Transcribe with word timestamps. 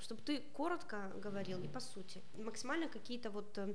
чтобы 0.00 0.22
ты 0.22 0.40
коротко 0.52 1.12
говорил 1.22 1.62
и 1.62 1.68
по 1.68 1.80
сути, 1.80 2.22
максимально 2.34 2.88
какие-то 2.88 3.30
вот 3.30 3.58
э, 3.58 3.74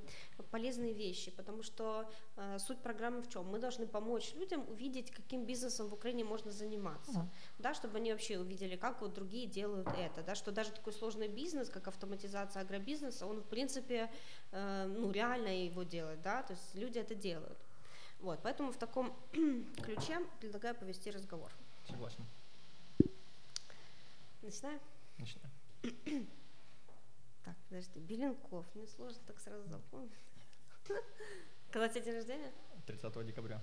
полезные 0.50 0.92
вещи, 0.92 1.30
потому 1.30 1.62
что 1.62 2.10
э, 2.36 2.58
суть 2.58 2.78
программы 2.78 3.22
в 3.22 3.28
чем? 3.28 3.46
Мы 3.46 3.58
должны 3.58 3.86
помочь 3.86 4.34
людям 4.34 4.64
увидеть, 4.68 5.10
каким 5.10 5.44
бизнесом 5.44 5.88
в 5.88 5.94
Украине 5.94 6.24
можно 6.24 6.50
заниматься, 6.50 7.12
uh-huh. 7.12 7.62
да, 7.62 7.74
чтобы 7.74 7.98
они 7.98 8.12
вообще 8.12 8.38
увидели, 8.38 8.76
как 8.76 9.00
вот 9.00 9.14
другие 9.14 9.46
делают 9.46 9.88
это, 9.98 10.22
да, 10.22 10.34
что 10.34 10.52
даже 10.52 10.70
такой 10.70 10.92
сложный 10.92 11.28
бизнес, 11.28 11.68
как 11.68 11.88
автоматизация 11.88 12.62
агробизнеса, 12.62 13.26
он 13.26 13.40
в 13.40 13.46
принципе, 13.46 14.10
э, 14.52 14.86
ну 14.86 15.10
реально 15.10 15.64
его 15.64 15.82
делать, 15.82 16.20
да, 16.22 16.42
то 16.42 16.52
есть 16.52 16.74
люди 16.74 16.98
это 16.98 17.14
делают. 17.14 17.58
Вот, 18.20 18.38
поэтому 18.42 18.70
в 18.70 18.76
таком 18.76 19.12
ключе 19.82 20.20
предлагаю 20.40 20.74
повести 20.74 21.10
разговор. 21.10 21.52
Согласен. 21.88 22.24
Начинаем? 24.42 24.80
Начинаем. 25.18 25.50
Так, 27.44 27.56
подожди, 27.68 27.98
Беленков, 27.98 28.66
мне 28.74 28.86
сложно 28.86 29.20
так 29.26 29.38
сразу 29.40 29.68
запомнить. 29.68 30.12
Когда 31.70 31.88
тебе 31.88 32.04
день 32.04 32.14
рождения? 32.14 32.52
30 32.86 33.26
декабря. 33.26 33.60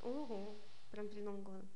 Ого, 0.00 0.56
прям 0.90 1.08
при 1.08 1.20
Новом 1.20 1.42
году. 1.42 1.66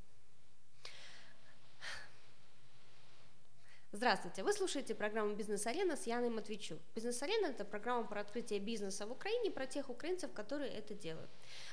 Здравствуйте, 3.91 4.43
вы 4.43 4.53
слушаете 4.53 4.95
программу 4.95 5.35
«Бизнес-арена» 5.35 5.97
с 5.97 6.07
Яной 6.07 6.29
Матвейчук. 6.29 6.79
«Бизнес-арена»— 6.95 7.47
это 7.49 7.65
программа 7.65 8.07
про 8.07 8.21
открытие 8.21 8.61
бизнеса 8.61 9.07
в 9.07 9.13
Украине, 9.13 9.51
про 9.51 9.67
тех 9.67 9.89
украинцев, 9.89 10.33
которые 10.35 10.71
это 10.71 10.95
делают. 10.95 11.31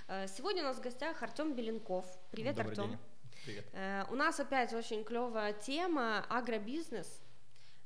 Э, 0.07 0.25
сегодня 0.27 0.61
у 0.61 0.65
нас 0.65 0.77
в 0.77 0.81
гостях 0.81 1.21
Артем 1.21 1.53
Беленков. 1.55 2.05
Привет, 2.31 2.55
Добрый 2.55 2.71
Артем. 2.71 2.89
День. 2.91 2.99
Привет. 3.43 3.65
Э, 3.73 4.05
у 4.09 4.15
нас 4.15 4.39
опять 4.39 4.73
очень 4.73 5.03
клевая 5.03 5.51
тема– 5.53 6.25
агробизнес. 6.29 7.21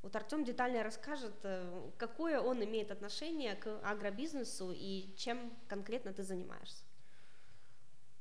Вот 0.01 0.15
Артем 0.15 0.45
детально 0.45 0.83
расскажет, 0.83 1.35
э, 1.43 1.91
какое 1.97 2.39
он 2.39 2.63
имеет 2.63 2.91
отношение 2.91 3.55
к 3.55 3.79
агробизнесу 3.81 4.71
и 4.73 5.13
чем 5.17 5.53
конкретно 5.67 6.13
ты 6.13 6.23
занимаешься. 6.23 6.83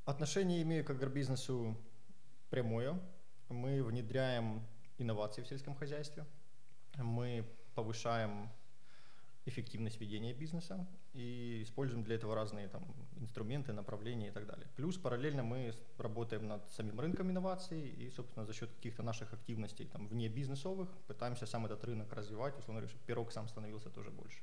Отношение 0.05 0.63
имею 0.63 0.85
к 0.85 0.91
агробизнесу 0.91 1.77
прямое. 2.51 2.99
Мы 3.49 3.83
внедряем 3.85 4.67
инновации 4.99 5.43
в 5.43 5.47
сельском 5.47 5.77
хозяйстве. 5.77 6.25
Мы 6.97 7.45
повышаем 7.75 8.51
эффективность 9.47 10.01
ведения 10.01 10.35
бизнеса 10.35 10.87
и 11.15 11.63
используем 11.63 12.05
для 12.05 12.17
этого 12.17 12.35
разные 12.35 12.69
там, 12.69 12.85
инструменты, 13.17 13.73
направления 13.73 14.29
и 14.29 14.31
так 14.31 14.47
далее. 14.47 14.67
Плюс 14.77 14.97
параллельно 14.97 15.43
мы 15.43 15.75
работаем 15.99 16.47
над 16.47 16.71
самим 16.71 17.01
рынком 17.01 17.31
инноваций 17.31 17.81
и, 17.81 18.11
собственно, 18.11 18.47
за 18.47 18.53
счет 18.53 18.71
каких-то 18.73 19.03
наших 19.03 19.33
активностей 19.33 19.87
там, 19.87 20.07
вне 20.09 20.29
бизнесовых 20.29 20.89
пытаемся 21.07 21.47
сам 21.47 21.67
этот 21.67 21.85
рынок 21.85 22.13
развивать, 22.13 22.59
условно 22.59 22.81
говоря, 22.81 22.89
чтобы 22.89 23.05
пирог 23.07 23.33
сам 23.33 23.49
становился 23.49 23.91
тоже 23.91 24.11
больше. 24.11 24.39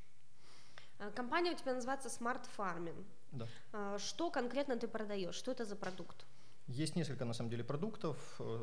А, 1.00 1.12
компания 1.12 1.52
у 1.52 1.56
тебя 1.56 1.74
называется 1.74 2.10
Smart 2.10 2.46
Farming. 2.58 3.06
Да. 3.32 3.48
А, 3.74 4.00
что 4.00 4.30
конкретно 4.32 4.78
ты 4.78 4.88
продаешь? 4.88 5.36
Что 5.36 5.52
это 5.52 5.66
за 5.66 5.76
продукт? 5.76 6.26
Есть 6.68 6.96
несколько, 6.96 7.26
на 7.26 7.34
самом 7.34 7.52
деле, 7.52 7.64
продуктов. 7.64 8.18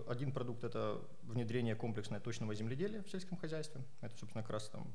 Один 0.08 0.32
продукт– 0.32 0.64
это 0.64 1.00
внедрение 1.22 1.76
комплексное 1.76 2.18
точного 2.18 2.52
земледелия 2.52 3.02
в 3.02 3.08
сельском 3.08 3.38
хозяйстве. 3.38 3.80
Это, 4.00 4.16
собственно, 4.16 4.42
как 4.42 4.50
раз 4.50 4.68
там 4.68 4.92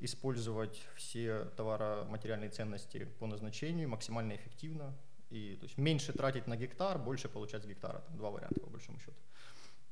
использовать 0.00 0.82
все 0.96 1.44
товаро-материальные 1.56 2.50
ценности 2.50 3.04
по 3.20 3.26
назначению 3.26 3.88
максимально 3.88 4.34
эффективно. 4.34 4.92
И, 5.30 5.56
то 5.60 5.66
есть 5.66 5.78
меньше 5.78 6.12
тратить 6.12 6.48
на 6.48 6.56
гектар, 6.56 6.98
больше 6.98 7.28
получать 7.28 7.62
с 7.62 7.66
гектара. 7.66 8.00
Там 8.00 8.16
два 8.16 8.30
варианта, 8.30 8.60
по 8.60 8.70
большому 8.70 8.98
счету. 8.98 9.16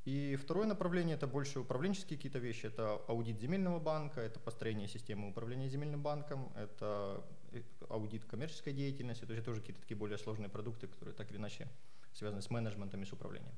И 0.05 0.37
второе 0.37 0.67
направление– 0.67 1.15
это 1.17 1.29
больше 1.29 1.61
управленческие 1.61 2.17
какие-то 2.17 2.41
вещи. 2.41 2.67
Это 2.67 3.01
аудит 3.07 3.39
земельного 3.41 3.79
банка, 3.79 4.21
это 4.21 4.41
построение 4.41 4.89
системы 4.89 5.29
управления 5.29 5.69
земельным 5.69 6.03
банком, 6.03 6.53
это 6.57 7.25
э, 7.53 7.63
аудит 7.89 8.25
коммерческой 8.25 8.73
деятельности. 8.73 9.25
То 9.25 9.33
есть 9.33 9.43
это 9.43 9.51
уже 9.53 9.61
какие-то 9.61 9.83
такие 9.83 9.97
более 9.97 10.19
сложные 10.19 10.49
продукты, 10.49 10.89
которые 10.89 11.15
так 11.15 11.31
или 11.31 11.39
иначе 11.39 11.69
связаны 12.17 12.43
с 12.43 12.51
менеджментом 12.51 13.03
и 13.03 13.07
с 13.07 13.13
управлением. 13.13 13.55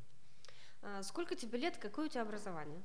А 0.82 1.02
сколько 1.02 1.34
тебе 1.34 1.58
лет, 1.58 1.76
какое 1.76 2.06
у 2.06 2.08
тебя 2.08 2.22
образование? 2.22 2.82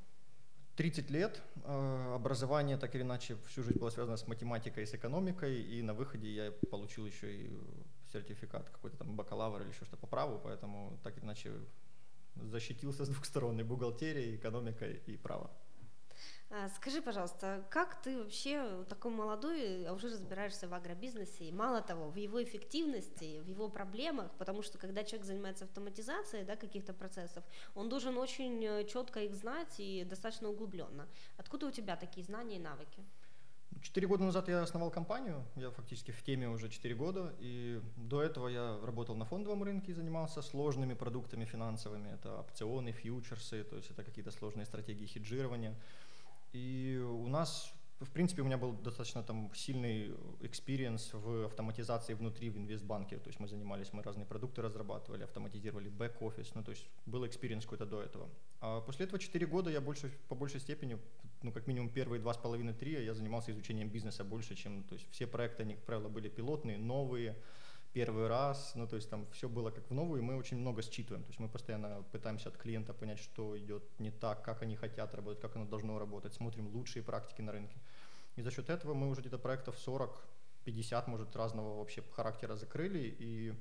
30 0.75 1.11
лет. 1.11 1.41
Э, 1.63 2.13
образование 2.15 2.77
так 2.77 2.95
или 2.95 3.03
иначе 3.03 3.37
всю 3.47 3.63
жизнь 3.63 3.79
было 3.79 3.89
связано 3.89 4.17
с 4.17 4.27
математикой 4.27 4.83
и 4.83 4.85
с 4.85 4.93
экономикой, 4.93 5.61
и 5.61 5.81
на 5.81 5.93
выходе 5.93 6.33
я 6.33 6.51
получил 6.71 7.05
еще 7.05 7.31
и 7.31 7.59
сертификат 8.11 8.69
какой-то 8.69 8.97
там 8.97 9.15
бакалавр 9.15 9.61
или 9.61 9.69
еще 9.69 9.85
что-то 9.85 9.97
по 9.97 10.07
праву, 10.07 10.39
поэтому 10.43 10.99
так 11.03 11.17
или 11.17 11.25
иначе 11.25 11.51
защитился 12.35 13.05
с 13.05 13.09
двух 13.09 13.25
сторон, 13.25 13.59
и 13.59 13.63
бухгалтерия, 13.63 14.31
и 14.31 14.35
экономика, 14.35 14.87
и 14.87 15.17
право. 15.17 15.51
А, 16.55 16.69
скажи, 16.69 17.01
пожалуйста, 17.01 17.63
как 17.71 17.99
ты 18.03 18.15
вообще 18.15 18.85
такой 18.87 19.09
молодой, 19.09 19.87
а 19.87 19.93
уже 19.93 20.09
разбираешься 20.09 20.67
в 20.67 20.73
агробизнесе, 20.75 21.45
и 21.45 21.51
мало 21.51 21.81
того, 21.81 22.11
в 22.11 22.15
его 22.15 22.43
эффективности, 22.43 23.39
в 23.39 23.47
его 23.47 23.69
проблемах, 23.69 24.29
потому 24.37 24.61
что 24.61 24.77
когда 24.77 25.03
человек 25.03 25.25
занимается 25.25 25.65
автоматизацией 25.65 26.45
да, 26.45 26.55
каких-то 26.55 26.93
процессов, 26.93 27.43
он 27.73 27.89
должен 27.89 28.19
очень 28.19 28.87
четко 28.87 29.21
их 29.21 29.33
знать 29.33 29.79
и 29.79 30.03
достаточно 30.03 30.47
углубленно. 30.47 31.07
Откуда 31.37 31.65
у 31.65 31.71
тебя 31.71 31.95
такие 31.95 32.23
знания 32.23 32.57
и 32.57 32.59
навыки? 32.59 33.03
Четыре 33.81 34.05
года 34.05 34.23
назад 34.23 34.47
я 34.47 34.61
основал 34.61 34.91
компанию, 34.91 35.43
я 35.55 35.71
фактически 35.71 36.11
в 36.11 36.21
теме 36.21 36.47
уже 36.47 36.69
четыре 36.69 36.93
года, 36.93 37.33
и 37.39 37.81
до 37.97 38.21
этого 38.21 38.47
я 38.47 38.79
работал 38.83 39.15
на 39.15 39.25
фондовом 39.25 39.63
рынке 39.63 39.91
и 39.91 39.95
занимался 39.95 40.43
сложными 40.43 40.93
продуктами 40.93 41.45
финансовыми, 41.45 42.13
это 42.13 42.41
опционы, 42.41 42.91
фьючерсы, 42.91 43.63
то 43.63 43.75
есть 43.75 43.89
это 43.89 44.03
какие-то 44.03 44.29
сложные 44.29 44.67
стратегии 44.67 45.07
хеджирования. 45.07 45.75
И 46.53 47.03
у 47.03 47.27
нас, 47.27 47.73
в 47.99 48.11
принципе, 48.11 48.43
у 48.43 48.45
меня 48.45 48.57
был 48.57 48.73
достаточно 48.73 49.23
там 49.23 49.51
сильный 49.55 50.15
experience 50.41 51.13
в 51.13 51.45
автоматизации 51.45 52.13
внутри 52.13 52.51
в 52.51 52.57
инвестбанке. 52.57 53.17
То 53.17 53.29
есть 53.29 53.39
мы 53.39 53.47
занимались, 53.47 53.91
мы 53.91 54.03
разные 54.03 54.27
продукты 54.27 54.61
разрабатывали, 54.61 55.23
автоматизировали 55.23 55.89
бэк-офис. 55.89 56.53
Ну, 56.53 56.63
то 56.63 56.71
есть 56.71 56.87
был 57.07 57.25
experience 57.25 57.63
какой-то 57.63 57.87
до 57.87 58.01
этого. 58.01 58.29
А 58.61 58.81
после 58.81 59.05
этого 59.05 59.19
4 59.19 59.47
года 59.47 59.71
я 59.71 59.81
больше, 59.81 60.11
по 60.29 60.35
большей 60.35 60.59
степени, 60.59 60.99
ну, 61.41 61.51
как 61.51 61.65
минимум 61.65 61.89
первые 61.89 62.21
два 62.21 62.33
с 62.33 62.37
половиной 62.37 62.73
три 62.73 63.03
я 63.03 63.13
занимался 63.15 63.51
изучением 63.51 63.89
бизнеса 63.89 64.23
больше, 64.23 64.55
чем, 64.55 64.83
то 64.83 64.93
есть 64.93 65.07
все 65.11 65.25
проекты, 65.25 65.63
они, 65.63 65.73
как 65.73 65.83
правило, 65.83 66.07
были 66.07 66.29
пилотные, 66.29 66.77
новые, 66.77 67.35
первый 67.93 68.27
раз, 68.27 68.73
ну 68.75 68.87
то 68.87 68.95
есть 68.95 69.09
там 69.09 69.27
все 69.31 69.47
было 69.47 69.69
как 69.69 69.89
в 69.89 69.93
новую, 69.93 70.21
и 70.21 70.23
мы 70.23 70.35
очень 70.35 70.57
много 70.57 70.81
считываем, 70.81 71.23
то 71.23 71.29
есть 71.29 71.39
мы 71.39 71.47
постоянно 71.47 72.03
пытаемся 72.11 72.49
от 72.49 72.57
клиента 72.57 72.93
понять, 72.93 73.19
что 73.19 73.57
идет 73.57 73.83
не 73.99 74.11
так, 74.11 74.43
как 74.43 74.63
они 74.63 74.75
хотят 74.75 75.13
работать, 75.13 75.41
как 75.41 75.55
оно 75.55 75.65
должно 75.65 75.99
работать, 75.99 76.33
смотрим 76.33 76.67
лучшие 76.67 77.03
практики 77.03 77.41
на 77.41 77.51
рынке. 77.51 77.77
И 78.35 78.41
за 78.41 78.51
счет 78.51 78.69
этого 78.69 78.95
мы 78.95 79.09
уже 79.09 79.21
где-то 79.21 79.37
проектов 79.37 79.75
40-50, 79.77 81.09
может, 81.09 81.35
разного 81.35 81.77
вообще 81.77 82.03
характера 82.15 82.55
закрыли, 82.55 83.15
и 83.19 83.53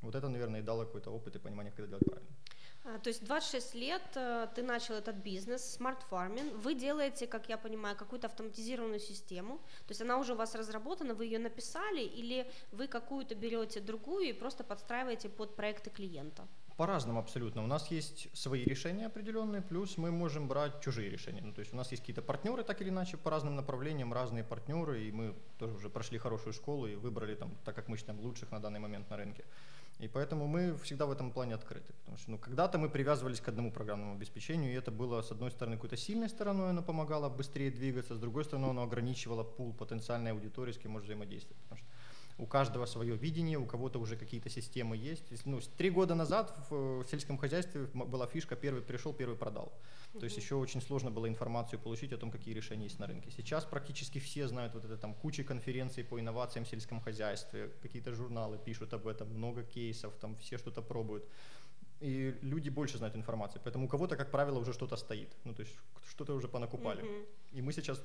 вот 0.00 0.14
это, 0.14 0.28
наверное, 0.28 0.60
и 0.60 0.62
дало 0.62 0.84
какой-то 0.84 1.10
опыт 1.10 1.36
и 1.36 1.38
понимание, 1.40 1.72
это 1.76 1.88
делать 1.88 2.04
правильно. 2.04 2.30
А, 2.84 2.98
то 2.98 3.08
есть 3.08 3.24
26 3.24 3.74
лет 3.74 4.02
э, 4.16 4.48
ты 4.54 4.62
начал 4.62 4.94
этот 4.94 5.16
бизнес, 5.16 5.78
Smart 5.78 5.98
Farming. 6.10 6.56
Вы 6.58 6.74
делаете, 6.74 7.28
как 7.28 7.48
я 7.48 7.56
понимаю, 7.56 7.96
какую-то 7.96 8.26
автоматизированную 8.26 8.98
систему. 8.98 9.58
То 9.86 9.90
есть 9.90 10.02
она 10.02 10.18
уже 10.18 10.32
у 10.32 10.36
вас 10.36 10.54
разработана, 10.56 11.14
вы 11.14 11.26
ее 11.26 11.38
написали, 11.38 12.02
или 12.02 12.50
вы 12.72 12.88
какую-то 12.88 13.36
берете 13.36 13.80
другую 13.80 14.24
и 14.24 14.32
просто 14.32 14.64
подстраиваете 14.64 15.28
под 15.28 15.54
проекты 15.54 15.90
клиента? 15.90 16.42
По-разному 16.76 17.20
абсолютно. 17.20 17.62
У 17.62 17.66
нас 17.68 17.88
есть 17.92 18.28
свои 18.36 18.64
решения 18.64 19.06
определенные, 19.06 19.62
плюс 19.62 19.96
мы 19.96 20.10
можем 20.10 20.48
брать 20.48 20.80
чужие 20.80 21.08
решения. 21.08 21.42
Ну, 21.42 21.52
то 21.52 21.60
есть 21.60 21.72
у 21.72 21.76
нас 21.76 21.92
есть 21.92 22.02
какие-то 22.02 22.22
партнеры, 22.22 22.64
так 22.64 22.80
или 22.80 22.88
иначе, 22.88 23.16
по 23.16 23.30
разным 23.30 23.54
направлениям, 23.54 24.12
разные 24.12 24.42
партнеры, 24.42 25.04
и 25.04 25.12
мы 25.12 25.34
тоже 25.58 25.74
уже 25.74 25.88
прошли 25.88 26.18
хорошую 26.18 26.52
школу 26.52 26.88
и 26.88 26.96
выбрали 26.96 27.36
там, 27.36 27.54
так 27.64 27.76
как 27.76 27.86
мы 27.86 27.96
считаем, 27.96 28.18
лучших 28.20 28.50
на 28.50 28.58
данный 28.58 28.80
момент 28.80 29.08
на 29.10 29.16
рынке. 29.16 29.44
И 30.02 30.08
поэтому 30.08 30.48
мы 30.48 30.76
всегда 30.78 31.06
в 31.06 31.12
этом 31.12 31.30
плане 31.30 31.54
открыты. 31.54 31.92
Потому 32.00 32.18
что 32.18 32.30
ну, 32.32 32.38
когда-то 32.38 32.76
мы 32.76 32.88
привязывались 32.88 33.40
к 33.40 33.48
одному 33.48 33.70
программному 33.70 34.14
обеспечению, 34.14 34.72
и 34.72 34.74
это 34.74 34.90
было, 34.90 35.22
с 35.22 35.30
одной 35.30 35.52
стороны, 35.52 35.76
какой-то 35.76 35.96
сильной 35.96 36.28
стороной, 36.28 36.70
оно 36.70 36.82
помогало 36.82 37.28
быстрее 37.28 37.70
двигаться, 37.70 38.16
с 38.16 38.18
другой 38.18 38.44
стороны, 38.44 38.66
оно 38.66 38.82
ограничивало 38.82 39.44
пул 39.44 39.72
потенциальной 39.72 40.32
аудитории, 40.32 40.72
с 40.72 40.78
кем 40.78 40.90
может 40.90 41.06
взаимодействовать. 41.06 41.56
Потому 41.62 41.78
что 41.78 41.86
у 42.38 42.46
каждого 42.46 42.86
свое 42.86 43.16
видение, 43.16 43.58
у 43.58 43.66
кого-то 43.66 43.98
уже 43.98 44.16
какие-то 44.16 44.50
системы 44.50 44.96
есть. 44.96 45.24
Ну, 45.44 45.60
три 45.76 45.90
года 45.90 46.14
назад 46.14 46.54
в 46.70 47.04
сельском 47.10 47.38
хозяйстве 47.38 47.88
была 47.94 48.26
фишка 48.26 48.56
«первый 48.56 48.82
пришел, 48.82 49.12
первый 49.12 49.36
продал». 49.36 49.72
Mm-hmm. 50.14 50.18
То 50.18 50.24
есть 50.24 50.36
еще 50.36 50.56
очень 50.56 50.80
сложно 50.80 51.10
было 51.10 51.28
информацию 51.28 51.78
получить 51.78 52.12
о 52.12 52.18
том, 52.18 52.30
какие 52.30 52.54
решения 52.54 52.84
есть 52.84 52.98
на 52.98 53.06
рынке. 53.06 53.30
Сейчас 53.30 53.64
практически 53.64 54.18
все 54.18 54.48
знают 54.48 54.74
вот 54.74 54.84
это 54.84 54.96
там 54.96 55.14
куча 55.14 55.44
конференций 55.44 56.04
по 56.04 56.18
инновациям 56.18 56.64
в 56.64 56.68
сельском 56.68 57.00
хозяйстве, 57.00 57.70
какие-то 57.82 58.12
журналы 58.12 58.58
пишут 58.58 58.92
об 58.94 59.06
этом, 59.06 59.28
много 59.28 59.62
кейсов, 59.62 60.14
там 60.20 60.36
все 60.36 60.58
что-то 60.58 60.82
пробуют. 60.82 61.24
И 62.00 62.36
люди 62.42 62.68
больше 62.68 62.98
знают 62.98 63.14
информации. 63.14 63.60
Поэтому 63.62 63.86
у 63.86 63.88
кого-то, 63.88 64.16
как 64.16 64.30
правило, 64.30 64.58
уже 64.58 64.72
что-то 64.72 64.96
стоит. 64.96 65.36
Ну, 65.44 65.54
то 65.54 65.62
есть 65.62 65.76
что-то 66.10 66.34
уже 66.34 66.48
понакупали. 66.48 67.04
Mm-hmm. 67.04 67.26
И 67.52 67.62
мы 67.62 67.72
сейчас 67.72 68.02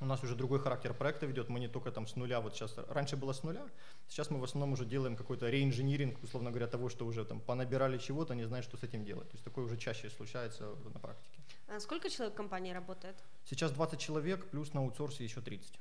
у 0.00 0.06
нас 0.06 0.22
уже 0.24 0.34
другой 0.34 0.58
характер 0.60 0.94
проекта 0.94 1.26
ведет, 1.26 1.48
мы 1.48 1.60
не 1.60 1.68
только 1.68 1.92
там 1.92 2.06
с 2.06 2.16
нуля, 2.16 2.40
вот 2.40 2.54
сейчас, 2.54 2.74
раньше 2.88 3.16
было 3.16 3.32
с 3.32 3.42
нуля, 3.42 3.68
сейчас 4.08 4.30
мы 4.30 4.40
в 4.40 4.44
основном 4.44 4.72
уже 4.72 4.84
делаем 4.84 5.16
какой-то 5.16 5.48
реинжиниринг, 5.48 6.22
условно 6.22 6.50
говоря, 6.50 6.66
того, 6.66 6.88
что 6.88 7.06
уже 7.06 7.24
там 7.24 7.40
понабирали 7.40 7.98
чего-то, 7.98 8.34
не 8.34 8.44
знают, 8.44 8.64
что 8.64 8.76
с 8.76 8.82
этим 8.82 9.04
делать. 9.04 9.28
То 9.28 9.34
есть 9.34 9.44
такое 9.44 9.64
уже 9.64 9.76
чаще 9.76 10.10
случается 10.10 10.74
на 10.92 10.98
практике. 10.98 11.38
А 11.68 11.80
сколько 11.80 12.08
человек 12.08 12.34
в 12.34 12.36
компании 12.36 12.72
работает? 12.72 13.16
Сейчас 13.44 13.72
20 13.72 13.98
человек, 13.98 14.50
плюс 14.50 14.72
на 14.72 14.80
аутсорсе 14.80 15.24
еще 15.24 15.40
30. 15.40 15.78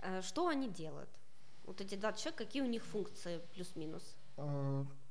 А 0.00 0.22
что 0.22 0.48
они 0.48 0.68
делают? 0.68 1.10
Вот 1.64 1.80
эти 1.80 1.94
20 1.94 2.20
человек, 2.20 2.38
какие 2.38 2.62
у 2.62 2.66
них 2.66 2.84
функции 2.84 3.40
плюс-минус? 3.54 4.16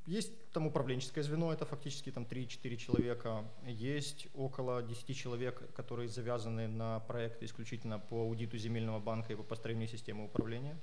Есть 0.06 0.32
там 0.52 0.68
управленческое 0.68 1.24
звено, 1.24 1.54
это 1.54 1.66
фактически 1.66 2.12
там 2.12 2.24
3-4 2.24 2.76
человека. 2.78 3.46
Есть 3.66 4.28
около 4.34 4.82
10 4.82 5.16
человек, 5.16 5.74
которые 5.74 6.10
завязаны 6.10 6.68
на 6.68 7.00
проекты 7.02 7.46
исключительно 7.46 8.00
по 8.00 8.22
аудиту 8.22 8.58
земельного 8.58 9.00
банка 9.00 9.34
и 9.34 9.36
по 9.36 9.44
построению 9.44 9.88
системы 9.88 10.26
управления. 10.26 10.78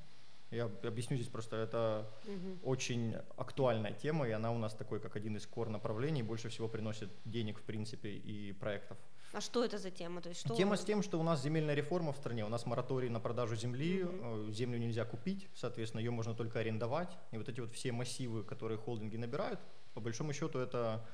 Я 0.51 0.65
объясню 0.65 1.17
здесь 1.17 1.29
просто, 1.29 1.57
это 1.57 2.11
угу. 2.27 2.71
очень 2.71 3.15
актуальная 3.37 3.93
тема, 3.93 4.27
и 4.27 4.31
она 4.31 4.51
у 4.51 4.59
нас 4.59 4.75
такой, 4.75 4.99
как 4.99 5.15
один 5.15 5.37
из 5.37 5.47
кор 5.47 5.69
направлений, 5.69 6.23
больше 6.23 6.49
всего 6.49 6.69
приносит 6.69 7.11
денег, 7.27 7.59
в 7.59 7.63
принципе, 7.63 8.11
и 8.11 8.53
проектов. 8.53 8.97
А 9.33 9.41
что 9.41 9.65
это 9.65 9.79
за 9.79 9.91
тема? 9.91 10.21
То 10.21 10.31
есть 10.31 10.41
что... 10.41 10.55
Тема 10.55 10.77
с 10.77 10.85
тем, 10.85 11.03
что 11.03 11.21
у 11.21 11.23
нас 11.23 11.43
земельная 11.43 11.75
реформа 11.75 12.13
в 12.13 12.17
стране, 12.17 12.45
у 12.45 12.49
нас 12.49 12.65
мораторий 12.67 13.09
на 13.11 13.21
продажу 13.21 13.57
земли, 13.57 14.05
угу. 14.05 14.51
землю 14.51 14.79
нельзя 14.79 15.05
купить, 15.05 15.49
соответственно, 15.55 16.01
ее 16.01 16.11
можно 16.11 16.35
только 16.35 16.61
арендовать. 16.61 17.11
И 17.31 17.39
вот 17.39 17.49
эти 17.49 17.61
вот 17.61 17.73
все 17.73 17.93
массивы, 17.93 18.43
которые 18.43 18.79
холдинги 18.79 19.17
набирают, 19.17 19.61
по 19.95 20.01
большому 20.01 20.33
счету 20.33 20.59
это 20.59 21.05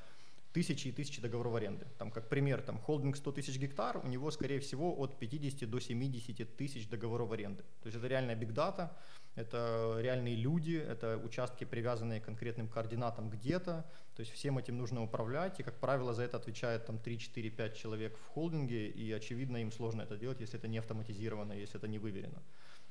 тысячи 0.55 0.87
и 0.87 0.91
тысячи 0.93 1.21
договоров 1.21 1.55
аренды. 1.55 1.85
Там, 1.97 2.11
как 2.11 2.29
пример, 2.29 2.61
там 2.61 2.79
холдинг 2.79 3.17
100 3.17 3.31
тысяч 3.33 3.57
гектар, 3.57 3.97
у 3.97 4.07
него, 4.07 4.31
скорее 4.31 4.61
всего, 4.61 4.95
от 4.97 5.19
50 5.19 5.69
до 5.69 5.81
70 5.81 6.55
тысяч 6.55 6.87
договоров 6.87 7.33
аренды. 7.33 7.63
То 7.81 7.87
есть 7.87 7.97
это 7.97 8.07
реальная 8.07 8.35
бигдата, 8.35 8.95
это 9.35 9.97
реальные 9.99 10.35
люди, 10.35 10.77
это 10.77 11.17
участки, 11.17 11.65
привязанные 11.65 12.21
к 12.21 12.25
конкретным 12.25 12.69
координатам 12.69 13.29
где-то, 13.29 13.85
то 14.15 14.21
есть 14.21 14.31
всем 14.31 14.57
этим 14.57 14.77
нужно 14.77 15.03
управлять, 15.03 15.59
и, 15.59 15.63
как 15.63 15.77
правило, 15.81 16.13
за 16.13 16.23
это 16.23 16.37
отвечает 16.37 16.85
там 16.85 16.99
3, 16.99 17.19
4, 17.19 17.49
5 17.49 17.75
человек 17.75 18.17
в 18.17 18.27
холдинге, 18.27 18.87
и, 18.87 19.11
очевидно, 19.11 19.57
им 19.57 19.73
сложно 19.73 20.03
это 20.03 20.15
делать, 20.15 20.39
если 20.39 20.57
это 20.57 20.69
не 20.69 20.77
автоматизировано, 20.77 21.51
если 21.51 21.75
это 21.75 21.89
не 21.89 21.99
выверено. 21.99 22.41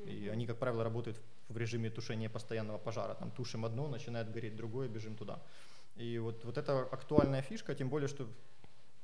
И 0.07 0.29
они, 0.29 0.47
как 0.47 0.59
правило, 0.59 0.85
работают 0.85 1.19
в 1.49 1.57
режиме 1.57 1.89
тушения 1.89 2.29
постоянного 2.29 2.79
пожара. 2.79 3.15
Там 3.15 3.31
тушим 3.31 3.65
одно, 3.65 3.89
начинает 3.89 4.31
гореть 4.31 4.57
другое, 4.57 4.89
бежим 4.89 5.17
туда. 5.17 5.41
И 5.97 6.19
вот, 6.19 6.45
вот 6.45 6.59
это 6.59 6.81
актуальная 6.81 7.43
фишка, 7.43 7.75
тем 7.75 7.89
более, 7.89 8.09
что 8.09 8.29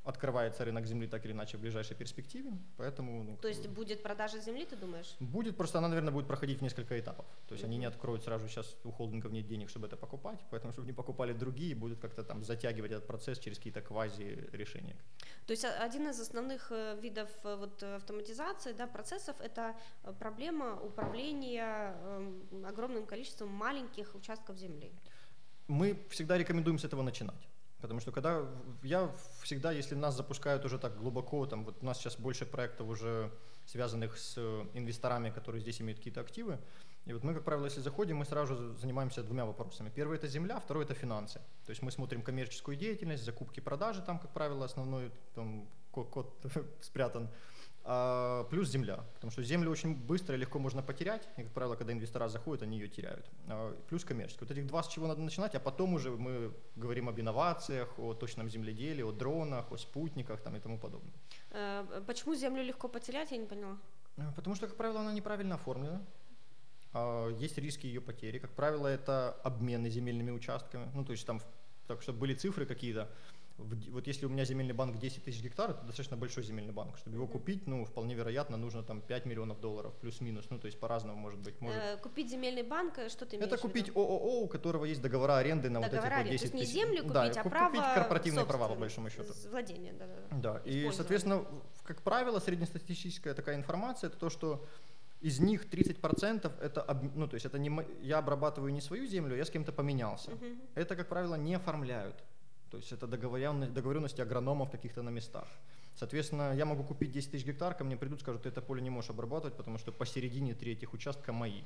открывается 0.05 0.65
рынок 0.65 0.87
земли 0.87 1.07
так 1.07 1.25
или 1.25 1.33
иначе 1.33 1.57
в 1.57 1.61
ближайшей 1.61 1.97
перспективе, 1.97 2.53
поэтому... 2.77 3.25
Ну, 3.25 3.37
То 3.37 3.49
есть 3.49 3.69
будет 3.69 4.03
продажа 4.03 4.39
земли, 4.41 4.65
ты 4.65 4.77
думаешь? 4.77 5.15
Будет, 5.21 5.57
просто 5.57 5.79
она, 5.79 5.89
наверное, 5.89 6.13
будет 6.13 6.27
проходить 6.27 6.59
в 6.59 6.63
несколько 6.63 6.99
этапов. 6.99 7.27
То 7.47 7.55
есть 7.55 7.65
mm-hmm. 7.65 7.69
они 7.69 7.79
не 7.79 7.85
откроют 7.87 8.25
сразу, 8.25 8.49
сейчас 8.49 8.77
у 8.85 8.91
холдингов 8.91 9.33
нет 9.33 9.47
денег, 9.47 9.69
чтобы 9.69 9.87
это 9.87 9.97
покупать, 9.97 10.41
поэтому, 10.51 10.73
чтобы 10.73 10.87
не 10.87 10.95
покупали 10.95 11.33
другие, 11.33 11.75
будут 11.75 12.01
как-то 12.01 12.25
там 12.25 12.45
затягивать 12.45 12.93
этот 12.93 13.07
процесс 13.07 13.39
через 13.39 13.59
какие-то 13.59 13.83
квази-решения. 13.83 14.97
То 15.47 15.53
есть 15.53 15.65
один 15.65 16.09
из 16.09 16.21
основных 16.21 16.73
э, 16.73 16.99
видов 17.03 17.29
э, 17.45 17.57
вот, 17.57 17.83
автоматизации 17.83 18.73
да, 18.73 18.87
процессов– 18.87 19.37
это 19.41 19.75
э, 20.03 20.13
проблема 20.19 20.81
управления 20.81 21.95
э, 21.95 22.65
огромным 22.67 23.07
количеством 23.07 23.51
маленьких 23.51 24.15
участков 24.15 24.57
земли. 24.57 24.93
Мы 25.71 25.97
всегда 26.09 26.37
рекомендуем 26.37 26.79
с 26.79 26.85
этого 26.85 27.03
начинать. 27.03 27.49
Потому 27.81 28.01
что 28.01 28.13
когда 28.13 28.45
я 28.83 29.11
всегда, 29.43 29.73
если 29.73 29.95
нас 29.95 30.17
запускают 30.17 30.65
уже 30.65 30.79
так 30.79 30.99
глубоко, 30.99 31.47
там 31.47 31.65
вот 31.65 31.77
у 31.81 31.87
нас 31.87 31.99
сейчас 31.99 32.17
больше 32.17 32.45
проектов 32.45 32.89
уже 32.89 33.31
связанных 33.67 34.19
с 34.19 34.37
инвесторами, 34.75 35.31
которые 35.31 35.63
здесь 35.63 35.81
имеют 35.81 35.99
какие-то 35.99 36.21
активы, 36.21 36.59
и 37.07 37.13
вот 37.13 37.25
мы, 37.25 37.35
как 37.35 37.45
правило, 37.45 37.67
если 37.67 37.81
заходим, 37.81 38.17
мы 38.17 38.25
сразу 38.25 38.75
занимаемся 38.79 39.23
двумя 39.23 39.47
вопросами. 39.47 39.91
Первый 39.95 40.19
это 40.19 40.27
земля, 40.27 40.61
второй 40.61 40.85
это 40.85 40.95
финансы. 40.95 41.41
То 41.65 41.71
есть 41.71 41.83
мы 41.83 41.91
смотрим 41.91 42.23
коммерческую 42.23 42.77
деятельность, 42.77 43.25
закупки, 43.25 43.61
продажи, 43.61 44.03
там, 44.03 44.19
как 44.19 44.33
правило, 44.33 44.65
основной 44.65 45.11
там, 45.35 45.67
код, 45.93 46.37
спрятан 46.81 47.31
плюс 47.83 48.69
земля, 48.69 49.05
потому 49.15 49.31
что 49.31 49.43
землю 49.43 49.71
очень 49.71 49.95
быстро 49.95 50.37
и 50.37 50.39
легко 50.39 50.59
можно 50.59 50.83
потерять, 50.83 51.27
и, 51.39 51.43
как 51.43 51.53
правило, 51.53 51.77
когда 51.77 51.93
инвестора 51.93 52.29
заходят, 52.29 52.63
они 52.63 52.79
ее 52.79 52.89
теряют. 52.89 53.27
А, 53.49 53.75
плюс 53.89 54.05
коммерческий. 54.05 54.45
Вот 54.45 54.51
этих 54.51 54.67
два, 54.67 54.83
с 54.83 54.89
чего 54.89 55.07
надо 55.07 55.23
начинать, 55.23 55.55
а 55.55 55.61
потом 55.61 55.95
уже 55.95 56.11
мы 56.11 56.53
говорим 56.77 57.09
об 57.09 57.19
инновациях, 57.19 57.99
о 57.99 58.15
точном 58.15 58.51
земледелии, 58.51 59.03
о 59.03 59.13
дронах, 59.13 59.73
о 59.73 59.79
спутниках 59.79 60.41
там, 60.43 60.57
и 60.57 60.61
тому 60.61 60.79
подобное. 60.79 61.15
Э, 61.51 62.03
почему 62.07 62.35
землю 62.35 62.63
легко 62.63 62.89
потерять, 62.89 63.31
я 63.31 63.39
не 63.39 63.47
поняла? 63.47 63.79
Э, 64.17 64.33
потому 64.37 64.57
что, 64.57 64.67
как 64.67 64.77
правило, 64.77 65.01
она 65.01 65.13
неправильно 65.13 65.55
оформлена. 65.55 66.03
А, 66.93 67.29
есть 67.31 67.59
риски 67.59 67.87
ее 67.87 68.01
потери. 68.01 68.39
Как 68.39 68.51
правило, 68.51 68.87
это 68.87 69.33
обмены 69.43 69.91
земельными 69.91 70.31
участками. 70.31 70.91
Ну, 70.95 71.05
то 71.05 71.13
есть 71.13 71.27
там, 71.27 71.41
так 71.87 72.03
чтобы 72.03 72.19
были 72.19 72.35
цифры 72.35 72.67
какие-то, 72.67 73.09
вот 73.91 74.07
если 74.07 74.27
у 74.27 74.29
меня 74.29 74.45
земельный 74.45 74.75
банк 74.75 74.99
10 74.99 75.25
тысяч 75.25 75.43
гектаров, 75.43 75.77
это 75.77 75.87
достаточно 75.87 76.17
большой 76.17 76.45
земельный 76.45 76.73
банк. 76.73 76.97
Чтобы 76.99 77.17
его 77.17 77.27
купить, 77.27 77.67
ну, 77.67 77.85
вполне 77.85 78.15
вероятно, 78.15 78.57
нужно 78.57 78.83
там 78.83 79.01
5 79.01 79.27
миллионов 79.27 79.61
долларов, 79.61 79.95
плюс-минус, 80.01 80.47
ну, 80.51 80.59
то 80.59 80.67
есть 80.67 80.79
по-разному 80.79 81.19
может 81.19 81.41
быть. 81.41 81.61
Может... 81.61 81.79
Э, 81.83 81.97
купить 81.97 82.31
земельный 82.31 82.63
банк, 82.63 82.99
э, 82.99 83.09
что 83.09 83.27
ты 83.27 83.37
имеешь 83.37 83.53
Это 83.53 83.61
купить 83.61 83.91
ООО, 83.91 84.43
у 84.43 84.49
которого 84.49 84.85
есть 84.85 85.01
договора 85.01 85.39
аренды 85.39 85.71
на 85.71 85.81
договора 85.81 86.19
вот 86.19 86.27
эти 86.27 86.27
вот 86.27 86.31
10 86.31 86.41
тысяч. 86.41 86.51
То 86.51 86.59
есть 86.59 86.75
не 86.75 86.81
землю 86.81 87.03
купить, 87.03 87.13
да, 87.13 87.23
а 87.23 87.43
купить 87.43 87.53
право 87.53 87.95
корпоративные 87.95 88.47
права, 88.47 88.69
по 88.69 88.75
большому 88.75 89.11
счету. 89.11 89.33
Владение, 89.51 89.93
да, 89.93 90.07
да. 90.07 90.37
Да, 90.37 90.63
и, 90.65 90.91
соответственно, 90.93 91.45
как 91.85 92.03
правило, 92.03 92.39
среднестатистическая 92.39 93.35
такая 93.35 93.57
информация, 93.57 94.09
это 94.09 94.19
то, 94.19 94.31
что 94.31 94.65
из 95.21 95.39
них 95.39 95.67
30% 95.67 96.51
это, 96.61 97.01
ну, 97.15 97.29
то 97.29 97.35
есть 97.35 97.47
это 97.47 97.59
не, 97.59 97.71
я 98.03 98.19
обрабатываю 98.19 98.73
не 98.73 98.81
свою 98.81 99.07
землю, 99.07 99.37
я 99.37 99.45
с 99.45 99.51
кем-то 99.51 99.73
поменялся. 99.73 100.31
Uh-huh. 100.31 100.59
Это, 100.75 100.97
как 100.97 101.09
правило, 101.09 101.35
не 101.35 101.55
оформляют. 101.55 102.17
То 102.71 102.77
есть 102.77 102.93
это 102.93 103.07
договоренности, 103.07 103.73
договоренности 103.73 104.21
агрономов 104.21 104.71
каких-то 104.71 105.03
на 105.03 105.11
местах. 105.11 105.49
Соответственно, 105.97 106.55
я 106.55 106.65
могу 106.65 106.85
купить 106.85 107.11
10 107.11 107.33
тысяч 107.33 107.45
гектар, 107.45 107.75
ко 107.75 107.85
мне 107.85 107.97
придут, 107.97 108.21
скажут, 108.21 108.43
ты 108.43 108.49
это 108.49 108.63
поле 108.63 108.81
не 108.81 108.91
можешь 108.91 109.11
обрабатывать, 109.11 109.57
потому 109.57 109.79
что 109.79 109.93
посередине 109.93 110.55
три 110.55 110.73
этих 110.73 110.93
участка 110.93 111.33
мои. 111.33 111.63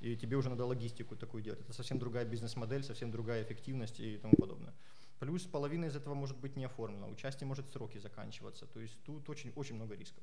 И 0.00 0.16
тебе 0.16 0.36
уже 0.36 0.50
надо 0.50 0.64
логистику 0.64 1.16
такую 1.16 1.42
делать. 1.42 1.60
Это 1.60 1.72
совсем 1.72 1.98
другая 1.98 2.24
бизнес-модель, 2.24 2.82
совсем 2.82 3.10
другая 3.10 3.42
эффективность 3.42 4.00
и 4.00 4.16
тому 4.16 4.34
подобное. 4.36 4.74
Плюс 5.18 5.42
половина 5.44 5.86
из 5.86 5.96
этого 5.96 6.14
может 6.14 6.36
быть 6.36 6.56
не 6.56 6.64
оформлена, 6.64 7.06
участие 7.06 7.46
может 7.46 7.70
сроки 7.70 7.98
заканчиваться. 7.98 8.66
То 8.66 8.80
есть 8.80 8.96
тут 9.04 9.28
очень, 9.30 9.52
очень 9.56 9.76
много 9.76 9.94
рисков. 9.94 10.22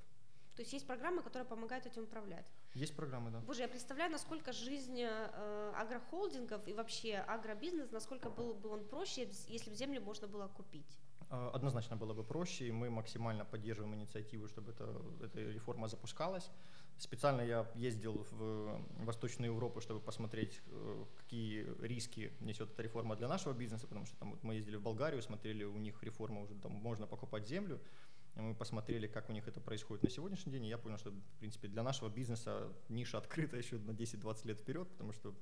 То 0.56 0.62
есть 0.62 0.74
есть 0.74 0.86
программы, 0.86 1.24
которые 1.24 1.48
помогают 1.48 1.86
этим 1.86 2.04
управлять. 2.04 2.46
Есть 2.76 2.96
программы, 2.96 3.32
да. 3.32 3.40
Боже, 3.40 3.62
я 3.62 3.68
представляю, 3.68 4.12
насколько 4.12 4.54
жизнь 4.54 5.02
э, 5.02 5.74
агрохолдингов 5.76 6.68
и 6.68 6.74
вообще 6.74 7.16
агробизнес, 7.18 7.92
насколько 7.92 8.30
был 8.30 8.54
бы 8.54 8.70
он 8.70 8.86
проще, 8.86 9.28
если 9.48 9.70
бы 9.72 9.76
землю 9.76 10.02
можно 10.02 10.28
было 10.28 10.48
купить. 10.48 11.00
А, 11.30 11.50
однозначно 11.50 11.96
было 11.96 12.14
бы 12.14 12.24
проще, 12.24 12.68
и 12.68 12.72
мы 12.72 12.92
максимально 12.92 13.46
поддерживаем 13.46 13.96
инициативу, 13.96 14.48
чтобы 14.48 14.72
это, 14.72 15.02
эта 15.22 15.40
реформа 15.40 15.88
запускалась. 15.88 16.52
Специально 17.00 17.42
я 17.42 17.66
ездил 17.74 18.27
в 18.32 18.80
Восточную 19.04 19.51
Европу, 19.51 19.82
чтобы 19.82 20.00
посмотреть, 20.00 20.62
э, 20.68 21.06
какие 21.18 21.66
риски 21.82 22.32
несет 22.39 22.70
эта 22.70 22.84
реформа 22.84 23.16
для 23.16 23.27
нашего 23.27 23.54
бизнеса, 23.54 23.88
потому 23.88 24.06
что 24.06 24.16
там 24.18 24.32
вот 24.32 24.44
мы 24.44 24.54
ездили 24.54 24.75
в 24.75 24.84
Болгарию, 24.84 25.24
смотрели, 25.24 25.63
у 25.63 25.77
них 25.77 26.04
реформа 26.04 26.42
уже 26.42 26.54
там 26.54 26.72
можно 26.74 27.08
покупать 27.08 27.48
землю, 27.48 27.82
мы 28.36 28.56
посмотрели, 28.56 29.08
как 29.08 29.30
у 29.30 29.34
них 29.34 29.48
это 29.48 29.62
происходит 29.62 30.04
на 30.04 30.10
сегодняшний 30.10 30.52
день, 30.52 30.66
и 30.66 30.70
я 30.70 30.78
понял, 30.78 30.98
что, 30.98 31.12
в 31.12 31.40
принципе, 31.40 31.68
для 31.68 31.84
нашего 31.84 32.10
бизнеса 32.10 32.72
ниша 32.90 33.18
открыта 33.18 33.58
еще 33.58 33.78
на 33.78 33.92
10-20 33.92 34.48
лет 34.48 34.60
вперед, 34.60 34.90
потому 34.90 35.13
что 35.13 35.36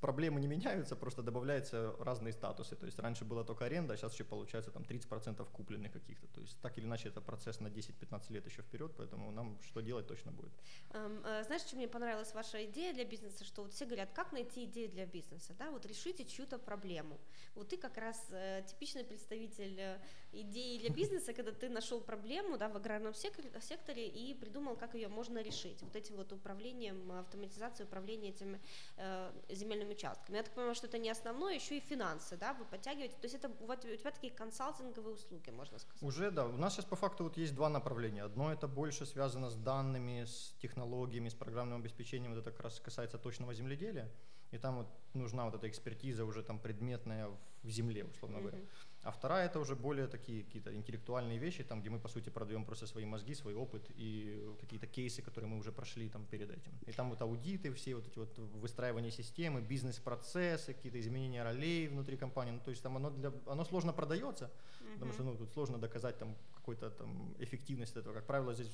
проблемы 0.00 0.40
не 0.40 0.48
меняются, 0.48 0.96
просто 0.96 1.22
добавляются 1.22 1.94
разные 2.00 2.32
статусы. 2.32 2.76
То 2.76 2.86
есть 2.86 2.98
раньше 2.98 3.24
была 3.24 3.44
только 3.44 3.64
аренда, 3.64 3.94
а 3.94 3.96
сейчас 3.96 4.12
еще 4.14 4.24
получается 4.24 4.70
там 4.70 4.82
30% 4.82 5.48
купленных 5.52 5.92
каких-то. 5.92 6.26
То 6.28 6.40
есть 6.40 6.60
так 6.60 6.78
или 6.78 6.84
иначе 6.84 7.08
это 7.08 7.20
процесс 7.20 7.60
на 7.60 7.68
10-15 7.68 8.32
лет 8.32 8.46
еще 8.46 8.62
вперед, 8.62 8.92
поэтому 8.96 9.30
нам 9.30 9.58
что 9.62 9.80
делать 9.80 10.06
точно 10.06 10.32
будет. 10.32 10.52
Um, 10.90 11.44
знаешь, 11.44 11.62
что 11.62 11.76
мне 11.76 11.88
понравилась 11.88 12.34
ваша 12.34 12.64
идея 12.64 12.92
для 12.94 13.04
бизнеса, 13.04 13.44
что 13.44 13.62
вот 13.62 13.72
все 13.72 13.86
говорят, 13.86 14.10
как 14.12 14.32
найти 14.32 14.64
идею 14.64 14.90
для 14.90 15.06
бизнеса, 15.06 15.54
да, 15.58 15.70
вот 15.70 15.86
решите 15.86 16.24
чью-то 16.24 16.58
проблему. 16.58 17.18
Вот 17.54 17.68
ты 17.68 17.76
как 17.76 17.96
раз 17.96 18.26
э, 18.30 18.62
типичный 18.66 19.04
представитель 19.04 19.78
э, 19.78 19.98
идеи 20.32 20.78
для 20.78 20.90
бизнеса, 20.90 21.32
когда 21.32 21.52
ты 21.52 21.68
нашел 21.68 22.00
проблему, 22.00 22.56
да, 22.56 22.68
в 22.68 22.76
аграрном 22.76 23.14
секторе 23.14 24.08
и 24.08 24.34
придумал, 24.34 24.76
как 24.76 24.94
ее 24.94 25.08
можно 25.08 25.42
решить. 25.42 25.82
Вот 25.82 25.94
этим 25.96 26.16
вот 26.16 26.32
управлением, 26.32 27.12
автоматизацией 27.12 27.86
управления 27.86 28.30
этими 28.30 28.60
э, 28.96 29.32
земельными 29.50 29.92
участками. 29.92 30.36
Я 30.36 30.42
так 30.42 30.54
понимаю, 30.54 30.74
что 30.74 30.86
это 30.86 30.98
не 30.98 31.10
основное, 31.10 31.54
еще 31.54 31.76
и 31.76 31.80
финансы, 31.80 32.36
да, 32.36 32.54
вы 32.54 32.64
подтягиваете. 32.64 33.14
То 33.14 33.24
есть 33.24 33.34
это 33.34 33.48
у 33.48 33.76
тебя 33.76 34.10
такие 34.10 34.32
консалтинговые 34.32 35.14
услуги, 35.14 35.50
можно 35.50 35.78
сказать. 35.78 36.02
Уже, 36.02 36.30
да. 36.30 36.46
У 36.46 36.56
нас 36.56 36.74
сейчас 36.74 36.84
по 36.84 36.96
факту 36.96 37.24
вот 37.24 37.36
есть 37.36 37.54
два 37.54 37.68
направления. 37.68 38.24
Одно 38.24 38.52
это 38.52 38.68
больше 38.68 39.06
связано 39.06 39.50
с 39.50 39.56
данными, 39.56 40.24
с 40.24 40.54
технологиями, 40.60 41.28
с 41.28 41.34
программным 41.34 41.80
обеспечением. 41.80 42.34
Вот 42.34 42.40
это 42.40 42.50
как 42.50 42.60
раз 42.60 42.80
касается 42.80 43.18
точного 43.18 43.54
земледелия. 43.54 44.10
И 44.50 44.58
там 44.58 44.76
вот 44.76 44.86
нужна 45.14 45.44
вот 45.46 45.54
эта 45.54 45.68
экспертиза 45.68 46.24
уже 46.24 46.42
там 46.42 46.58
предметная 46.58 47.30
в 47.62 47.70
земле, 47.70 48.04
условно 48.04 48.40
говоря. 48.40 48.58
Mm-hmm. 48.58 48.91
А 49.02 49.10
вторая 49.10 49.46
это 49.46 49.58
уже 49.58 49.74
более 49.74 50.06
такие 50.06 50.44
какие-то 50.44 50.72
интеллектуальные 50.72 51.38
вещи, 51.38 51.64
там, 51.64 51.80
где 51.80 51.90
мы, 51.90 51.98
по 51.98 52.08
сути, 52.08 52.30
продаем 52.30 52.64
просто 52.64 52.86
свои 52.86 53.04
мозги, 53.04 53.34
свой 53.34 53.54
опыт 53.54 53.90
и 53.96 54.40
какие-то 54.60 54.86
кейсы, 54.86 55.22
которые 55.22 55.50
мы 55.50 55.58
уже 55.58 55.72
прошли 55.72 56.08
там 56.08 56.24
перед 56.26 56.50
этим. 56.50 56.72
И 56.86 56.92
там 56.92 57.10
вот 57.10 57.20
аудиты, 57.20 57.72
все 57.72 57.96
вот 57.96 58.06
эти 58.06 58.18
вот 58.18 58.38
выстраивание 58.38 59.10
системы, 59.10 59.60
бизнес-процессы, 59.60 60.72
какие-то 60.72 61.00
изменения 61.00 61.42
ролей 61.42 61.88
внутри 61.88 62.16
компании. 62.16 62.52
Ну, 62.52 62.60
то 62.60 62.70
есть 62.70 62.82
там 62.82 62.96
оно, 62.96 63.10
для, 63.10 63.32
оно 63.46 63.64
сложно 63.64 63.92
продается, 63.92 64.44
mm-hmm. 64.44 64.94
потому 64.94 65.12
что 65.12 65.24
ну, 65.24 65.36
тут 65.36 65.52
сложно 65.52 65.78
доказать 65.78 66.18
там 66.18 66.36
какую-то 66.54 66.90
там 66.90 67.34
эффективность 67.40 67.96
этого. 67.96 68.14
Как 68.14 68.26
правило, 68.26 68.54
здесь 68.54 68.70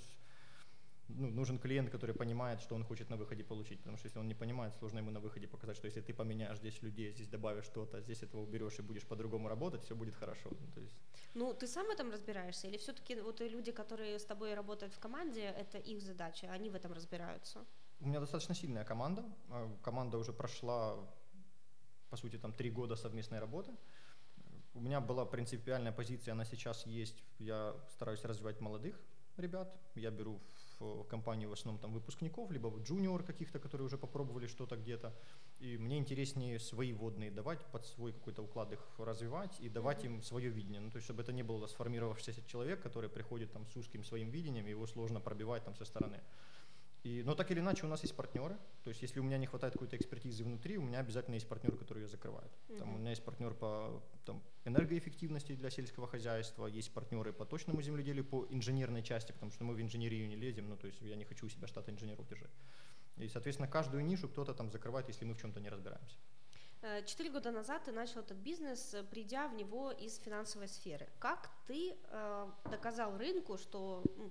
ну, 1.09 1.29
нужен 1.29 1.59
клиент, 1.59 1.91
который 1.91 2.15
понимает, 2.15 2.61
что 2.61 2.75
он 2.75 2.85
хочет 2.85 3.11
на 3.11 3.17
выходе 3.17 3.43
получить. 3.43 3.79
Потому 3.79 3.97
что 3.97 4.07
если 4.07 4.19
он 4.19 4.29
не 4.29 4.35
понимает, 4.35 4.75
сложно 4.75 4.99
ему 4.99 5.11
на 5.11 5.21
выходе 5.21 5.47
показать, 5.47 5.77
что 5.77 5.87
если 5.87 6.01
ты 6.01 6.13
поменяешь 6.13 6.59
здесь 6.59 6.83
людей, 6.83 7.13
здесь 7.13 7.29
добавишь 7.29 7.65
что-то, 7.65 8.01
здесь 8.01 8.23
этого 8.23 8.43
уберешь 8.43 8.79
и 8.79 8.83
будешь 8.83 9.07
по-другому 9.07 9.49
работать, 9.49 9.83
все 9.83 9.95
будет 9.95 10.15
хорошо. 10.15 10.51
Ну, 10.51 10.73
то 10.75 10.81
есть... 10.81 10.97
ну 11.35 11.55
ты 11.55 11.67
сам 11.67 11.87
в 11.87 11.91
этом 11.91 12.11
разбираешься? 12.11 12.69
Или 12.69 12.77
все-таки 12.77 13.21
вот 13.21 13.41
люди, 13.41 13.73
которые 13.73 14.19
с 14.19 14.25
тобой 14.25 14.55
работают 14.55 14.95
в 14.95 14.99
команде, 14.99 15.43
это 15.43 15.79
их 15.79 16.03
задача, 16.03 16.53
они 16.53 16.71
в 16.71 16.75
этом 16.75 16.93
разбираются? 16.93 17.65
У 18.01 18.07
меня 18.07 18.21
достаточно 18.21 18.55
сильная 18.55 18.85
команда. 18.85 19.25
А, 19.51 19.77
команда 19.83 20.19
уже 20.19 20.33
прошла, 20.33 20.97
по 22.11 22.17
сути, 22.17 22.39
там 22.39 22.53
три 22.53 22.71
года 22.71 22.97
совместной 22.97 23.41
работы. 23.41 23.73
У 24.75 24.81
меня 24.81 25.01
была 25.01 25.25
принципиальная 25.25 25.93
позиция, 25.93 26.33
она 26.33 26.45
сейчас 26.45 26.87
есть. 26.87 27.25
Я 27.39 27.75
стараюсь 27.89 28.25
развивать 28.25 28.61
молодых 28.61 29.01
ребят. 29.37 29.75
Я 29.95 30.11
беру 30.11 30.41
в 30.55 30.68
компанию 31.09 31.49
в 31.49 31.53
основном 31.53 31.81
там 31.81 31.93
выпускников, 31.93 32.51
либо 32.51 32.69
вот 32.69 32.83
джуниор 32.83 33.23
каких-то, 33.23 33.59
которые 33.59 33.87
уже 33.87 33.99
попробовали 33.99 34.47
что-то 34.47 34.77
где-то. 34.77 35.15
И 35.61 35.77
мне 35.79 35.99
интереснее 35.99 36.59
свои 36.59 36.93
водные 36.93 37.31
давать, 37.31 37.65
под 37.67 37.87
свой 37.87 38.13
какой-то 38.13 38.43
уклад 38.43 38.73
их 38.73 38.81
развивать 38.99 39.61
и 39.61 39.69
давать 39.69 40.05
mm-hmm. 40.05 40.15
им 40.17 40.23
свое 40.23 40.51
видение. 40.51 40.81
Ну, 40.81 40.91
то 40.91 40.97
есть, 40.97 41.05
чтобы 41.05 41.23
это 41.23 41.33
не 41.33 41.43
было 41.43 41.67
сформировавшийся 41.67 42.43
человек, 42.47 42.83
который 42.83 43.09
приходит 43.09 43.53
там 43.53 43.67
с 43.67 43.77
узким 43.77 44.05
своим 44.05 44.31
видением, 44.31 44.67
его 44.67 44.87
сложно 44.87 45.21
пробивать 45.21 45.65
там 45.65 45.75
со 45.77 45.85
стороны. 45.85 46.21
И, 47.05 47.23
но 47.23 47.35
так 47.35 47.51
или 47.51 47.61
иначе 47.61 47.87
у 47.87 47.89
нас 47.89 48.03
есть 48.03 48.15
партнеры. 48.15 48.57
То 48.83 48.91
есть 48.91 49.03
если 49.03 49.21
у 49.21 49.23
меня 49.23 49.39
не 49.39 49.47
хватает 49.47 49.75
какой-то 49.75 49.97
экспертизы 49.97 50.45
внутри, 50.45 50.79
у 50.79 50.83
меня 50.83 50.99
обязательно 50.99 51.35
есть 51.35 51.49
партнер, 51.49 51.77
который 51.77 52.03
ее 52.03 52.09
закрывает. 52.09 52.51
Mm-hmm. 52.51 52.79
Там, 52.79 52.95
у 52.95 52.99
меня 52.99 53.11
есть 53.11 53.25
партнер 53.25 53.55
по 53.55 54.03
там, 54.25 54.43
энергоэффективности 54.65 55.55
для 55.55 55.71
сельского 55.71 56.07
хозяйства, 56.07 56.67
есть 56.67 56.93
партнеры 56.93 57.33
по 57.33 57.45
точному 57.45 57.81
земледелию, 57.83 58.25
по 58.25 58.47
инженерной 58.51 59.03
части, 59.03 59.33
потому 59.33 59.53
что 59.53 59.65
мы 59.65 59.75
в 59.75 59.81
инженерию 59.81 60.29
не 60.29 60.37
лезем, 60.37 60.69
ну 60.69 60.77
то 60.77 60.87
есть 60.87 61.01
я 61.01 61.17
не 61.17 61.25
хочу 61.25 61.47
у 61.47 61.49
себя 61.49 61.67
штат 61.69 61.89
инженеров 61.89 62.27
держать. 62.29 62.51
И, 63.17 63.29
соответственно, 63.29 63.69
каждую 63.69 64.05
нишу 64.05 64.29
кто-то 64.29 64.55
там 64.55 64.71
закрывает, 64.71 65.09
если 65.09 65.25
мы 65.25 65.35
в 65.35 65.41
чем-то 65.41 65.61
не 65.61 65.69
разбираемся. 65.69 66.17
Э, 66.81 67.05
четыре 67.05 67.31
года 67.31 67.51
назад 67.51 67.85
ты 67.85 67.93
начал 67.93 68.21
этот 68.21 68.37
бизнес, 68.37 68.95
э, 68.95 69.03
придя 69.03 69.49
в 69.49 69.55
него 69.55 69.91
из 69.91 70.17
финансовой 70.19 70.69
сферы. 70.69 71.09
Как 71.19 71.51
ты 71.67 71.97
э, 72.11 72.51
доказал 72.71 73.19
рынку, 73.19 73.59
что 73.59 74.03
ну, 74.17 74.31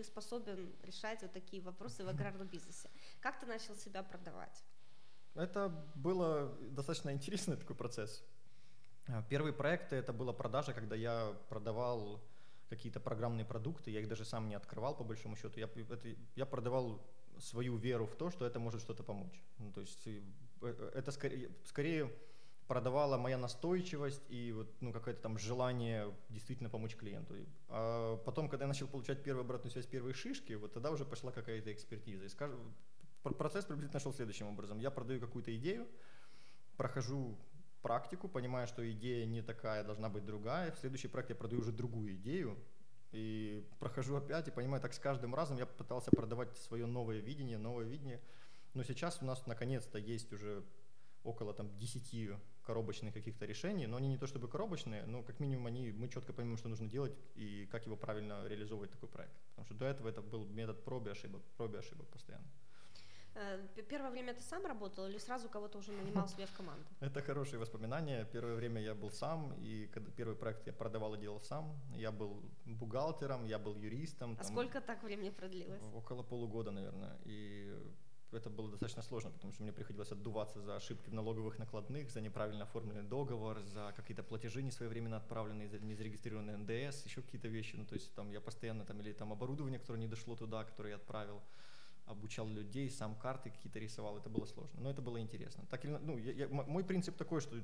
ты 0.00 0.04
способен 0.04 0.72
решать 0.82 1.22
вот 1.22 1.32
такие 1.32 1.62
вопросы 1.62 2.04
в 2.04 2.08
аграрном 2.08 2.48
бизнесе. 2.48 2.88
Как 3.20 3.38
ты 3.38 3.46
начал 3.46 3.76
себя 3.76 4.02
продавать? 4.02 4.64
Это 5.34 5.68
было 5.94 6.56
достаточно 6.70 7.10
интересный 7.12 7.56
такой 7.56 7.76
процесс. 7.76 8.24
А, 9.08 9.22
первые 9.22 9.52
проекты 9.52 9.96
это 9.96 10.14
была 10.14 10.32
продажа, 10.32 10.72
когда 10.72 10.96
я 10.96 11.34
продавал 11.50 12.20
какие-то 12.70 13.00
программные 13.00 13.44
продукты, 13.44 13.90
я 13.90 14.00
их 14.00 14.08
даже 14.08 14.24
сам 14.24 14.48
не 14.48 14.54
открывал 14.54 14.96
по 14.96 15.04
большому 15.04 15.36
счету. 15.36 15.60
Я, 15.60 15.66
это, 15.66 16.08
я 16.36 16.46
продавал 16.46 16.98
свою 17.38 17.76
веру 17.76 18.06
в 18.06 18.16
то, 18.16 18.30
что 18.30 18.46
это 18.46 18.58
может 18.58 18.80
что-то 18.80 19.02
помочь. 19.02 19.44
Ну, 19.58 19.72
то 19.72 19.82
есть 19.82 20.06
э, 20.06 20.22
э, 20.62 20.92
это 20.94 21.12
скорее, 21.12 21.50
скорее 21.64 22.10
продавала 22.70 23.16
моя 23.16 23.36
настойчивость 23.36 24.22
и 24.28 24.52
вот, 24.52 24.68
ну, 24.80 24.92
какое-то 24.92 25.20
там 25.20 25.36
желание 25.38 26.14
действительно 26.28 26.70
помочь 26.70 26.94
клиенту. 26.94 27.34
А 27.68 28.16
потом, 28.18 28.48
когда 28.48 28.64
я 28.64 28.68
начал 28.68 28.86
получать 28.86 29.24
первую 29.24 29.42
обратную 29.42 29.72
связь, 29.72 29.86
первые 29.86 30.14
шишки, 30.14 30.52
вот 30.52 30.72
тогда 30.72 30.92
уже 30.92 31.04
пошла 31.04 31.32
какая-то 31.32 31.72
экспертиза. 31.72 32.26
И 32.26 32.28
скажу, 32.28 32.54
процесс 33.24 33.64
приблизительно 33.64 33.98
шел 33.98 34.12
следующим 34.12 34.46
образом. 34.46 34.78
Я 34.78 34.92
продаю 34.92 35.18
какую-то 35.18 35.52
идею, 35.56 35.88
прохожу 36.76 37.36
практику, 37.82 38.28
понимаю, 38.28 38.68
что 38.68 38.88
идея 38.92 39.26
не 39.26 39.42
такая, 39.42 39.82
должна 39.82 40.08
быть 40.08 40.24
другая. 40.24 40.70
В 40.70 40.78
следующий 40.78 41.08
проект 41.08 41.30
я 41.30 41.34
продаю 41.34 41.62
уже 41.62 41.72
другую 41.72 42.14
идею, 42.14 42.56
и 43.10 43.66
прохожу 43.80 44.14
опять 44.14 44.46
и 44.46 44.52
понимаю, 44.52 44.80
так 44.80 44.92
с 44.92 45.00
каждым 45.00 45.34
разом 45.34 45.56
я 45.56 45.66
пытался 45.66 46.12
продавать 46.12 46.56
свое 46.56 46.86
новое 46.86 47.18
видение, 47.18 47.58
новое 47.58 47.86
видение. 47.86 48.20
Но 48.74 48.84
сейчас 48.84 49.18
у 49.22 49.24
нас 49.24 49.44
наконец-то 49.48 49.98
есть 49.98 50.32
уже 50.32 50.62
около 51.24 51.52
там 51.52 51.76
10 51.76 52.12
коробочных 52.62 53.14
каких-то 53.14 53.46
решений, 53.46 53.86
но 53.86 53.96
они 53.96 54.08
не 54.08 54.18
то 54.18 54.26
чтобы 54.26 54.48
коробочные, 54.48 55.04
но 55.06 55.22
как 55.22 55.40
минимум 55.40 55.66
они, 55.66 55.92
мы 55.92 56.08
четко 56.08 56.32
понимаем, 56.32 56.58
что 56.58 56.68
нужно 56.68 56.88
делать 56.88 57.16
и 57.34 57.66
как 57.70 57.86
его 57.86 57.96
правильно 57.96 58.46
реализовывать 58.46 58.90
такой 58.90 59.08
проект. 59.08 59.34
Потому 59.50 59.66
что 59.66 59.74
до 59.74 59.86
этого 59.86 60.08
это 60.08 60.22
был 60.22 60.46
метод 60.46 60.84
пробы 60.84 61.10
ошибок, 61.10 61.42
пробы 61.56 61.78
ошибок 61.78 62.08
постоянно. 62.08 62.46
Э, 63.34 63.58
первое 63.88 64.10
время 64.10 64.34
ты 64.34 64.42
сам 64.42 64.66
работал 64.66 65.06
или 65.06 65.18
сразу 65.18 65.48
кого-то 65.48 65.78
уже 65.78 65.92
нанимал 65.92 66.28
себе 66.28 66.46
в 66.46 66.52
команду? 66.52 66.84
Это 67.00 67.22
хорошие 67.22 67.58
воспоминания. 67.58 68.24
Первое 68.32 68.54
время 68.54 68.80
я 68.82 68.94
был 68.94 69.10
сам, 69.10 69.54
и 69.54 69.86
когда 69.86 70.10
первый 70.10 70.36
проект 70.36 70.66
я 70.66 70.72
продавал 70.72 71.14
и 71.14 71.18
делал 71.18 71.40
сам. 71.40 71.80
Я 71.96 72.10
был 72.10 72.42
бухгалтером, 72.66 73.46
я 73.46 73.58
был 73.58 73.76
юристом. 73.76 74.32
А 74.32 74.42
там, 74.42 74.52
сколько 74.52 74.80
так 74.80 75.02
времени 75.02 75.30
продлилось? 75.30 75.82
Около 75.94 76.22
полугода, 76.22 76.70
наверное. 76.70 77.16
И 77.24 77.72
это 78.32 78.50
было 78.50 78.68
достаточно 78.70 79.02
сложно, 79.02 79.30
потому 79.30 79.52
что 79.52 79.62
мне 79.62 79.72
приходилось 79.72 80.12
отдуваться 80.12 80.60
за 80.60 80.76
ошибки 80.76 81.10
в 81.10 81.14
налоговых 81.14 81.58
накладных, 81.58 82.10
за 82.10 82.20
неправильно 82.20 82.64
оформленный 82.64 83.02
договор, 83.02 83.60
за 83.62 83.92
какие-то 83.96 84.22
платежи 84.22 84.62
несвоевременно 84.62 85.16
отправленные, 85.16 85.68
за 85.68 85.78
незарегистрированный 85.78 86.56
НДС, 86.56 87.04
еще 87.04 87.22
какие-то 87.22 87.48
вещи. 87.48 87.76
Ну, 87.76 87.86
то 87.86 87.94
есть 87.94 88.14
там 88.14 88.30
я 88.30 88.40
постоянно 88.40 88.84
там 88.84 89.00
или 89.00 89.12
там 89.12 89.32
оборудование, 89.32 89.78
которое 89.78 89.98
не 89.98 90.08
дошло 90.08 90.36
туда, 90.36 90.64
которое 90.64 90.90
я 90.90 90.96
отправил, 90.96 91.40
обучал 92.06 92.48
людей, 92.48 92.90
сам 92.90 93.14
карты 93.14 93.50
какие-то 93.50 93.78
рисовал, 93.78 94.18
это 94.18 94.28
было 94.28 94.46
сложно, 94.46 94.80
но 94.80 94.90
это 94.90 95.02
было 95.02 95.20
интересно. 95.20 95.64
Так 95.70 95.84
или, 95.84 95.92
ну, 95.92 96.18
я, 96.18 96.32
я, 96.32 96.48
мой 96.48 96.84
принцип 96.84 97.16
такой, 97.16 97.40
что 97.40 97.56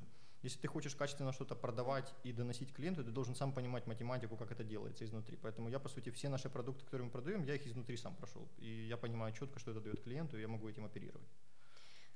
если 0.43 0.59
ты 0.59 0.67
хочешь 0.67 0.95
качественно 0.95 1.31
что-то 1.31 1.55
продавать 1.55 2.13
и 2.23 2.31
доносить 2.31 2.73
клиенту, 2.73 3.03
ты 3.03 3.11
должен 3.11 3.35
сам 3.35 3.53
понимать 3.53 3.87
математику, 3.87 4.37
как 4.37 4.51
это 4.51 4.63
делается 4.63 5.03
изнутри. 5.05 5.37
Поэтому 5.41 5.69
я, 5.69 5.79
по 5.79 5.89
сути, 5.89 6.11
все 6.11 6.29
наши 6.29 6.49
продукты, 6.49 6.85
которые 6.85 7.05
мы 7.05 7.11
продаем, 7.11 7.43
я 7.43 7.55
их 7.55 7.65
изнутри 7.65 7.97
сам 7.97 8.15
прошел. 8.15 8.47
И 8.57 8.87
я 8.87 8.97
понимаю 8.97 9.33
четко, 9.33 9.59
что 9.59 9.71
это 9.71 9.81
дает 9.81 10.03
клиенту, 10.03 10.37
и 10.37 10.41
я 10.41 10.47
могу 10.47 10.69
этим 10.69 10.85
оперировать. 10.85 11.27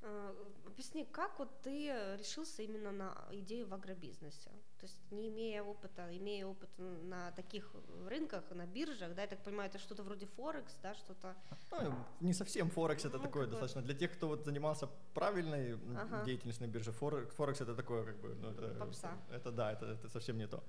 Э, 0.04 0.34
объясни, 0.66 1.06
как 1.06 1.38
вот 1.38 1.62
ты 1.62 1.88
решился 2.18 2.64
именно 2.64 2.92
на 2.92 3.28
идею 3.32 3.68
в 3.68 3.74
агробизнесе? 3.74 4.50
То 4.80 4.88
есть 4.88 4.98
не 5.12 5.30
имея 5.30 5.62
опыта, 5.62 6.10
имея 6.18 6.48
опыт 6.48 6.70
на 6.78 7.32
таких 7.32 7.72
рынках, 8.08 8.44
на 8.50 8.66
биржах, 8.66 9.14
да, 9.14 9.22
я 9.22 9.28
так 9.28 9.44
понимаю, 9.44 9.70
это 9.70 9.78
что-то 9.78 10.02
вроде 10.02 10.26
Форекс, 10.26 10.76
да, 10.82 10.96
что-то... 10.96 11.36
Ну, 11.72 11.94
не 12.20 12.34
совсем 12.34 12.70
Форекс, 12.72 13.06
это 13.06 13.18
ну, 13.18 13.24
такое 13.24 13.46
достаточно. 13.46 13.84
Для 13.84 13.94
тех, 13.94 14.12
кто 14.12 14.28
вот 14.28 14.44
занимался 14.44 14.88
правильной 15.14 15.76
ага. 15.96 16.24
деятельностью 16.26 16.68
на 16.68 16.72
бирже, 16.72 16.92
Форекс 16.92 17.62
это 17.62 17.76
такое 17.76 18.04
как 18.04 18.20
бы... 18.20 18.34
Ну, 18.42 18.50
это, 18.50 18.76
Попса. 18.80 19.16
Это 19.30 19.52
да, 19.52 19.72
это, 19.72 19.86
это 19.86 20.10
совсем 20.10 20.38
не 20.38 20.48
то. 20.48 20.64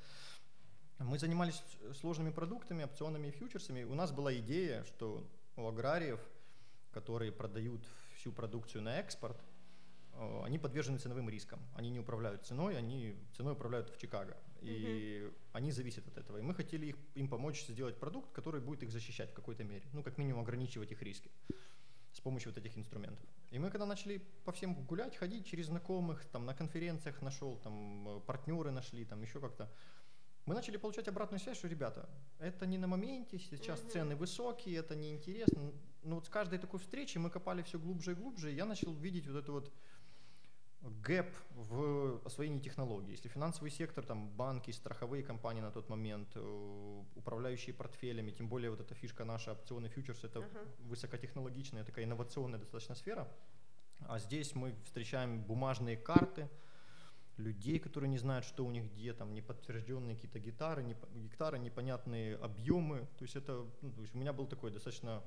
Мы 0.98 1.18
занимались 1.18 1.62
сложными 1.94 2.30
продуктами, 2.30 2.84
опционами 2.84 3.28
и 3.28 3.30
фьючерсами. 3.30 3.84
У 3.84 3.94
нас 3.94 4.12
была 4.12 4.34
идея, 4.34 4.84
что 4.84 5.26
у 5.56 5.66
аграриев, 5.66 6.20
которые 6.92 7.32
продают 7.32 7.82
всю 8.22 8.32
продукцию 8.32 8.82
на 8.82 9.00
экспорт, 9.00 9.36
э, 10.14 10.42
они 10.44 10.58
подвержены 10.58 10.98
ценовым 10.98 11.28
рискам. 11.28 11.58
Они 11.74 11.90
не 11.90 11.98
управляют 11.98 12.46
ценой, 12.46 12.78
они 12.78 13.16
ценой 13.36 13.54
управляют 13.54 13.90
в 13.90 13.98
Чикаго. 13.98 14.36
И 14.60 14.68
mm-hmm. 14.68 15.34
они 15.54 15.72
зависят 15.72 16.06
от 16.06 16.18
этого. 16.18 16.38
И 16.38 16.42
мы 16.42 16.54
хотели 16.54 16.86
их, 16.86 16.96
им 17.16 17.28
помочь 17.28 17.66
сделать 17.66 17.98
продукт, 17.98 18.30
который 18.32 18.60
будет 18.60 18.84
их 18.84 18.92
защищать 18.92 19.30
в 19.30 19.34
какой-то 19.34 19.64
мере. 19.64 19.82
Ну, 19.92 20.02
как 20.04 20.18
минимум, 20.18 20.42
ограничивать 20.42 20.92
их 20.92 21.02
риски 21.02 21.30
с 22.12 22.20
помощью 22.20 22.52
вот 22.52 22.58
этих 22.58 22.78
инструментов. 22.78 23.26
И 23.50 23.58
мы 23.58 23.70
когда 23.70 23.86
начали 23.86 24.18
по 24.44 24.52
всем 24.52 24.74
гулять, 24.74 25.16
ходить 25.16 25.46
через 25.46 25.66
знакомых, 25.66 26.24
там 26.26 26.46
на 26.46 26.54
конференциях 26.54 27.22
нашел, 27.22 27.56
там 27.56 28.08
э, 28.08 28.20
партнеры 28.20 28.70
нашли, 28.70 29.04
там 29.04 29.22
еще 29.22 29.40
как-то, 29.40 29.68
мы 30.46 30.54
начали 30.54 30.76
получать 30.76 31.08
обратную 31.08 31.40
связь, 31.40 31.56
что, 31.56 31.68
ребята, 31.68 32.08
это 32.38 32.66
не 32.66 32.78
на 32.78 32.86
моменте, 32.86 33.38
сейчас 33.38 33.80
mm-hmm. 33.80 33.90
цены 33.90 34.16
высокие, 34.16 34.78
это 34.78 34.96
неинтересно. 34.96 35.72
Но 36.02 36.16
вот 36.16 36.26
с 36.26 36.28
каждой 36.28 36.58
такой 36.58 36.80
встречи 36.80 37.18
мы 37.18 37.30
копали 37.30 37.62
все 37.62 37.78
глубже 37.78 38.12
и 38.12 38.14
глубже, 38.14 38.50
и 38.50 38.56
я 38.56 38.64
начал 38.64 38.92
видеть 38.92 39.26
вот 39.28 39.36
это 39.36 39.52
вот 39.52 39.72
гэп 40.82 41.32
в 41.50 42.20
освоении 42.24 42.58
технологий. 42.58 43.12
Если 43.12 43.28
финансовый 43.28 43.70
сектор, 43.70 44.04
там 44.04 44.28
банки, 44.30 44.72
страховые 44.72 45.22
компании 45.22 45.60
на 45.60 45.70
тот 45.70 45.88
момент, 45.88 46.28
э, 46.34 47.02
управляющие 47.14 47.72
портфелями, 47.72 48.32
тем 48.32 48.48
более 48.48 48.70
вот 48.70 48.80
эта 48.80 48.94
фишка 48.94 49.24
наша, 49.24 49.52
опционы 49.52 49.88
фьючерс, 49.88 50.24
это 50.24 50.40
uh-huh. 50.40 50.88
высокотехнологичная, 50.88 51.84
такая 51.84 52.04
инновационная 52.04 52.58
достаточно 52.58 52.96
сфера. 52.96 53.28
А 54.00 54.18
здесь 54.18 54.56
мы 54.56 54.74
встречаем 54.84 55.44
бумажные 55.44 55.96
карты, 55.96 56.48
людей, 57.36 57.78
которые 57.78 58.10
не 58.10 58.18
знают, 58.18 58.44
что 58.44 58.64
у 58.64 58.70
них 58.70 58.92
где, 58.92 59.12
там 59.12 59.34
неподтвержденные 59.34 60.16
какие-то 60.16 60.38
гитары, 60.38 60.82
не, 60.82 60.96
гектары, 61.14 61.58
непонятные 61.58 62.36
объемы. 62.36 63.08
То 63.18 63.24
есть 63.24 63.36
это, 63.36 63.66
ну, 63.80 63.92
то 63.92 64.02
есть 64.02 64.14
у 64.14 64.18
меня 64.18 64.32
был 64.32 64.46
такой 64.46 64.70
достаточно 64.70 65.22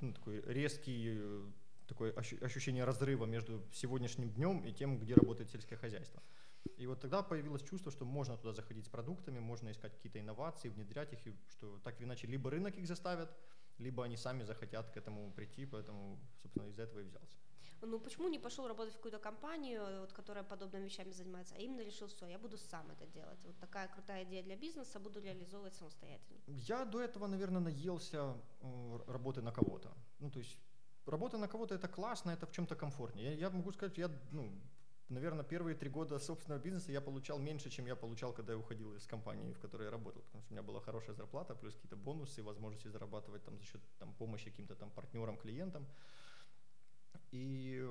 ну, 0.00 0.12
такой 0.12 0.42
резкий 0.42 1.20
такое 1.86 2.12
ощущение 2.12 2.84
разрыва 2.84 3.26
между 3.26 3.62
сегодняшним 3.72 4.30
днем 4.30 4.64
и 4.64 4.72
тем, 4.72 4.98
где 4.98 5.14
работает 5.14 5.50
сельское 5.50 5.76
хозяйство. 5.76 6.22
И 6.76 6.86
вот 6.86 7.00
тогда 7.00 7.22
появилось 7.22 7.62
чувство, 7.62 7.90
что 7.90 8.04
можно 8.04 8.36
туда 8.36 8.52
заходить 8.52 8.86
с 8.86 8.88
продуктами, 8.88 9.40
можно 9.40 9.70
искать 9.70 9.92
какие-то 9.94 10.20
инновации, 10.20 10.68
внедрять 10.68 11.12
их, 11.12 11.26
и 11.26 11.34
что 11.50 11.78
так 11.78 11.98
или 11.98 12.06
иначе 12.06 12.26
либо 12.26 12.50
рынок 12.50 12.76
их 12.76 12.86
заставит, 12.86 13.28
либо 13.78 14.04
они 14.04 14.16
сами 14.16 14.44
захотят 14.44 14.90
к 14.90 14.96
этому 14.96 15.32
прийти, 15.32 15.66
поэтому, 15.66 16.18
собственно, 16.40 16.68
из 16.68 16.78
этого 16.78 17.00
и 17.00 17.04
взялся. 17.04 17.36
Ну 17.86 17.98
почему 17.98 18.28
не 18.28 18.38
пошел 18.38 18.68
работать 18.68 18.94
в 18.94 18.96
какую-то 18.96 19.18
компанию, 19.18 20.00
вот, 20.00 20.12
которая 20.12 20.44
подобными 20.44 20.84
вещами 20.84 21.12
занимается, 21.12 21.54
а 21.56 21.58
именно 21.58 21.82
решил, 21.82 22.06
все, 22.06 22.26
я 22.26 22.38
буду 22.38 22.56
сам 22.56 22.90
это 22.90 23.06
делать. 23.06 23.44
Вот 23.44 23.58
такая 23.58 23.88
крутая 23.88 24.24
идея 24.24 24.42
для 24.42 24.56
бизнеса, 24.56 25.00
буду 25.00 25.20
реализовывать 25.20 25.74
самостоятельно. 25.74 26.40
Я 26.46 26.84
до 26.84 27.00
этого, 27.00 27.26
наверное, 27.26 27.60
наелся 27.60 28.36
э, 28.60 28.98
работы 29.08 29.42
на 29.42 29.52
кого-то. 29.52 29.92
Ну, 30.20 30.30
то 30.30 30.38
есть 30.38 30.58
работа 31.06 31.38
на 31.38 31.48
кого-то 31.48 31.74
это 31.74 31.88
классно, 31.88 32.30
это 32.30 32.46
в 32.46 32.52
чем-то 32.52 32.76
комфортнее. 32.76 33.34
Я, 33.34 33.40
я 33.40 33.50
могу 33.50 33.72
сказать, 33.72 33.98
я, 33.98 34.10
ну, 34.30 34.52
наверное, 35.08 35.44
первые 35.44 35.74
три 35.74 35.90
года 35.90 36.18
собственного 36.18 36.60
бизнеса 36.60 36.92
я 36.92 37.00
получал 37.00 37.38
меньше, 37.38 37.70
чем 37.70 37.86
я 37.86 37.96
получал, 37.96 38.32
когда 38.32 38.52
я 38.52 38.58
уходил 38.58 38.94
из 38.94 39.06
компании, 39.06 39.52
в 39.52 39.58
которой 39.58 39.84
я 39.84 39.90
работал, 39.90 40.22
потому 40.22 40.42
что 40.42 40.52
у 40.52 40.54
меня 40.54 40.62
была 40.62 40.80
хорошая 40.80 41.14
зарплата, 41.14 41.54
плюс 41.54 41.74
какие-то 41.74 41.96
бонусы, 41.96 42.42
возможности 42.42 42.88
зарабатывать 42.88 43.44
там 43.44 43.58
за 43.58 43.64
счет 43.64 43.80
там, 43.98 44.14
помощи 44.14 44.50
каким-то 44.50 44.74
там 44.74 44.90
партнерам, 44.90 45.36
клиентам. 45.36 45.86
И, 47.32 47.90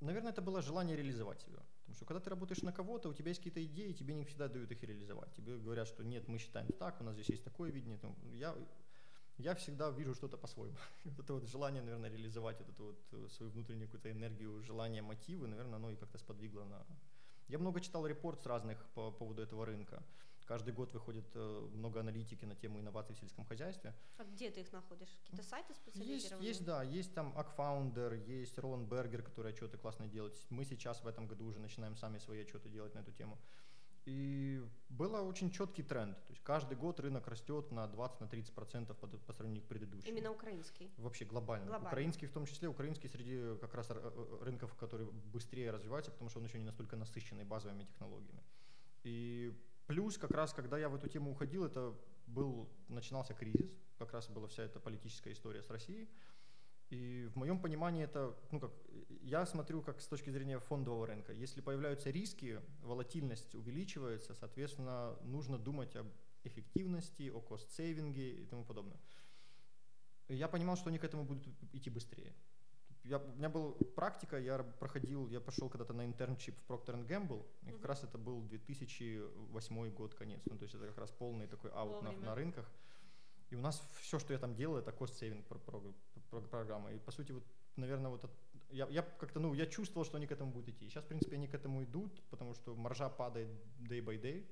наверное, 0.00 0.32
это 0.32 0.40
было 0.40 0.62
желание 0.62 0.96
реализовать 0.96 1.40
себя. 1.40 1.60
Потому 1.80 1.96
что 1.96 2.04
когда 2.04 2.20
ты 2.20 2.30
работаешь 2.30 2.62
на 2.62 2.72
кого-то, 2.72 3.08
у 3.08 3.14
тебя 3.14 3.28
есть 3.28 3.40
какие-то 3.40 3.64
идеи, 3.64 3.92
тебе 3.92 4.14
не 4.14 4.24
всегда 4.24 4.48
дают 4.48 4.70
их 4.72 4.82
реализовать. 4.82 5.32
Тебе 5.34 5.56
говорят, 5.58 5.86
что 5.86 6.02
нет, 6.04 6.26
мы 6.28 6.38
считаем 6.38 6.68
так, 6.78 7.00
у 7.00 7.04
нас 7.04 7.14
здесь 7.14 7.28
есть 7.28 7.44
такое 7.44 7.70
видение. 7.70 7.98
Я, 8.32 8.56
я 9.38 9.54
всегда 9.54 9.90
вижу 9.90 10.14
что-то 10.14 10.36
по-своему. 10.36 10.76
вот 11.04 11.20
это 11.20 11.34
вот 11.34 11.46
желание, 11.46 11.82
наверное, 11.82 12.10
реализовать 12.10 12.58
вот 12.58 12.68
эту 12.70 12.84
вот 12.84 12.98
э, 13.12 13.28
свою 13.30 13.52
внутреннюю 13.52 13.88
какую-то 13.88 14.10
энергию, 14.10 14.62
желание, 14.62 15.02
мотивы, 15.02 15.46
наверное, 15.46 15.76
оно 15.76 15.90
и 15.90 15.96
как-то 15.96 16.18
сподвигло 16.18 16.64
на... 16.64 16.86
Я 17.48 17.58
много 17.58 17.80
читал 17.80 18.06
репорт 18.06 18.40
с 18.40 18.46
разных 18.46 18.84
по 18.94 19.12
поводу 19.12 19.42
этого 19.42 19.64
рынка. 19.64 20.02
Каждый 20.46 20.72
год 20.72 20.92
выходит 20.92 21.24
э, 21.34 21.68
много 21.74 22.00
аналитики 22.00 22.44
на 22.44 22.54
тему 22.54 22.78
инноваций 22.78 23.16
в 23.16 23.18
сельском 23.18 23.44
хозяйстве. 23.44 23.92
А 24.16 24.24
где 24.24 24.48
ты 24.48 24.60
их 24.60 24.72
находишь? 24.72 25.08
Какие-то 25.24 25.42
сайты 25.42 25.74
специализированные? 25.74 26.48
Есть, 26.48 26.60
есть, 26.60 26.64
да, 26.64 26.82
есть 26.84 27.14
там 27.14 27.36
Акфаундер, 27.36 28.12
есть 28.12 28.56
Роланд 28.58 28.88
Бергер, 28.88 29.22
который 29.22 29.52
отчеты 29.52 29.76
классно 29.76 30.06
делает. 30.06 30.36
Мы 30.50 30.64
сейчас 30.64 31.02
в 31.02 31.06
этом 31.08 31.26
году 31.26 31.46
уже 31.46 31.58
начинаем 31.58 31.96
сами 31.96 32.18
свои 32.18 32.42
отчеты 32.42 32.68
делать 32.68 32.94
на 32.94 33.00
эту 33.00 33.10
тему. 33.10 33.38
И 34.04 34.64
был 34.88 35.16
очень 35.26 35.50
четкий 35.50 35.82
тренд. 35.82 36.16
То 36.26 36.32
есть 36.32 36.44
каждый 36.44 36.76
год 36.76 37.00
рынок 37.00 37.26
растет 37.26 37.72
на 37.72 37.86
20-30% 37.86 38.94
по, 38.94 39.08
по 39.08 39.32
сравнению 39.32 39.64
к 39.64 39.66
предыдущему. 39.66 40.12
Именно 40.12 40.30
украинский? 40.30 40.92
Вообще 40.96 41.24
глобально. 41.24 41.66
глобально. 41.66 41.88
Украинский 41.88 42.28
в 42.28 42.32
том 42.32 42.46
числе, 42.46 42.68
украинский 42.68 43.08
среди 43.08 43.58
как 43.60 43.74
раз 43.74 43.90
рынков, 44.40 44.72
которые 44.76 45.10
быстрее 45.10 45.72
развиваются, 45.72 46.12
потому 46.12 46.30
что 46.30 46.38
он 46.38 46.46
еще 46.46 46.58
не 46.58 46.64
настолько 46.64 46.94
насыщенный 46.96 47.42
базовыми 47.42 47.82
технологиями. 47.82 48.44
И 49.02 49.52
Плюс 49.86 50.18
как 50.18 50.32
раз, 50.32 50.52
когда 50.52 50.78
я 50.78 50.88
в 50.88 50.94
эту 50.96 51.08
тему 51.08 51.30
уходил, 51.30 51.64
это 51.64 51.94
был, 52.26 52.68
начинался 52.88 53.34
кризис, 53.34 53.70
как 53.98 54.12
раз 54.12 54.28
была 54.28 54.48
вся 54.48 54.64
эта 54.64 54.80
политическая 54.80 55.32
история 55.32 55.62
с 55.62 55.70
Россией. 55.70 56.08
И 56.90 57.28
в 57.32 57.36
моем 57.36 57.60
понимании 57.60 58.04
это, 58.04 58.36
ну 58.50 58.60
как, 58.60 58.72
я 59.22 59.44
смотрю 59.46 59.82
как 59.82 60.00
с 60.00 60.06
точки 60.06 60.30
зрения 60.30 60.58
фондового 60.58 61.06
рынка. 61.06 61.32
Если 61.32 61.60
появляются 61.60 62.10
риски, 62.10 62.60
волатильность 62.82 63.54
увеличивается, 63.54 64.34
соответственно, 64.34 65.16
нужно 65.22 65.58
думать 65.58 65.96
об 65.96 66.08
эффективности, 66.44 67.28
о 67.28 67.40
cost-saving 67.40 68.33
е 68.33 68.42
и 68.42 68.46
тому 68.46 68.64
подобное. 68.64 69.00
Я 70.28 70.48
понимал, 70.48 70.76
что 70.76 70.88
они 70.88 70.98
к 70.98 71.04
этому 71.04 71.24
будут 71.24 71.46
идти 71.72 71.90
быстрее 71.90 72.34
я, 73.08 73.18
у 73.18 73.36
меня 73.36 73.48
была 73.48 73.72
практика, 73.94 74.38
я 74.38 74.58
проходил, 74.58 75.28
я 75.28 75.40
пошел 75.40 75.68
когда-то 75.68 75.92
на 75.92 76.04
internship 76.04 76.54
в 76.58 76.70
Procter 76.70 77.06
Gamble, 77.06 77.44
и 77.62 77.72
как 77.72 77.84
раз 77.84 78.04
это 78.04 78.18
был 78.18 78.42
2008 78.42 79.90
год, 79.94 80.14
конец, 80.14 80.40
ну 80.46 80.56
то 80.56 80.64
есть 80.64 80.74
это 80.74 80.86
как 80.86 80.98
раз 80.98 81.10
полный 81.10 81.46
такой 81.46 81.70
аут 81.70 82.02
на, 82.02 82.12
на 82.12 82.34
рынках. 82.34 82.70
И 83.50 83.54
у 83.54 83.60
нас 83.60 83.80
все, 84.00 84.18
что 84.18 84.32
я 84.32 84.38
там 84.38 84.54
делал, 84.56 84.76
это 84.76 84.90
cost-saving 84.90 85.44
программа. 86.50 86.92
И 86.92 86.98
по 86.98 87.12
сути, 87.12 87.30
вот, 87.32 87.44
наверное, 87.76 88.10
вот 88.10 88.28
я, 88.70 88.88
я 88.88 89.02
как-то, 89.02 89.38
ну, 89.38 89.54
я 89.54 89.66
чувствовал, 89.66 90.04
что 90.04 90.16
они 90.16 90.26
к 90.26 90.32
этому 90.32 90.50
будут 90.50 90.70
идти. 90.70 90.88
Сейчас, 90.88 91.04
в 91.04 91.06
принципе, 91.06 91.36
они 91.36 91.46
к 91.46 91.54
этому 91.54 91.84
идут, 91.84 92.20
потому 92.30 92.54
что 92.54 92.74
маржа 92.74 93.08
падает 93.08 93.48
day 93.78 94.04
by 94.04 94.20
day, 94.20 94.44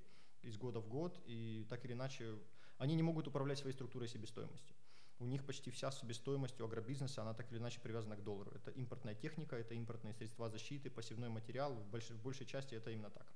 из 0.43 0.57
года 0.57 0.79
в 0.79 0.89
год, 0.89 1.21
и 1.27 1.67
так 1.69 1.85
или 1.85 1.95
иначе 1.95 2.39
они 2.79 2.95
не 2.95 3.03
могут 3.03 3.27
управлять 3.27 3.59
своей 3.59 3.75
структурой 3.75 4.09
себестоимости 4.09 4.75
у 5.19 5.27
них 5.27 5.45
почти 5.45 5.71
вся 5.71 5.91
себестоимость 5.91 6.61
у 6.61 6.65
агробизнеса, 6.65 7.23
она 7.23 7.35
так 7.35 7.51
или 7.51 7.59
иначе 7.59 7.81
привязана 7.81 8.17
к 8.17 8.25
доллару. 8.25 8.51
Это 8.55 8.71
импортная 8.73 9.15
техника, 9.15 9.57
это 9.57 9.75
импортные 9.75 10.13
средства 10.15 10.49
защиты, 10.49 10.91
пассивной 10.91 11.29
материал, 11.29 11.73
в 11.75 11.87
большей, 11.87 12.17
в 12.17 12.23
большей 12.23 12.47
части 12.47 12.75
это 12.75 12.91
именно 12.91 13.11
так. 13.11 13.27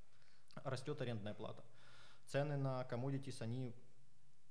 Растет 0.64 1.00
арендная 1.00 1.34
плата. 1.34 1.64
Цены 2.26 2.56
на 2.56 2.86
commodities, 2.90 3.40
они 3.40 3.74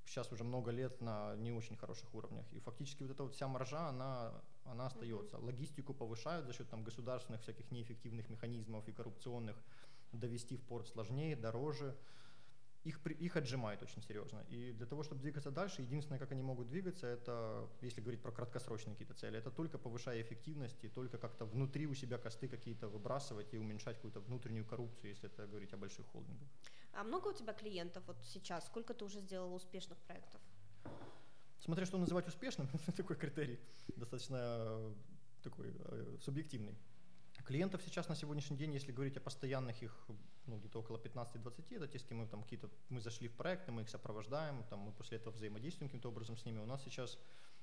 сейчас 0.05 0.31
уже 0.31 0.43
много 0.43 0.71
лет 0.71 1.01
на 1.01 1.35
не 1.35 1.51
очень 1.51 1.75
хороших 1.75 2.13
уровнях. 2.15 2.45
И 2.53 2.59
фактически 2.59 3.03
вот 3.03 3.11
эта 3.11 3.23
вот 3.23 3.33
вся 3.33 3.47
маржа, 3.47 3.89
она, 3.89 4.33
она 4.63 4.87
остается. 4.87 5.37
Логистику 5.37 5.93
повышают 5.93 6.47
за 6.47 6.53
счет 6.53 6.69
там, 6.69 6.83
государственных 6.83 7.41
всяких 7.41 7.69
неэффективных 7.71 8.29
механизмов 8.29 8.87
и 8.87 8.93
коррупционных. 8.93 9.57
Довести 10.13 10.55
в 10.55 10.63
порт 10.63 10.87
сложнее, 10.87 11.35
дороже 11.35 11.95
их, 12.83 13.05
их 13.05 13.35
отжимает 13.35 13.83
очень 13.83 14.01
серьезно. 14.01 14.45
И 14.49 14.73
для 14.73 14.85
того, 14.85 15.03
чтобы 15.03 15.21
двигаться 15.21 15.51
дальше, 15.51 15.81
единственное, 15.81 16.19
как 16.19 16.31
они 16.31 16.43
могут 16.43 16.67
двигаться, 16.67 17.07
это, 17.07 17.67
если 17.81 18.01
говорить 18.01 18.21
про 18.21 18.31
краткосрочные 18.31 18.93
какие-то 18.93 19.13
цели, 19.13 19.37
это 19.37 19.51
только 19.51 19.77
повышая 19.77 20.21
эффективность 20.21 20.83
и 20.83 20.89
только 20.89 21.17
как-то 21.17 21.45
внутри 21.45 21.87
у 21.87 21.93
себя 21.95 22.17
косты 22.17 22.47
какие-то 22.47 22.87
выбрасывать 22.87 23.53
и 23.53 23.57
уменьшать 23.57 23.95
какую-то 23.95 24.19
внутреннюю 24.19 24.65
коррупцию, 24.65 25.09
если 25.09 25.29
это 25.29 25.47
говорить 25.47 25.73
о 25.73 25.77
больших 25.77 26.05
холдингах. 26.07 26.47
А 26.93 27.03
много 27.03 27.27
у 27.27 27.33
тебя 27.33 27.53
клиентов 27.53 28.03
вот 28.07 28.17
сейчас? 28.23 28.65
Сколько 28.65 28.93
ты 28.93 29.05
уже 29.05 29.19
сделал 29.19 29.53
успешных 29.53 29.97
проектов? 29.99 30.41
Смотря 31.59 31.85
что 31.85 31.97
называть 31.97 32.27
успешным, 32.27 32.67
такой 32.95 33.15
критерий 33.15 33.59
достаточно 33.95 34.37
э, 34.39 34.93
такой 35.43 35.73
э, 35.77 36.17
субъективный. 36.21 36.75
Клиентов 37.47 37.81
сейчас 37.81 38.09
на 38.09 38.15
сегодняшний 38.15 38.57
день, 38.57 38.73
если 38.73 38.91
говорить 38.91 39.15
о 39.15 39.21
постоянных 39.21 39.81
их, 39.81 40.05
ну, 40.47 40.57
где-то 40.57 40.79
около 40.79 40.97
15-20, 40.97 41.77
это 41.77 41.87
те, 41.87 41.97
с 41.97 42.03
кем 42.03 42.17
мы 42.17 42.27
там 42.27 42.43
какие-то, 42.43 42.69
мы 42.89 42.99
зашли 42.99 43.29
в 43.29 43.35
проекты, 43.35 43.71
мы 43.71 43.83
их 43.83 43.89
сопровождаем, 43.89 44.65
там, 44.65 44.79
мы 44.79 44.91
после 44.91 45.17
этого 45.17 45.33
взаимодействуем 45.33 45.87
каким-то 45.87 46.09
образом 46.09 46.35
с 46.35 46.43
ними. 46.43 46.59
У 46.59 46.65
нас 46.65 46.83
сейчас 46.83 47.17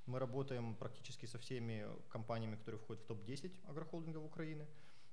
мы 0.06 0.18
работаем 0.18 0.74
практически 0.74 1.26
со 1.26 1.38
всеми 1.38 1.86
компаниями, 2.08 2.56
которые 2.56 2.80
входят 2.80 3.02
в 3.02 3.06
топ-10 3.08 3.52
агрохолдингов 3.68 4.24
Украины. 4.24 4.66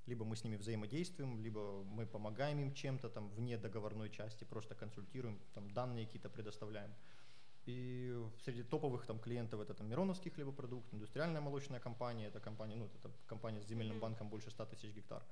Либо 0.05 0.23
мы 0.23 0.37
с 0.37 0.43
ними 0.45 0.55
взаимодействуем, 0.55 1.37
либо 1.41 1.83
мы 1.83 2.05
помогаем 2.05 2.61
им 2.61 2.73
чем-то 2.73 3.09
там 3.09 3.29
вне 3.31 3.57
договорной 3.57 4.09
части, 4.09 4.45
просто 4.45 4.73
консультируем, 4.73 5.37
там 5.53 5.69
данные 5.71 6.05
какие-то 6.05 6.29
предоставляем. 6.29 6.95
И 7.65 8.17
среди 8.43 8.63
топовых 8.63 9.05
там 9.05 9.19
клиентов 9.19 9.59
это 9.61 9.73
там 9.73 9.87
Мироновский 9.87 10.31
хлебопродукт, 10.31 10.93
индустриальная 10.93 11.41
молочная 11.41 11.79
компания, 11.79 12.27
это 12.27 12.39
компания, 12.39 12.75
ну, 12.75 12.89
это 12.95 13.11
компания 13.27 13.61
с 13.61 13.67
земельным 13.67 13.99
банком 13.99 14.29
больше 14.29 14.49
100 14.49 14.65
тысяч 14.65 14.95
гектар. 14.95 15.23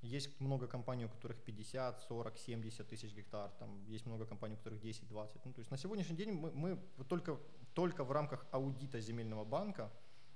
Есть 0.00 0.40
много 0.40 0.66
компаний, 0.66 1.04
у 1.04 1.08
которых 1.08 1.40
50, 1.40 2.00
40, 2.00 2.38
70 2.38 2.88
тысяч 2.88 3.12
гектар, 3.14 3.50
там 3.58 3.84
есть 3.84 4.06
много 4.06 4.26
компаний, 4.26 4.54
у 4.54 4.58
которых 4.58 4.80
10, 4.80 5.08
20. 5.08 5.44
Ну, 5.44 5.52
то 5.52 5.58
есть 5.60 5.70
на 5.70 5.76
сегодняшний 5.76 6.16
день 6.16 6.32
мы, 6.32 6.50
мы 6.52 6.78
только, 7.08 7.38
только 7.74 8.04
в 8.04 8.12
рамках 8.12 8.46
аудита 8.50 9.00
земельного 9.00 9.44
банка 9.44 9.90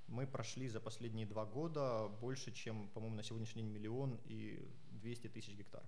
мы 0.09 0.27
прошли 0.27 0.69
за 0.69 0.81
последние 0.81 1.27
два 1.27 1.45
года 1.45 2.09
больше, 2.21 2.53
чем, 2.53 2.89
по-моему, 2.89 3.17
на 3.17 3.23
сегодняшний 3.23 3.63
день 3.63 3.73
миллион 3.73 4.21
и 4.25 4.69
200 4.91 5.29
тысяч 5.29 5.57
гектар. 5.57 5.83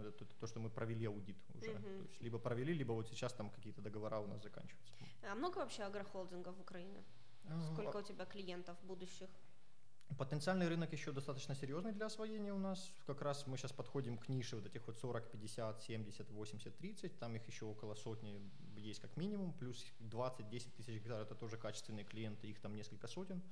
Это, 0.00 0.24
это 0.24 0.34
то, 0.40 0.46
что 0.46 0.60
мы 0.60 0.70
провели 0.70 1.06
аудит 1.06 1.36
уже. 1.54 1.70
Угу. 1.70 1.82
То 1.82 2.08
есть 2.08 2.20
либо 2.22 2.38
провели, 2.38 2.74
либо 2.74 2.92
вот 2.92 3.08
сейчас 3.08 3.32
там 3.32 3.50
какие-то 3.50 3.80
договора 3.80 4.18
у 4.18 4.26
нас 4.26 4.42
заканчиваются. 4.42 4.94
А 5.22 5.34
много 5.34 5.58
вообще 5.58 5.84
агрохолдингов 5.84 6.56
в 6.56 6.60
Украине? 6.60 7.04
Сколько 7.72 7.98
у 7.98 8.02
тебя 8.02 8.24
клиентов 8.24 8.76
будущих? 8.84 9.28
Потенциальный 10.18 10.68
рынок 10.68 10.92
еще 10.92 11.12
достаточно 11.12 11.54
серьезный 11.54 11.92
для 11.92 12.06
освоения 12.06 12.52
у 12.52 12.58
нас. 12.58 12.92
Как 13.06 13.22
раз 13.22 13.46
мы 13.46 13.56
сейчас 13.56 13.72
подходим 13.72 14.18
к 14.18 14.28
нише 14.28 14.56
вот 14.56 14.66
этих 14.66 14.86
вот 14.86 14.96
40, 14.98 15.30
50, 15.30 15.82
70, 15.82 16.30
80, 16.30 16.76
30. 16.76 17.18
Там 17.18 17.36
их 17.36 17.46
еще 17.46 17.64
около 17.64 17.94
сотни 17.94 18.40
есть 18.76 19.00
как 19.00 19.16
минимум. 19.16 19.52
Плюс 19.54 19.84
20-10 20.00 20.70
тысяч 20.76 20.94
гектар 20.94 21.22
это 21.22 21.34
тоже 21.34 21.56
качественные 21.56 22.04
клиенты, 22.04 22.48
их 22.48 22.60
там 22.60 22.74
несколько 22.74 23.06
сотен. 23.08 23.42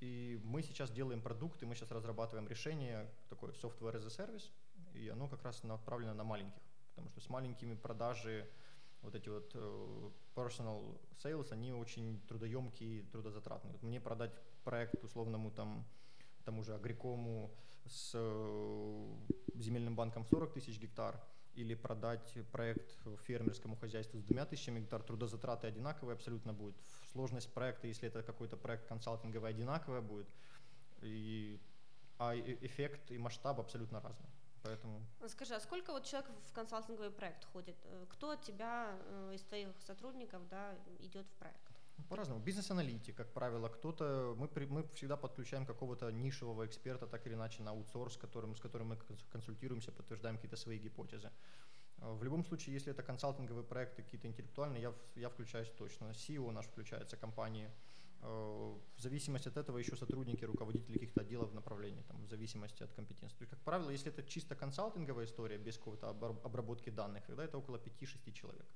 И 0.00 0.40
мы 0.44 0.62
сейчас 0.62 0.90
делаем 0.90 1.22
продукты, 1.22 1.66
мы 1.66 1.74
сейчас 1.74 1.90
разрабатываем 1.90 2.48
решение, 2.48 3.10
такое 3.28 3.52
software 3.52 3.94
as 3.94 4.04
a 4.04 4.10
service, 4.10 4.50
и 4.96 5.08
оно 5.08 5.28
как 5.28 5.42
раз 5.42 5.62
направлено 5.62 6.14
на 6.14 6.24
маленьких, 6.24 6.62
потому 6.90 7.08
что 7.10 7.20
с 7.20 7.28
маленькими 7.28 7.74
продажи 7.74 8.48
вот 9.02 9.14
эти 9.14 9.28
вот 9.28 9.54
uh, 9.54 10.12
personal 10.34 10.98
sales, 11.22 11.52
они 11.52 11.72
очень 11.72 12.20
трудоемкие, 12.28 13.02
трудозатратные. 13.12 13.72
Вот 13.72 13.82
мне 13.82 14.00
продать 14.00 14.32
проект 14.64 15.02
условному 15.04 15.50
там 15.50 15.86
тому 16.44 16.62
же 16.62 16.74
Агрикому 16.74 17.50
с 17.86 18.14
uh, 18.14 19.60
земельным 19.60 19.96
банком 19.96 20.24
40 20.24 20.52
тысяч 20.54 20.78
гектар 20.78 21.20
или 21.54 21.74
продать 21.74 22.38
проект 22.52 22.98
фермерскому 23.24 23.76
хозяйству 23.76 24.18
с 24.20 24.22
двумя 24.22 24.44
тысячами 24.44 24.80
гектар, 24.80 25.02
трудозатраты 25.02 25.66
одинаковые 25.66 26.14
абсолютно 26.14 26.52
будут. 26.52 26.76
Сложность 27.12 27.52
проекта, 27.52 27.86
если 27.86 28.08
это 28.08 28.22
какой-то 28.22 28.56
проект 28.56 28.86
консалтинговый, 28.86 29.50
одинаковая 29.50 30.02
будет. 30.02 30.28
И, 31.00 31.58
а 32.18 32.36
эффект 32.36 33.10
и 33.10 33.18
масштаб 33.18 33.58
абсолютно 33.58 34.00
разный. 34.00 34.28
Поэтому... 34.66 35.00
Скажи, 35.28 35.54
а 35.54 35.60
сколько 35.60 35.92
вот 35.92 36.04
человек 36.04 36.30
в 36.48 36.52
консалтинговый 36.52 37.10
проект 37.10 37.44
ходит? 37.44 37.76
Э, 37.84 38.06
кто 38.08 38.30
от 38.30 38.42
тебя 38.42 38.98
э, 38.98 39.32
из 39.34 39.42
твоих 39.42 39.68
сотрудников 39.86 40.48
да, 40.48 40.74
идет 40.98 41.26
в 41.26 41.34
проект? 41.38 41.60
Ну, 41.98 42.04
по-разному. 42.04 42.40
Бизнес-аналитик, 42.40 43.16
как 43.16 43.32
правило, 43.32 43.68
кто-то, 43.68 44.34
мы, 44.36 44.48
мы 44.68 44.82
всегда 44.94 45.16
подключаем 45.16 45.66
какого-то 45.66 46.10
нишевого 46.10 46.66
эксперта, 46.66 47.06
так 47.06 47.26
или 47.26 47.34
иначе, 47.34 47.62
на 47.62 47.70
аутсорс, 47.70 48.16
которым, 48.16 48.54
с 48.54 48.60
которым 48.60 48.88
мы 48.88 48.98
консультируемся, 49.32 49.92
подтверждаем 49.92 50.36
какие-то 50.36 50.56
свои 50.56 50.78
гипотезы. 50.78 51.30
Э, 51.98 52.12
в 52.12 52.22
любом 52.24 52.44
случае, 52.44 52.74
если 52.74 52.92
это 52.92 53.02
консалтинговые 53.02 53.64
проекты 53.64 54.02
какие-то 54.02 54.26
интеллектуальные, 54.26 54.82
я, 54.82 54.94
я 55.14 55.28
включаюсь 55.28 55.70
точно. 55.78 56.06
CEO 56.06 56.50
наш 56.50 56.66
включается, 56.66 57.16
компании. 57.16 57.70
Э, 58.26 58.74
в 58.96 59.00
зависимости 59.00 59.48
от 59.48 59.56
этого 59.56 59.78
еще 59.78 59.96
сотрудники, 59.96 60.44
руководители 60.44 60.98
каких-то 60.98 61.20
отделов 61.20 61.54
направлений, 61.54 62.02
там, 62.08 62.24
в 62.24 62.28
зависимости 62.28 62.82
от 62.82 62.92
компетенции. 62.92 63.36
То 63.38 63.42
есть, 63.42 63.50
как 63.50 63.60
правило, 63.60 63.90
если 63.90 64.10
это 64.12 64.22
чисто 64.22 64.56
консалтинговая 64.56 65.26
история, 65.26 65.58
без 65.58 65.76
какой-то 65.76 66.08
обработки 66.44 66.90
данных, 66.90 67.24
тогда 67.26 67.44
это 67.44 67.58
около 67.58 67.76
5-6 67.76 68.32
человек. 68.32 68.66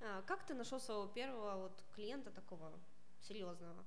А, 0.00 0.22
как 0.22 0.46
ты 0.46 0.54
нашел 0.54 0.80
своего 0.80 1.06
первого 1.06 1.56
вот 1.56 1.84
клиента 1.94 2.30
такого 2.30 2.72
серьезного? 3.20 3.84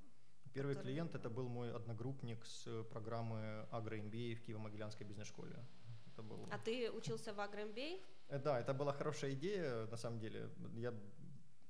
Первый 0.54 0.76
который... 0.76 0.92
клиент 0.92 1.16
это 1.16 1.30
был 1.30 1.48
мой 1.48 1.74
одногруппник 1.74 2.46
с 2.46 2.84
программы 2.92 3.68
Агро 3.72 3.98
MBA 3.98 4.36
в 4.36 4.42
Киево-Могилянской 4.42 5.06
бизнес-школе. 5.06 5.56
Это 6.14 6.22
был... 6.22 6.50
А 6.52 6.58
ты 6.58 6.92
учился 6.92 7.34
в 7.34 7.40
Агро 7.40 7.62
MBA? 7.62 8.02
Э, 8.28 8.40
да, 8.40 8.60
это 8.60 8.74
была 8.74 8.92
хорошая 8.92 9.32
идея, 9.32 9.88
на 9.88 9.98
самом 9.98 10.20
деле. 10.20 10.50
Я 10.74 10.94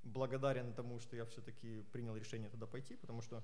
благодарен 0.06 0.74
тому, 0.74 1.00
что 1.00 1.16
я 1.16 1.26
все-таки 1.26 1.82
принял 1.92 2.16
решение 2.16 2.50
туда 2.50 2.66
пойти, 2.66 2.96
потому 2.96 3.22
что 3.22 3.44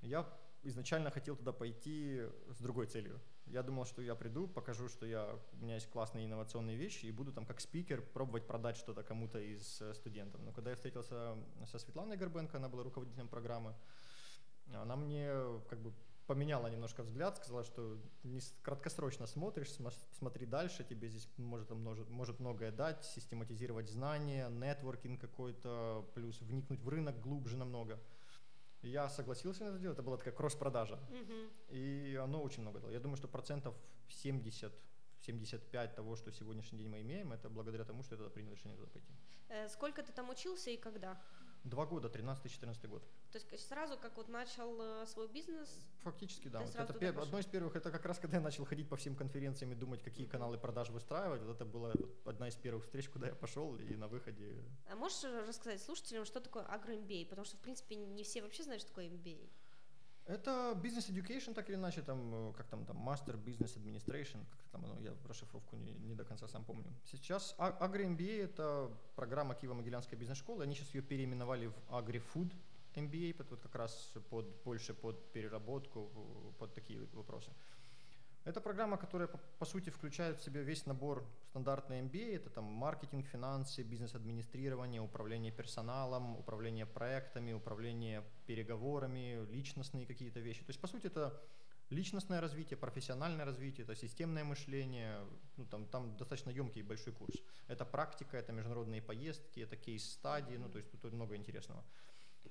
я 0.00 0.26
изначально 0.62 1.10
хотел 1.10 1.36
туда 1.36 1.52
пойти 1.52 2.22
с 2.50 2.60
другой 2.60 2.86
целью. 2.86 3.20
Я 3.46 3.62
думал, 3.62 3.86
что 3.86 4.02
я 4.02 4.14
приду, 4.14 4.46
покажу, 4.46 4.88
что 4.88 5.06
я, 5.06 5.38
у 5.52 5.64
меня 5.64 5.74
есть 5.74 5.88
классные 5.88 6.26
инновационные 6.26 6.76
вещи, 6.76 7.06
и 7.06 7.10
буду 7.10 7.32
там 7.32 7.46
как 7.46 7.60
спикер 7.60 8.02
пробовать 8.02 8.46
продать 8.46 8.76
что-то 8.76 9.02
кому-то 9.02 9.38
из 9.38 9.80
э, 9.80 9.94
студентов. 9.94 10.42
Но 10.42 10.52
когда 10.52 10.70
я 10.70 10.76
встретился 10.76 11.36
со 11.66 11.78
Светланой 11.78 12.16
Горбенко, 12.16 12.58
она 12.58 12.68
была 12.68 12.82
руководителем 12.82 13.28
программы, 13.28 13.74
она 14.74 14.96
мне 14.96 15.32
как 15.68 15.80
бы 15.80 15.92
поменяла 16.28 16.68
немножко 16.68 17.02
взгляд, 17.02 17.38
сказала, 17.38 17.64
что 17.64 17.98
не 18.22 18.40
краткосрочно 18.62 19.26
смотришь, 19.26 19.70
смотри 20.18 20.46
дальше, 20.46 20.84
тебе 20.84 21.08
здесь 21.08 21.26
может, 21.38 21.70
может, 21.70 22.10
может 22.10 22.38
многое 22.38 22.70
дать, 22.70 23.02
систематизировать 23.04 23.88
знания, 23.88 24.48
нетворкинг 24.50 25.18
какой-то, 25.18 26.06
плюс 26.14 26.40
вникнуть 26.42 26.82
в 26.82 26.88
рынок 26.88 27.18
глубже 27.20 27.56
намного. 27.56 27.98
Я 28.82 29.08
согласился 29.08 29.64
на 29.64 29.70
это 29.70 29.78
дело, 29.78 29.94
это 29.94 30.02
была 30.02 30.18
такая 30.18 30.34
кросс-продажа, 30.34 30.98
mm-hmm. 31.10 31.50
и 31.70 32.16
оно 32.16 32.42
очень 32.42 32.62
много 32.62 32.78
дало. 32.78 32.92
Я 32.92 33.00
думаю, 33.00 33.16
что 33.16 33.26
процентов 33.26 33.74
70 34.08 34.72
75 35.20 35.94
того, 35.94 36.16
что 36.16 36.30
сегодняшний 36.30 36.78
день 36.78 36.88
мы 36.88 37.00
имеем, 37.00 37.32
это 37.32 37.48
благодаря 37.48 37.84
тому, 37.84 38.02
что 38.02 38.14
я 38.14 38.18
тогда 38.18 38.30
принял 38.30 38.52
решение 38.52 38.76
туда 38.76 38.90
пойти. 38.92 39.12
Э, 39.48 39.68
сколько 39.68 40.02
ты 40.02 40.12
там 40.12 40.30
учился 40.30 40.70
и 40.70 40.76
когда? 40.76 41.20
Два 41.68 41.86
года, 41.86 42.08
13-14 42.08 42.88
год. 42.88 43.02
То 43.30 43.38
есть 43.38 43.68
сразу, 43.68 43.98
как 43.98 44.16
вот 44.16 44.28
начал 44.28 44.80
э, 44.80 45.06
свой 45.06 45.28
бизнес? 45.28 45.68
Фактически, 46.02 46.48
да. 46.48 46.60
Вот 46.60 46.74
это 46.74 46.92
пер... 46.94 47.18
Одно 47.18 47.38
из 47.38 47.46
первых, 47.46 47.76
это 47.76 47.90
как 47.90 48.06
раз 48.06 48.18
когда 48.18 48.38
я 48.38 48.42
начал 48.42 48.64
ходить 48.64 48.88
по 48.88 48.96
всем 48.96 49.14
конференциям 49.14 49.72
и 49.72 49.74
думать, 49.74 50.02
какие 50.02 50.26
каналы 50.26 50.56
продаж 50.58 50.88
выстраивать. 50.90 51.42
Вот 51.42 51.54
это 51.56 51.64
была 51.64 51.92
одна 52.24 52.48
из 52.48 52.56
первых 52.56 52.84
встреч, 52.84 53.08
куда 53.08 53.28
я 53.28 53.34
пошел 53.34 53.76
и 53.76 53.96
на 53.96 54.08
выходе. 54.08 54.64
А 54.90 54.96
можешь 54.96 55.24
рассказать 55.46 55.82
слушателям, 55.82 56.24
что 56.24 56.40
такое 56.40 56.64
агро-MBA? 56.64 57.26
Потому 57.26 57.44
что, 57.44 57.56
в 57.56 57.60
принципе, 57.60 57.96
не 57.96 58.22
все 58.22 58.42
вообще 58.42 58.62
знают, 58.62 58.82
что 58.82 58.90
такое 58.90 59.08
MBA. 59.08 59.48
Это 60.28 60.78
бизнес 60.82 61.08
education, 61.08 61.54
так 61.54 61.70
или 61.70 61.76
иначе, 61.76 62.02
там, 62.02 62.50
э, 62.50 62.52
как 62.52 62.66
там, 62.66 62.84
там, 62.84 62.96
master 63.08 63.42
business 63.42 63.78
administration, 63.78 64.44
как 64.50 64.60
там, 64.70 64.82
ну, 64.82 65.00
я 65.00 65.14
расшифровку 65.26 65.76
не, 65.76 65.94
не 65.94 66.14
до 66.14 66.24
конца 66.24 66.46
сам 66.48 66.64
помню. 66.64 66.84
Сейчас 67.06 67.54
Agri 67.58 68.04
MBA 68.06 68.44
это 68.44 68.90
программа 69.16 69.54
Киево-Могилянской 69.54 70.16
бизнес-школы, 70.16 70.64
они 70.64 70.74
сейчас 70.74 70.94
ее 70.94 71.00
переименовали 71.00 71.68
в 71.68 71.74
Agri 71.88 72.22
Food 72.34 72.52
MBA, 72.94 73.36
вот 73.38 73.60
как 73.60 73.74
раз 73.74 74.12
под, 74.28 74.44
больше 74.64 74.92
под 74.92 75.32
переработку, 75.32 76.10
под 76.58 76.74
такие 76.74 77.06
вопросы. 77.14 77.50
Это 78.44 78.60
программа, 78.60 78.96
которая 78.96 79.28
по, 79.58 79.64
сути 79.64 79.90
включает 79.90 80.38
в 80.38 80.42
себя 80.42 80.62
весь 80.62 80.86
набор 80.86 81.26
стандартной 81.50 82.00
MBA. 82.00 82.36
Это 82.36 82.50
там 82.50 82.64
маркетинг, 82.64 83.26
финансы, 83.26 83.82
бизнес-администрирование, 83.82 85.02
управление 85.02 85.52
персоналом, 85.52 86.36
управление 86.36 86.86
проектами, 86.86 87.52
управление 87.52 88.24
переговорами, 88.46 89.46
личностные 89.50 90.06
какие-то 90.06 90.40
вещи. 90.40 90.64
То 90.64 90.70
есть, 90.70 90.80
по 90.80 90.86
сути, 90.86 91.08
это 91.08 91.38
личностное 91.90 92.40
развитие, 92.40 92.76
профессиональное 92.76 93.44
развитие, 93.44 93.84
это 93.84 93.94
системное 93.94 94.44
мышление, 94.44 95.26
ну, 95.56 95.66
там, 95.66 95.86
там 95.86 96.16
достаточно 96.16 96.50
емкий 96.50 96.80
и 96.80 96.84
большой 96.84 97.12
курс. 97.12 97.34
Это 97.66 97.84
практика, 97.84 98.36
это 98.36 98.52
международные 98.52 99.02
поездки, 99.02 99.60
это 99.60 99.76
кейс-стадии, 99.76 100.56
ну, 100.56 100.68
то 100.68 100.78
есть 100.78 100.90
тут 101.00 101.12
много 101.12 101.36
интересного. 101.36 101.84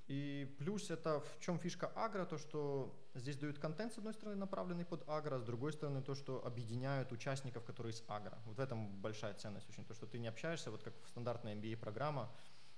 И 0.07 0.55
плюс 0.57 0.89
это 0.89 1.19
в 1.19 1.39
чем 1.39 1.59
фишка 1.59 1.91
агро, 1.93 2.25
то 2.25 2.37
что 2.37 2.97
здесь 3.13 3.35
дают 3.35 3.59
контент, 3.59 3.93
с 3.93 3.97
одной 3.97 4.13
стороны, 4.13 4.37
направленный 4.37 4.85
под 4.85 5.07
агро, 5.09 5.37
с 5.37 5.43
другой 5.43 5.73
стороны, 5.73 6.01
то, 6.01 6.15
что 6.15 6.45
объединяют 6.45 7.11
участников, 7.11 7.65
которые 7.65 7.91
из 7.91 8.03
агро. 8.07 8.37
Вот 8.45 8.57
в 8.57 8.59
этом 8.59 8.87
большая 9.01 9.33
ценность 9.33 9.69
очень, 9.69 9.83
то, 9.83 9.93
что 9.93 10.05
ты 10.05 10.17
не 10.17 10.27
общаешься, 10.27 10.71
вот 10.71 10.81
как 10.81 10.93
в 11.03 11.09
стандартной 11.09 11.55
MBA-программа, 11.55 12.31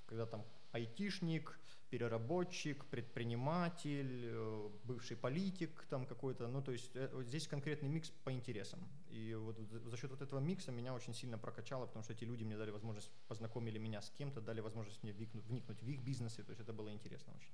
когда 0.07 0.25
там 0.25 0.43
айтишник, 0.71 1.59
переработчик, 1.89 2.85
предприниматель, 2.85 4.25
э, 4.25 4.69
бывший 4.83 5.17
политик 5.17 5.85
там 5.89 6.05
какой-то, 6.05 6.47
ну 6.47 6.61
то 6.61 6.71
есть 6.71 6.91
э, 6.95 7.23
здесь 7.25 7.47
конкретный 7.47 7.89
микс 7.89 8.09
по 8.23 8.31
интересам. 8.31 8.79
И 9.09 9.35
вот 9.35 9.57
за 9.57 9.97
счет 9.97 10.11
вот 10.11 10.21
этого 10.21 10.39
микса 10.39 10.71
меня 10.71 10.93
очень 10.93 11.13
сильно 11.13 11.37
прокачало, 11.37 11.85
потому 11.85 12.03
что 12.03 12.13
эти 12.13 12.25
люди 12.25 12.43
мне 12.43 12.57
дали 12.57 12.71
возможность, 12.71 13.11
познакомили 13.27 13.79
меня 13.79 14.01
с 14.01 14.09
кем-то, 14.11 14.41
дали 14.41 14.61
возможность 14.61 15.03
мне 15.03 15.13
вникнуть, 15.13 15.45
вникнуть 15.45 15.81
в 15.81 15.89
их 15.89 16.01
бизнесы, 16.01 16.43
то 16.43 16.51
есть 16.51 16.61
это 16.61 16.73
было 16.73 16.91
интересно 16.91 17.33
очень. 17.35 17.51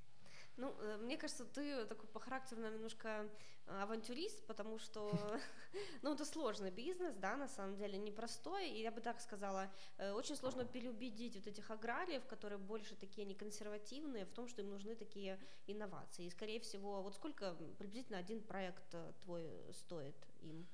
Ну, 0.58 0.74
э, 0.80 0.98
мне 0.98 1.18
кажется, 1.18 1.46
ты 1.46 1.86
такой 1.86 2.08
по 2.10 2.20
характеру 2.20 2.62
немножко 2.62 3.30
э, 3.66 3.82
авантюрист, 3.82 4.46
потому 4.48 4.80
что, 4.80 5.12
ну, 6.02 6.14
это 6.14 6.24
сложный 6.26 6.72
бизнес, 6.72 7.14
да, 7.16 7.36
на 7.36 7.48
самом 7.48 7.76
деле, 7.76 7.98
непростой, 7.98 8.70
и 8.70 8.82
я 8.82 8.92
бы 8.92 9.02
так 9.02 9.20
сказала, 9.20 9.70
э, 9.98 10.12
очень 10.12 10.36
сложно 10.36 10.66
переубедить 10.66 11.36
вот 11.36 11.48
этих 11.48 11.72
аграриев, 11.72 12.26
которые 12.26 12.58
больше 12.58 12.96
такие 12.96 13.26
не 13.26 13.36
консервативные, 13.36 14.26
в 14.26 14.32
том, 14.32 14.48
что 14.48 14.62
им 14.62 14.70
нужны 14.70 14.96
такие 14.96 15.40
инновации. 15.68 16.26
И, 16.26 16.30
скорее 16.30 16.60
всего, 16.60 17.02
вот 17.02 17.16
сколько 17.16 17.56
приблизительно 17.78 18.20
один 18.20 18.42
проект 18.42 18.96
твой 19.24 19.50
стоит 19.74 20.16
им? 20.42 20.66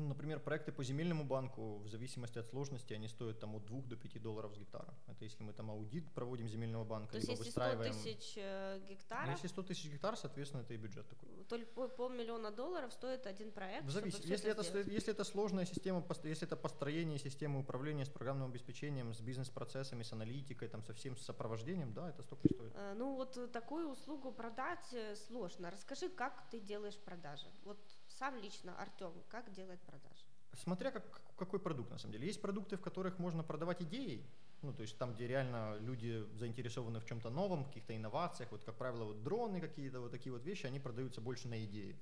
Ну, 0.00 0.08
например, 0.08 0.40
проекты 0.40 0.72
по 0.72 0.82
земельному 0.82 1.24
банку, 1.24 1.78
в 1.78 1.88
зависимости 1.88 2.38
от 2.38 2.48
сложности, 2.48 2.94
они 2.94 3.08
стоят 3.08 3.38
там 3.38 3.54
от 3.54 3.66
2 3.66 3.82
до 3.82 3.96
5 3.96 4.22
долларов 4.22 4.54
с 4.54 4.58
гектара. 4.58 4.94
Это 5.06 5.24
если 5.24 5.42
мы 5.42 5.52
там 5.52 5.70
аудит 5.70 6.10
проводим 6.14 6.48
земельного 6.48 6.84
банка, 6.84 7.12
То 7.12 7.16
есть 7.18 7.28
если 7.28 7.44
выстраиваем... 7.44 7.92
100 7.92 8.02
тысяч 8.02 8.34
э, 8.36 8.80
гектаров... 8.88 9.26
Ну, 9.26 9.32
если 9.32 9.48
100 9.48 9.62
тысяч 9.62 9.90
гектар, 9.90 10.16
соответственно, 10.16 10.62
это 10.62 10.72
и 10.72 10.78
бюджет 10.78 11.06
такой. 11.08 11.28
Только 11.48 11.88
полмиллиона 11.88 12.50
долларов 12.50 12.92
стоит 12.92 13.26
один 13.26 13.52
проект, 13.52 13.84
в 13.84 13.90
завис... 13.90 14.18
если, 14.24 14.50
это, 14.50 14.62
это 14.62 14.90
если 14.90 15.12
это 15.12 15.24
сложная 15.24 15.66
система, 15.66 16.02
если 16.24 16.46
это 16.46 16.56
построение 16.56 17.18
системы 17.18 17.60
управления 17.60 18.06
с 18.06 18.08
программным 18.08 18.48
обеспечением, 18.48 19.12
с 19.12 19.20
бизнес-процессами, 19.20 20.02
с 20.02 20.12
аналитикой, 20.12 20.68
там, 20.68 20.82
со 20.82 20.94
всем 20.94 21.16
сопровождением, 21.18 21.92
да, 21.92 22.08
это 22.08 22.22
столько 22.22 22.48
стоит. 22.48 22.72
Э, 22.74 22.94
ну 22.96 23.16
вот 23.16 23.52
такую 23.52 23.90
услугу 23.90 24.32
продать 24.32 24.92
э, 24.92 25.14
сложно. 25.28 25.70
Расскажи, 25.70 26.08
как 26.08 26.48
ты 26.50 26.58
делаешь 26.60 26.96
продажи? 26.96 27.46
Вот 27.64 27.78
сам 28.20 28.36
лично 28.36 28.78
Артем, 28.78 29.12
как 29.28 29.50
делает 29.50 29.80
продажи? 29.80 30.24
Смотря 30.52 30.90
как, 30.90 31.22
какой 31.36 31.58
продукт 31.58 31.90
на 31.90 31.98
самом 31.98 32.12
деле. 32.12 32.26
Есть 32.26 32.42
продукты, 32.42 32.76
в 32.76 32.82
которых 32.82 33.18
можно 33.18 33.42
продавать 33.42 33.80
идеи, 33.82 34.26
ну, 34.60 34.74
то 34.74 34.82
есть 34.82 34.98
там, 34.98 35.14
где 35.14 35.26
реально 35.26 35.78
люди 35.80 36.26
заинтересованы 36.34 37.00
в 37.00 37.06
чем-то 37.06 37.30
новом, 37.30 37.64
каких-то 37.64 37.96
инновациях, 37.96 38.52
вот, 38.52 38.62
как 38.62 38.76
правило, 38.76 39.04
вот 39.04 39.22
дроны 39.22 39.58
какие-то, 39.60 40.00
вот 40.00 40.10
такие 40.10 40.32
вот 40.32 40.44
вещи, 40.44 40.66
они 40.66 40.78
продаются 40.78 41.22
больше 41.22 41.48
на 41.48 41.64
идеи, 41.64 41.98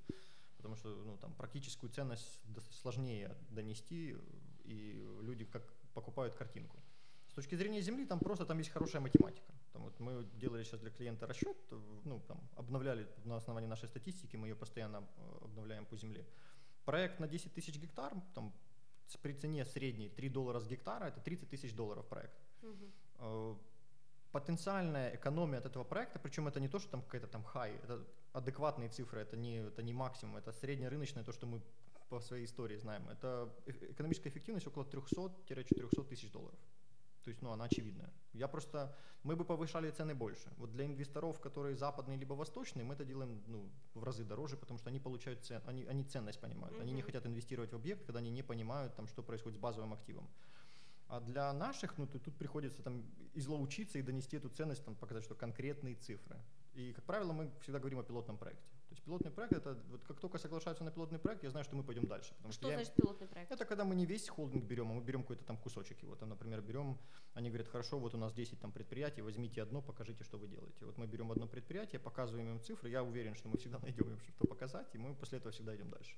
потому 0.57 0.75
что, 0.75 0.89
ну, 0.89 1.17
там 1.19 1.33
практическую 1.35 1.93
ценность 1.93 2.41
сложнее 2.83 3.37
донести, 3.51 4.17
и 4.65 5.07
люди 5.21 5.45
как 5.45 5.63
покупают 5.95 6.35
картинку. 6.35 6.83
С 7.39 7.41
точки 7.41 7.55
зрения 7.55 7.81
Земли, 7.83 8.05
там 8.05 8.19
просто 8.19 8.45
там 8.45 8.59
есть 8.59 8.71
хорошая 8.71 9.01
математика. 9.01 9.53
Там 9.73 9.83
вот 9.83 10.01
мы 10.01 10.25
делали 10.41 10.65
сейчас 10.65 10.81
для 10.81 10.91
клиента 10.91 11.25
расчет, 11.25 11.57
ну, 12.05 12.21
там, 12.27 12.41
обновляли 12.57 13.07
на 13.25 13.37
основании 13.37 13.69
нашей 13.69 13.89
статистики, 13.89 14.37
мы 14.37 14.49
ее 14.49 14.57
постоянно 14.57 15.05
э, 15.17 15.45
обновляем 15.45 15.87
по 15.87 15.97
Земле. 15.97 16.27
Проект 16.85 17.21
на 17.21 17.29
10 17.29 17.55
тысяч 17.55 17.79
гектар, 17.79 18.13
там, 18.35 18.53
при 19.23 19.35
цене 19.35 19.65
средней 19.65 20.09
3 20.09 20.29
доллара 20.31 20.59
с 20.59 20.67
гектара, 20.67 21.05
это 21.05 21.21
30 21.21 21.49
тысяч 21.49 21.73
долларов 21.75 22.09
проект. 22.09 22.35
Угу. 22.63 23.59
Потенциальная 24.33 25.15
экономия 25.15 25.59
от 25.59 25.67
этого 25.67 25.85
проекта, 25.85 26.19
причем 26.19 26.49
это 26.49 26.59
не 26.59 26.69
то, 26.69 26.81
что 26.81 26.91
там 26.91 27.03
какая-то 27.03 27.29
там 27.29 27.45
хай, 27.45 27.71
это 27.85 28.05
адекватные 28.33 28.89
цифры, 28.89 29.21
это 29.21 29.37
не, 29.37 29.59
это 29.59 29.85
не 29.85 29.93
максимум, 29.93 30.39
это 30.39 30.51
среднерыночное, 30.51 31.23
то, 31.23 31.33
что 31.33 31.47
мы 31.47 31.63
по 32.09 32.21
своей 32.21 32.47
истории 32.47 32.77
знаем. 32.79 33.09
Это 33.09 33.49
экономическая 33.67 34.31
эффективность 34.31 34.67
около 34.67 34.83
300-400 34.83 36.05
тысяч 36.09 36.33
долларов. 36.33 36.59
То 37.29 37.31
есть, 37.31 37.43
ну, 37.43 37.51
она 37.51 37.65
очевидная. 37.65 38.11
Я 38.33 38.49
просто, 38.49 38.97
мы 39.23 39.37
бы 39.37 39.45
повышали 39.45 39.91
цены 39.91 40.15
больше. 40.15 40.51
Вот 40.57 40.73
для 40.73 40.87
инвесторов, 40.87 41.39
которые 41.41 41.77
западные 41.77 42.17
либо 42.17 42.33
восточные, 42.33 42.87
мы 42.87 42.95
это 42.95 43.05
делаем 43.05 43.43
ну, 43.47 43.71
в 43.93 44.03
разы 44.03 44.25
дороже, 44.25 44.57
потому 44.57 44.79
что 44.79 44.89
они 44.89 44.99
получают 44.99 45.45
цен, 45.45 45.61
они, 45.67 45.85
они 45.85 46.05
ценность 46.05 46.41
понимают. 46.41 46.75
Mm-hmm. 46.75 46.83
Они 46.83 46.93
не 46.93 47.03
хотят 47.03 47.27
инвестировать 47.27 47.73
в 47.73 47.77
объект, 47.77 48.07
когда 48.07 48.21
они 48.21 48.31
не 48.31 48.43
понимают, 48.43 48.97
там, 48.97 49.07
что 49.09 49.23
происходит 49.23 49.59
с 49.59 49.61
базовым 49.61 49.93
активом. 49.93 50.27
А 51.09 51.21
для 51.21 51.53
наших, 51.53 51.99
ну, 51.99 52.07
тут, 52.07 52.25
тут 52.25 52.35
приходится 52.39 52.83
там 52.83 53.05
излоучиться 53.35 53.99
и 53.99 54.03
донести 54.03 54.39
эту 54.39 54.49
ценность, 54.49 54.83
там, 54.83 54.95
показать, 54.95 55.25
что 55.25 55.35
конкретные 55.35 55.97
цифры. 55.97 56.41
И, 56.73 56.95
как 56.95 57.05
правило, 57.05 57.35
мы 57.35 57.51
всегда 57.61 57.79
говорим 57.79 57.99
о 57.99 58.05
пилотном 58.05 58.39
проекте. 58.39 58.78
Есть 58.99 59.05
пилотный 59.05 59.31
проект 59.31 59.53
это 59.53 59.79
вот 59.91 60.03
как 60.05 60.19
только 60.19 60.39
соглашаются 60.39 60.83
на 60.83 60.91
пилотный 60.91 61.19
проект, 61.19 61.45
я 61.45 61.51
знаю, 61.51 61.65
что 61.65 61.77
мы 61.77 61.85
пойдем 61.85 62.07
дальше. 62.07 62.35
Потому 62.35 62.53
что, 62.53 62.67
что 62.67 62.73
значит 62.73 62.93
я, 62.97 63.03
пилотный 63.03 63.29
проект? 63.29 63.53
Это 63.53 63.65
когда 63.65 63.85
мы 63.85 63.95
не 63.95 64.07
весь 64.07 64.29
холдинг 64.29 64.65
берем, 64.65 64.91
а 64.91 64.95
мы 64.95 65.03
берем 65.03 65.23
какой-то 65.23 65.45
там 65.45 65.57
кусочек 65.57 66.03
его. 66.03 66.17
Там, 66.17 66.31
например, 66.31 66.61
берем, 66.63 66.99
они 67.35 67.49
говорят, 67.49 67.69
хорошо, 67.69 67.99
вот 67.99 68.15
у 68.15 68.19
нас 68.19 68.33
10 68.33 68.59
там 68.61 68.73
предприятий, 68.73 69.23
возьмите 69.23 69.63
одно, 69.63 69.83
покажите, 69.83 70.25
что 70.25 70.39
вы 70.39 70.49
делаете. 70.49 70.85
Вот 70.85 70.99
мы 70.99 71.07
берем 71.07 71.31
одно 71.31 71.47
предприятие, 71.47 72.01
показываем 72.01 72.51
им 72.51 72.61
цифры, 72.61 72.91
я 72.91 73.05
уверен, 73.05 73.35
что 73.37 73.49
мы 73.49 73.57
всегда 73.59 73.79
найдем 73.83 74.11
им 74.11 74.19
что 74.21 74.47
показать, 74.49 74.93
и 74.95 74.99
мы 74.99 75.15
после 75.15 75.39
этого 75.39 75.53
всегда 75.53 75.77
идем 75.77 75.91
дальше. 75.91 76.17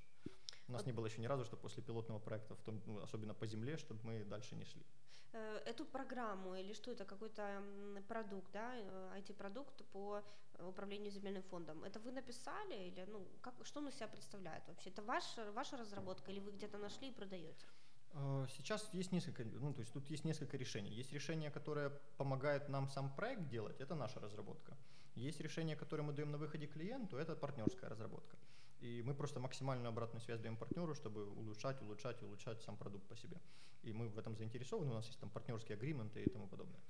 У 0.71 0.73
нас 0.73 0.85
не 0.85 0.93
было 0.93 1.07
еще 1.07 1.21
ни 1.21 1.27
разу, 1.27 1.43
что 1.43 1.57
после 1.57 1.83
пилотного 1.83 2.19
проекта, 2.19 2.55
в 2.55 2.61
том, 2.61 2.81
ну, 2.85 3.01
особенно 3.03 3.33
по 3.33 3.45
земле, 3.45 3.77
чтобы 3.77 3.99
мы 4.03 4.23
дальше 4.23 4.55
не 4.55 4.65
шли. 4.65 4.85
Э, 5.33 5.57
эту 5.65 5.85
программу 5.85 6.55
или 6.55 6.73
что 6.73 6.91
это, 6.91 7.05
какой-то 7.05 7.63
продукт, 8.07 8.51
да, 8.53 8.75
IT-продукт 9.17 9.81
э, 9.81 9.83
по 9.91 10.23
управлению 10.59 11.11
земельным 11.11 11.43
фондом, 11.43 11.83
это 11.83 11.99
вы 11.99 12.11
написали 12.11 12.87
или, 12.87 13.05
ну, 13.11 13.27
как, 13.41 13.53
что 13.63 13.79
он 13.79 13.87
из 13.89 13.95
себя 13.95 14.07
представляет 14.07 14.67
вообще? 14.67 14.89
Это 14.89 15.01
ваша, 15.01 15.51
ваша 15.51 15.77
разработка 15.77 16.31
или 16.31 16.39
вы 16.39 16.51
где-то 16.51 16.77
нашли 16.77 17.09
и 17.09 17.13
продаете? 17.13 17.65
Э, 18.13 18.47
сейчас 18.49 18.89
есть 18.93 19.11
несколько, 19.11 19.43
ну, 19.43 19.73
то 19.73 19.81
есть 19.81 19.93
тут 19.93 20.09
есть 20.09 20.25
несколько 20.25 20.57
решений. 20.57 20.89
Есть 20.99 21.13
решение, 21.13 21.51
которое 21.51 21.89
помогает 22.17 22.69
нам 22.69 22.89
сам 22.89 23.13
проект 23.15 23.49
делать, 23.49 23.81
это 23.81 23.95
наша 23.95 24.19
разработка. 24.21 24.77
Есть 25.15 25.41
решение, 25.41 25.75
которое 25.75 26.03
мы 26.03 26.13
даем 26.13 26.31
на 26.31 26.37
выходе 26.37 26.67
клиенту, 26.67 27.17
это 27.17 27.35
партнерская 27.35 27.89
разработка. 27.89 28.37
И 28.81 29.03
мы 29.05 29.13
просто 29.13 29.39
максимальную 29.39 29.89
обратную 29.89 30.21
связь 30.21 30.39
даем 30.39 30.57
партнеру, 30.57 30.95
чтобы 30.95 31.29
улучшать, 31.29 31.81
улучшать, 31.81 32.21
улучшать 32.23 32.61
сам 32.63 32.77
продукт 32.77 33.07
по 33.07 33.15
себе. 33.15 33.37
И 33.83 33.93
мы 33.93 34.09
в 34.09 34.17
этом 34.17 34.35
заинтересованы, 34.35 34.91
у 34.91 34.95
нас 34.95 35.07
есть 35.07 35.19
там 35.19 35.29
партнерские 35.29 35.75
агрименты 35.75 36.23
и 36.23 36.29
тому 36.29 36.47
подобное. 36.47 36.81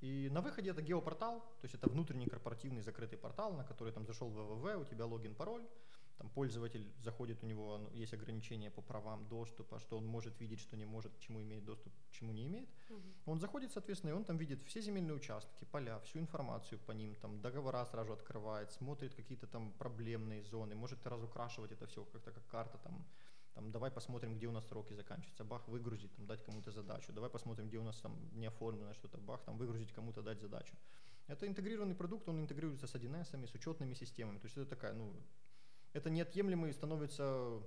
И 0.00 0.28
на 0.32 0.40
выходе 0.40 0.70
это 0.70 0.82
геопортал, 0.82 1.40
то 1.40 1.64
есть 1.64 1.74
это 1.74 1.88
внутренний 1.88 2.26
корпоративный 2.26 2.82
закрытый 2.82 3.18
портал, 3.18 3.52
на 3.54 3.64
который 3.64 3.92
там 3.92 4.06
зашел 4.06 4.28
в 4.28 4.36
www, 4.36 4.82
у 4.82 4.84
тебя 4.84 5.06
логин, 5.06 5.34
пароль, 5.34 5.64
там 6.22 6.30
пользователь 6.30 6.86
заходит, 7.00 7.42
у 7.42 7.46
него 7.46 7.80
есть 7.94 8.14
ограничения 8.14 8.70
по 8.70 8.80
правам 8.80 9.26
доступа, 9.28 9.80
что 9.80 9.98
он 9.98 10.06
может 10.06 10.40
видеть, 10.40 10.60
что 10.60 10.76
не 10.76 10.84
может, 10.84 11.12
к 11.16 11.18
чему 11.18 11.42
имеет 11.42 11.64
доступ, 11.64 11.92
к 11.92 12.12
чему 12.12 12.32
не 12.32 12.46
имеет. 12.46 12.68
Угу. 12.90 13.32
Он 13.32 13.40
заходит, 13.40 13.72
соответственно, 13.72 14.10
и 14.10 14.14
он 14.14 14.24
там 14.24 14.38
видит 14.38 14.62
все 14.62 14.80
земельные 14.80 15.14
участки, 15.14 15.64
поля, 15.72 15.98
всю 15.98 16.20
информацию 16.20 16.78
по 16.78 16.92
ним, 16.92 17.16
там 17.16 17.40
договора 17.40 17.84
сразу 17.86 18.12
открывает, 18.12 18.70
смотрит 18.70 19.14
какие-то 19.14 19.48
там 19.48 19.72
проблемные 19.72 20.44
зоны, 20.44 20.76
может 20.76 21.04
разукрашивать 21.06 21.72
это 21.72 21.86
все 21.86 22.04
как-то 22.04 22.30
как 22.30 22.46
карта 22.46 22.78
там. 22.78 23.04
Там, 23.54 23.72
давай 23.72 23.90
посмотрим, 23.90 24.34
где 24.36 24.46
у 24.46 24.52
нас 24.52 24.66
сроки 24.68 24.94
заканчиваются, 24.94 25.44
бах, 25.44 25.68
выгрузить, 25.68 26.14
там, 26.16 26.26
дать 26.26 26.42
кому-то 26.44 26.70
задачу, 26.70 27.12
давай 27.12 27.30
посмотрим, 27.30 27.68
где 27.68 27.78
у 27.78 27.82
нас 27.82 28.00
там 28.00 28.16
не 28.32 28.46
оформлено 28.46 28.94
что-то, 28.94 29.18
бах, 29.18 29.42
там, 29.42 29.58
выгрузить 29.58 29.92
кому-то, 29.92 30.22
дать 30.22 30.40
задачу. 30.40 30.74
Это 31.26 31.46
интегрированный 31.46 31.94
продукт, 31.94 32.28
он 32.28 32.40
интегрируется 32.40 32.86
с 32.86 32.94
1С, 32.94 33.46
с 33.46 33.54
учетными 33.54 33.94
системами, 33.94 34.38
то 34.38 34.46
есть 34.46 34.56
это 34.56 34.66
такая, 34.66 34.94
ну, 34.94 35.12
это 35.92 36.10
неотъемлемый 36.10 36.72
становится 36.72 37.60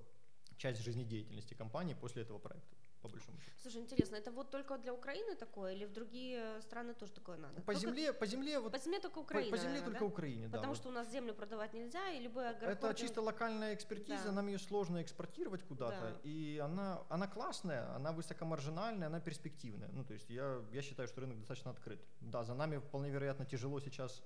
часть 0.57 0.81
жизнедеятельности 0.81 1.53
компании 1.53 1.93
после 1.93 2.23
этого 2.23 2.39
проекта 2.39 2.75
по 3.05 3.11
большому 3.11 3.39
счету. 3.39 3.55
Слушай, 3.61 3.81
интересно, 3.81 4.15
это 4.15 4.31
вот 4.31 4.49
только 4.49 4.77
для 4.77 4.91
Украины 4.93 5.35
такое 5.35 5.73
или 5.73 5.85
в 5.85 5.91
другие 5.91 6.59
страны 6.61 6.93
тоже 6.93 7.11
такое 7.11 7.37
надо? 7.37 7.61
По 7.61 7.73
только... 7.73 7.79
земле, 7.79 8.13
по 8.13 8.25
земле 8.25 8.59
вот. 8.59 8.71
По 8.71 8.79
земле 8.79 8.99
только 8.99 9.19
Украина. 9.19 9.51
По, 9.51 9.57
по 9.57 9.63
земле 9.63 9.81
только 9.81 9.99
да? 9.99 10.05
Украине, 10.05 10.47
да. 10.47 10.57
Потому 10.57 10.73
вот. 10.73 10.77
что 10.77 10.89
у 10.89 10.91
нас 10.91 11.11
землю 11.11 11.33
продавать 11.35 11.73
нельзя 11.73 12.09
и 12.09 12.19
любой 12.19 12.49
агрохолдинг... 12.49 12.83
Это 12.83 12.93
чисто 12.95 13.21
локальная 13.21 13.75
экспертиза, 13.75 14.25
да. 14.25 14.31
нам 14.31 14.47
ее 14.47 14.57
сложно 14.57 15.01
экспортировать 15.03 15.63
куда-то, 15.63 16.01
да. 16.01 16.19
и 16.23 16.57
она, 16.57 17.03
она 17.09 17.27
классная, 17.27 17.95
она 17.95 18.11
высокомаржинальная, 18.11 19.07
она 19.07 19.19
перспективная. 19.19 19.89
Ну 19.93 20.03
то 20.03 20.13
есть 20.13 20.29
я 20.29 20.61
я 20.71 20.81
считаю, 20.81 21.07
что 21.07 21.21
рынок 21.21 21.37
достаточно 21.37 21.71
открыт. 21.71 22.03
Да, 22.21 22.43
за 22.43 22.55
нами 22.55 22.79
вполне 22.79 23.11
вероятно 23.11 23.45
тяжело 23.45 23.79
сейчас 23.79 24.23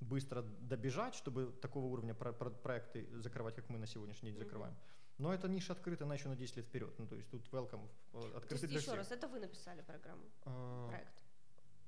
быстро 0.00 0.42
добежать, 0.42 1.14
чтобы 1.14 1.52
такого 1.60 1.86
уровня 1.86 2.14
про- 2.14 2.32
про- 2.32 2.50
проекты 2.50 3.08
закрывать, 3.20 3.54
как 3.54 3.68
мы 3.68 3.78
на 3.78 3.86
сегодняшний 3.86 4.30
день 4.30 4.38
закрываем. 4.38 4.74
Но 5.18 5.34
эта 5.34 5.48
ниша 5.48 5.74
открыта, 5.74 6.04
она 6.04 6.14
еще 6.14 6.28
на 6.28 6.36
10 6.36 6.56
лет 6.56 6.66
вперед. 6.66 6.98
Ну, 6.98 7.06
то 7.06 7.14
есть 7.14 7.28
тут 7.30 7.46
welcome 7.52 7.86
э, 8.14 8.36
открытый 8.36 8.68
для 8.68 8.78
еще 8.78 8.86
всех. 8.86 8.96
раз, 8.96 9.12
это 9.12 9.28
вы 9.28 9.38
написали 9.38 9.82
программу, 9.82 10.24
а, 10.46 10.88
проект? 10.88 11.12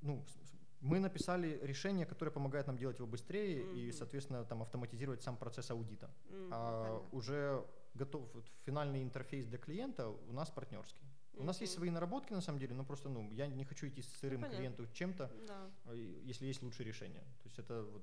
Ну, 0.02 0.22
мы 0.80 0.98
написали 0.98 1.58
решение, 1.62 2.04
которое 2.04 2.30
помогает 2.30 2.66
нам 2.66 2.76
делать 2.76 2.98
его 2.98 3.08
быстрее 3.08 3.62
mm-hmm. 3.62 3.78
и, 3.78 3.92
соответственно, 3.92 4.44
там 4.44 4.62
автоматизировать 4.62 5.22
сам 5.22 5.36
процесс 5.36 5.70
аудита. 5.70 6.10
Mm-hmm. 6.28 6.48
А 6.50 7.08
уже 7.12 7.64
готов 7.94 8.28
финальный 8.64 9.02
интерфейс 9.02 9.46
для 9.46 9.58
клиента 9.58 10.08
у 10.08 10.32
нас 10.32 10.50
партнерский. 10.50 11.06
У 11.34 11.44
нас 11.44 11.60
есть 11.60 11.74
свои 11.74 11.90
наработки, 11.90 12.32
на 12.32 12.40
самом 12.40 12.58
деле, 12.58 12.74
но 12.74 12.84
просто, 12.84 13.08
ну, 13.08 13.30
я 13.32 13.46
не 13.46 13.64
хочу 13.64 13.88
идти 13.88 14.02
с 14.02 14.08
сырым 14.20 14.42
ну, 14.42 14.50
клиенту 14.50 14.86
чем-то, 14.92 15.30
да. 15.46 15.94
если 16.24 16.46
есть 16.46 16.62
лучшее 16.62 16.86
решение. 16.86 17.22
То 17.42 17.46
есть 17.46 17.58
это 17.58 17.82
вот 17.82 18.02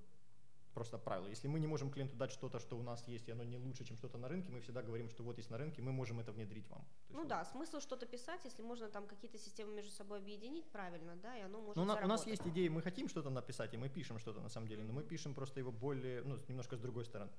просто 0.74 0.98
правило. 0.98 1.28
Если 1.28 1.48
мы 1.48 1.60
не 1.60 1.68
можем 1.68 1.92
клиенту 1.92 2.16
дать 2.16 2.32
что-то, 2.32 2.60
что 2.60 2.78
у 2.78 2.82
нас 2.82 3.08
есть, 3.08 3.28
и 3.28 3.32
оно 3.32 3.44
не 3.44 3.58
лучше, 3.58 3.84
чем 3.84 3.98
что-то 3.98 4.18
на 4.18 4.28
рынке, 4.28 4.52
мы 4.52 4.62
всегда 4.62 4.82
говорим, 4.82 5.10
что 5.10 5.24
вот 5.24 5.38
есть 5.38 5.50
на 5.50 5.58
рынке, 5.58 5.82
мы 5.82 5.92
можем 5.92 6.20
это 6.20 6.32
внедрить 6.32 6.70
вам. 6.70 6.86
ну 7.10 7.20
вот. 7.20 7.28
да, 7.28 7.46
смысл 7.46 7.80
что-то 7.80 8.06
писать, 8.06 8.42
если 8.46 8.62
можно 8.64 8.90
там 8.90 9.08
какие-то 9.08 9.38
системы 9.38 9.74
между 9.74 9.92
собой 9.92 10.20
объединить 10.20 10.70
правильно, 10.72 11.16
да, 11.16 11.38
и 11.38 11.42
оно 11.42 11.62
может 11.62 11.76
ну, 11.76 11.84
у 11.84 12.08
нас 12.08 12.28
есть 12.28 12.48
идеи, 12.48 12.70
мы 12.70 12.82
хотим 12.82 13.10
что-то 13.10 13.30
написать, 13.30 13.74
и 13.74 13.78
мы 13.78 13.90
пишем 13.90 14.20
что-то 14.20 14.42
на 14.42 14.50
самом 14.50 14.68
деле, 14.68 14.84
но 14.84 14.94
мы 14.94 15.04
пишем 15.04 15.34
просто 15.34 15.60
его 15.60 15.72
более, 15.72 16.24
ну, 16.24 16.38
немножко 16.48 16.76
с 16.76 16.80
другой 16.80 17.06
стороны. 17.06 17.32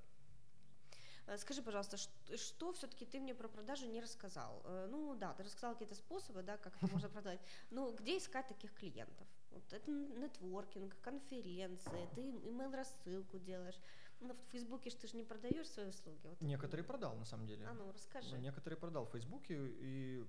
Э, 1.30 1.38
скажи, 1.38 1.62
пожалуйста, 1.62 1.96
что, 1.96 2.36
что 2.36 2.72
все-таки 2.72 3.06
ты 3.06 3.20
мне 3.20 3.34
про 3.34 3.48
продажи 3.48 3.86
не 3.86 4.00
рассказал? 4.00 4.62
Э, 4.64 4.88
ну 4.90 5.14
да, 5.14 5.32
ты 5.34 5.44
рассказал 5.44 5.72
какие-то 5.74 5.94
способы, 5.94 6.42
да, 6.42 6.56
как 6.56 6.76
это 6.76 6.92
можно 6.92 7.08
продавать. 7.14 7.40
Но 7.70 7.92
где 7.92 8.18
искать 8.18 8.48
таких 8.48 8.74
клиентов? 8.74 9.26
Вот 9.52 9.72
это 9.72 9.90
нетворкинг, 9.90 10.96
конференции, 11.00 12.08
ты 12.14 12.20
email 12.20 12.74
рассылку 12.74 13.38
делаешь. 13.38 13.78
Ну, 14.20 14.34
в 14.34 14.50
Фейсбуке 14.50 14.90
ж 14.90 14.94
ты 14.94 15.06
же 15.06 15.16
не 15.16 15.24
продаешь 15.24 15.68
свои 15.68 15.86
услуги. 15.86 16.20
Вот 16.24 16.40
некоторые 16.40 16.84
продал 16.84 17.16
на 17.16 17.24
самом 17.24 17.46
деле. 17.46 17.64
А 17.66 17.74
ну 17.74 17.90
расскажи. 17.92 18.34
Ну, 18.34 18.36
некоторые 18.36 18.76
продал 18.78 19.06
в 19.06 19.10
Фейсбуке 19.12 19.54
и 19.56 20.26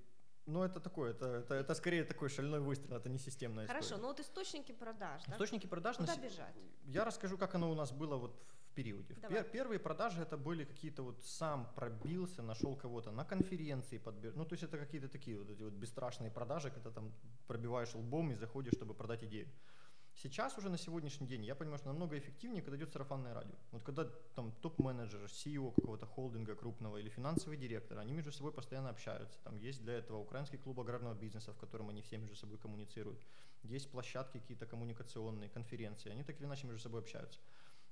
ну, 0.47 0.63
это 0.63 0.79
такое, 0.79 1.11
это, 1.11 1.25
это, 1.27 1.55
это 1.55 1.75
скорее 1.75 2.03
такой 2.03 2.29
шальной 2.29 2.59
выстрел, 2.59 2.97
это 2.97 3.09
не 3.09 3.19
системная 3.19 3.67
Хорошо, 3.67 3.85
история. 3.85 4.01
но 4.01 4.07
вот 4.07 4.19
источники 4.19 4.71
продаж, 4.71 5.23
да? 5.27 5.33
Источники 5.33 5.67
продаж... 5.67 5.97
Куда 5.97 6.15
на... 6.15 6.21
бежать? 6.21 6.55
Я 6.85 7.05
расскажу, 7.05 7.37
как 7.37 7.53
оно 7.55 7.71
у 7.71 7.75
нас 7.75 7.91
было 7.91 8.17
вот 8.17 8.41
в 8.71 8.73
периоде. 8.73 9.15
Давай. 9.21 9.43
Первые 9.43 9.79
продажи 9.79 10.21
это 10.21 10.37
были 10.37 10.63
какие-то 10.63 11.03
вот 11.03 11.23
сам 11.23 11.67
пробился, 11.75 12.41
нашел 12.41 12.75
кого-то 12.75 13.11
на 13.11 13.25
конференции, 13.25 13.97
подбер... 13.97 14.35
ну, 14.35 14.45
то 14.45 14.53
есть 14.53 14.63
это 14.63 14.77
какие-то 14.77 15.09
такие 15.09 15.37
вот 15.37 15.49
эти 15.49 15.63
вот 15.63 15.73
бесстрашные 15.73 16.31
продажи, 16.31 16.71
когда 16.71 16.89
там 16.89 17.11
пробиваешь 17.47 17.93
лбом 17.95 18.31
и 18.31 18.35
заходишь, 18.35 18.73
чтобы 18.73 18.93
продать 18.93 19.23
идею. 19.23 19.47
Сейчас 20.13 20.57
уже 20.57 20.69
на 20.69 20.77
сегодняшний 20.77 21.27
день 21.27 21.45
я 21.45 21.55
понимаю, 21.55 21.79
что 21.79 21.87
намного 21.87 22.17
эффективнее, 22.17 22.61
когда 22.61 22.77
идет 22.77 22.91
сарафанное 22.91 23.33
радио. 23.33 23.55
Вот 23.71 23.83
когда 23.83 24.05
там 24.35 24.51
топ-менеджер, 24.61 25.23
CEO 25.25 25.73
какого-то 25.73 26.05
холдинга 26.05 26.55
крупного 26.55 26.97
или 26.97 27.09
финансовый 27.09 27.57
директор, 27.57 27.97
они 27.97 28.13
между 28.13 28.31
собой 28.31 28.51
постоянно 28.51 28.89
общаются. 28.89 29.39
Там 29.43 29.57
есть 29.57 29.81
для 29.81 29.93
этого 29.93 30.17
украинский 30.17 30.57
клуб 30.57 30.79
аграрного 30.79 31.15
бизнеса, 31.15 31.53
в 31.53 31.57
котором 31.57 31.89
они 31.89 32.01
все 32.01 32.17
между 32.17 32.35
собой 32.35 32.57
коммуницируют. 32.57 33.19
Есть 33.63 33.89
площадки 33.91 34.39
какие-то 34.39 34.65
коммуникационные, 34.65 35.49
конференции. 35.49 36.11
Они 36.11 36.23
так 36.23 36.39
или 36.39 36.45
иначе 36.45 36.67
между 36.67 36.81
собой 36.81 37.01
общаются. 37.01 37.39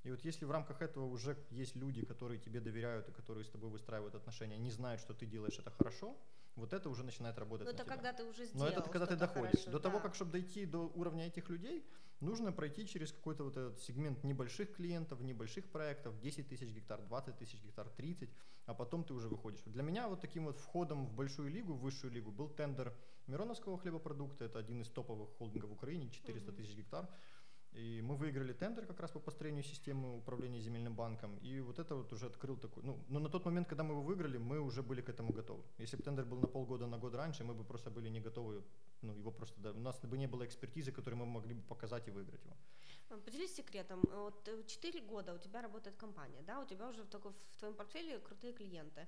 И 0.04 0.12
вот 0.12 0.24
если 0.24 0.46
в 0.46 0.52
рамках 0.52 0.82
этого 0.82 1.06
уже 1.06 1.38
есть 1.50 1.76
люди, 1.76 2.06
которые 2.06 2.40
тебе 2.40 2.60
доверяют 2.62 3.10
и 3.10 3.12
которые 3.12 3.44
с 3.44 3.50
тобой 3.50 3.70
выстраивают 3.70 4.16
отношения, 4.16 4.58
не 4.58 4.72
знают, 4.72 5.02
что 5.02 5.14
ты 5.14 5.26
делаешь 5.26 5.60
это 5.60 5.72
хорошо, 5.72 6.18
вот 6.56 6.74
это 6.74 6.90
уже 6.90 7.04
начинает 7.04 7.38
работать. 7.38 7.66
Но 7.66 7.72
это 7.72 7.84
тебя. 7.84 7.96
когда 7.96 8.14
ты 8.14 8.24
уже 8.24 8.46
сделал. 8.46 8.66
Но 8.66 8.72
это 8.72 8.90
когда 8.90 9.06
ты 9.06 9.16
доходишь. 9.16 9.52
Хорошо, 9.52 9.72
до 9.72 9.80
да. 9.80 9.90
того, 9.90 10.00
как 10.00 10.16
чтобы 10.16 10.32
дойти 10.32 10.66
до 10.66 10.88
уровня 10.96 11.28
этих 11.28 11.50
людей, 11.50 11.86
нужно 12.20 12.52
пройти 12.52 12.88
через 12.88 13.12
какой-то 13.12 13.44
вот 13.44 13.58
этот 13.58 13.80
сегмент 13.82 14.24
небольших 14.24 14.74
клиентов, 14.76 15.22
небольших 15.22 15.70
проектов, 15.70 16.20
10 16.20 16.48
тысяч 16.48 16.70
гектар, 16.70 17.02
20 17.02 17.38
тысяч 17.38 17.62
гектар, 17.62 17.90
30, 17.90 18.30
а 18.66 18.74
потом 18.74 19.04
ты 19.04 19.14
уже 19.14 19.28
выходишь. 19.28 19.64
Для 19.66 19.84
меня 19.84 20.08
вот 20.08 20.22
таким 20.22 20.46
вот 20.46 20.60
входом 20.60 21.06
в 21.06 21.14
большую 21.14 21.50
лигу, 21.50 21.74
в 21.74 21.82
высшую 21.82 22.12
лигу 22.12 22.32
был 22.32 22.50
тендер 22.50 22.94
Мироновского 23.28 23.78
хлебопродукта, 23.78 24.46
это 24.46 24.60
один 24.60 24.82
из 24.82 24.90
топовых 24.90 25.30
холдингов 25.38 25.70
в 25.70 25.74
Украине, 25.74 26.10
400 26.10 26.52
тысяч 26.52 26.76
гектар. 26.76 27.08
И 27.72 28.02
мы 28.02 28.16
выиграли 28.16 28.54
тендер 28.54 28.86
как 28.86 29.00
раз 29.00 29.12
по 29.12 29.20
построению 29.20 29.64
системы 29.64 30.18
управления 30.18 30.60
земельным 30.60 30.96
банком. 30.96 31.38
И 31.38 31.60
вот 31.62 31.80
это 31.80 31.96
вот 31.96 32.12
уже 32.14 32.26
открыл 32.26 32.58
такой... 32.58 32.84
Ну, 32.84 32.98
но 33.10 33.20
на 33.20 33.30
тот 33.30 33.46
момент, 33.46 33.68
когда 33.68 33.84
мы 33.84 33.94
его 33.94 34.02
выиграли, 34.02 34.38
мы 34.38 34.60
уже 34.60 34.82
были 34.82 35.02
к 35.02 35.10
этому 35.10 35.32
готовы. 35.34 35.64
Если 35.78 35.98
бы 35.98 36.04
тендер 36.04 36.26
был 36.26 36.40
на 36.42 36.48
полгода, 36.48 36.88
на 36.88 36.98
год 36.98 37.16
раньше, 37.16 37.44
мы 37.44 37.54
бы 37.54 37.64
просто 37.64 37.92
были 37.92 38.10
не 38.10 38.20
готовы. 38.20 38.64
Ну, 39.02 39.14
его 39.14 39.32
просто... 39.32 39.72
У 39.72 39.80
нас 39.80 40.00
бы 40.00 40.18
не 40.18 40.28
было 40.28 40.46
экспертизы, 40.46 40.92
которой 40.92 41.16
мы 41.16 41.26
могли 41.26 41.54
бы 41.54 41.62
показать 41.62 42.08
и 42.08 42.12
выиграть 42.12 42.44
его. 42.46 42.56
Поделись 43.26 43.56
секретом. 43.56 44.02
Вот 44.02 44.50
4 44.68 45.02
года 45.02 45.34
у 45.34 45.38
тебя 45.38 45.62
работает 45.62 45.96
компания, 45.96 46.42
да? 46.42 46.60
У 46.60 46.66
тебя 46.66 46.88
уже 46.88 47.04
в, 47.04 47.08
такой, 47.08 47.32
в 47.32 47.58
твоем 47.58 47.76
портфеле 47.76 48.20
крутые 48.20 48.54
клиенты. 48.54 49.08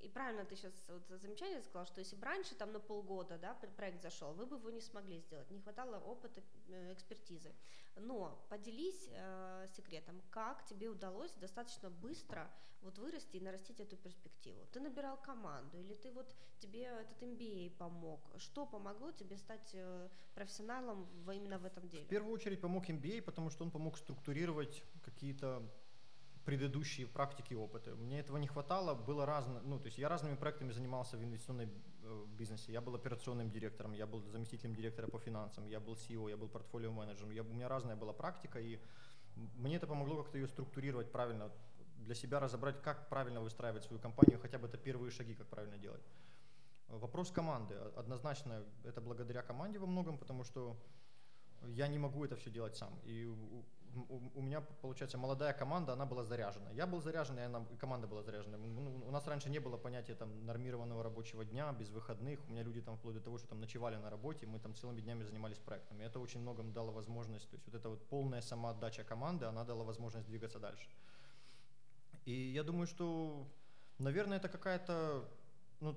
И 0.00 0.08
правильно 0.08 0.44
ты 0.44 0.56
сейчас 0.56 0.72
вот 0.88 1.20
замечание 1.20 1.62
сказал, 1.62 1.86
что 1.86 2.00
если 2.00 2.16
бы 2.16 2.24
раньше 2.24 2.54
там 2.54 2.72
на 2.72 2.80
полгода 2.80 3.38
да, 3.38 3.54
проект 3.76 4.02
зашел, 4.02 4.32
вы 4.34 4.46
бы 4.46 4.56
его 4.56 4.70
не 4.70 4.80
смогли 4.80 5.18
сделать, 5.20 5.50
не 5.50 5.60
хватало 5.60 5.98
опыта, 5.98 6.42
э, 6.68 6.92
экспертизы. 6.92 7.52
Но 7.96 8.44
поделись 8.48 9.08
э, 9.10 9.68
секретом, 9.76 10.20
как 10.30 10.64
тебе 10.66 10.88
удалось 10.88 11.32
достаточно 11.34 11.90
быстро 11.90 12.50
вот 12.82 12.98
вырасти 12.98 13.36
и 13.36 13.40
нарастить 13.40 13.80
эту 13.80 13.96
перспективу. 13.96 14.66
Ты 14.72 14.80
набирал 14.80 15.16
команду 15.16 15.78
или 15.78 15.94
ты 15.94 16.10
вот 16.10 16.34
тебе 16.58 16.82
этот 16.82 17.22
MBA 17.22 17.70
помог? 17.78 18.20
Что 18.38 18.66
помогло 18.66 19.10
тебе 19.12 19.36
стать 19.36 19.70
э, 19.74 20.08
профессионалом 20.34 21.08
именно 21.32 21.58
в 21.58 21.64
этом 21.64 21.88
деле? 21.88 22.04
В 22.04 22.08
первую 22.08 22.34
очередь 22.34 22.60
помог 22.60 22.88
MBA, 22.88 23.22
потому 23.22 23.50
что 23.50 23.64
он 23.64 23.70
помог 23.70 23.96
структурировать 23.96 24.82
какие-то 25.02 25.62
предыдущие 26.44 27.06
практики 27.06 27.54
и 27.54 27.56
опыты. 27.56 27.94
Мне 27.94 28.20
этого 28.20 28.36
не 28.36 28.46
хватало, 28.46 28.94
было 28.94 29.26
разно, 29.26 29.60
ну, 29.64 29.78
то 29.78 29.86
есть 29.86 29.98
я 29.98 30.08
разными 30.08 30.36
проектами 30.36 30.72
занимался 30.72 31.16
в 31.16 31.24
инвестиционном 31.24 31.70
э, 32.02 32.24
бизнесе. 32.38 32.72
Я 32.72 32.80
был 32.80 32.94
операционным 32.94 33.50
директором, 33.50 33.92
я 33.92 34.06
был 34.06 34.20
заместителем 34.30 34.74
директора 34.74 35.08
по 35.08 35.18
финансам, 35.18 35.66
я 35.66 35.80
был 35.80 35.94
CEO, 35.94 36.28
я 36.28 36.36
был 36.36 36.48
портфолио 36.48 36.92
менеджером. 36.92 37.30
Я, 37.30 37.42
у 37.42 37.46
меня 37.46 37.68
разная 37.68 37.96
была 37.96 38.12
практика, 38.12 38.60
и 38.60 38.78
мне 39.56 39.76
это 39.76 39.86
помогло 39.86 40.22
как-то 40.22 40.38
ее 40.38 40.48
структурировать 40.48 41.10
правильно, 41.10 41.50
для 41.96 42.14
себя 42.14 42.40
разобрать, 42.40 42.82
как 42.82 43.08
правильно 43.08 43.40
выстраивать 43.40 43.84
свою 43.84 44.00
компанию, 44.00 44.38
хотя 44.38 44.58
бы 44.58 44.66
это 44.66 44.76
первые 44.76 45.10
шаги, 45.10 45.34
как 45.34 45.46
правильно 45.46 45.78
делать. 45.78 46.02
Вопрос 46.88 47.30
команды. 47.30 47.74
Однозначно, 47.96 48.62
это 48.84 49.00
благодаря 49.00 49.42
команде 49.42 49.78
во 49.78 49.86
многом, 49.86 50.18
потому 50.18 50.44
что 50.44 50.76
я 51.68 51.88
не 51.88 51.98
могу 51.98 52.24
это 52.24 52.36
все 52.36 52.50
делать 52.50 52.76
сам. 52.76 52.98
И 53.04 53.24
у, 54.08 54.42
меня, 54.42 54.60
получается, 54.60 55.18
молодая 55.18 55.52
команда, 55.52 55.92
она 55.92 56.06
была 56.06 56.24
заряжена. 56.24 56.70
Я 56.72 56.86
был 56.86 57.00
заряжен, 57.00 57.38
и, 57.38 57.42
она, 57.42 57.64
команда 57.78 58.06
была 58.06 58.22
заряжена. 58.22 58.56
Ну, 58.58 59.04
у 59.06 59.10
нас 59.10 59.26
раньше 59.26 59.50
не 59.50 59.58
было 59.58 59.76
понятия 59.76 60.14
там, 60.14 60.44
нормированного 60.46 61.02
рабочего 61.02 61.44
дня, 61.44 61.72
без 61.72 61.90
выходных. 61.90 62.40
У 62.48 62.52
меня 62.52 62.62
люди 62.62 62.80
там 62.80 62.96
вплоть 62.96 63.14
до 63.14 63.20
того, 63.20 63.38
что 63.38 63.48
там 63.48 63.60
ночевали 63.60 63.96
на 63.96 64.10
работе, 64.10 64.46
мы 64.46 64.58
там 64.58 64.74
целыми 64.74 65.00
днями 65.00 65.22
занимались 65.22 65.58
проектами. 65.58 66.04
Это 66.04 66.20
очень 66.20 66.40
многом 66.40 66.72
дало 66.72 66.92
возможность, 66.92 67.48
то 67.48 67.56
есть 67.56 67.66
вот 67.66 67.74
эта 67.74 67.88
вот 67.88 68.08
полная 68.08 68.40
самоотдача 68.40 69.04
команды, 69.04 69.46
она 69.46 69.64
дала 69.64 69.84
возможность 69.84 70.26
двигаться 70.26 70.58
дальше. 70.58 70.88
И 72.24 72.32
я 72.32 72.62
думаю, 72.62 72.86
что, 72.86 73.46
наверное, 73.98 74.38
это 74.38 74.48
какая-то 74.48 75.28
ну, 75.80 75.96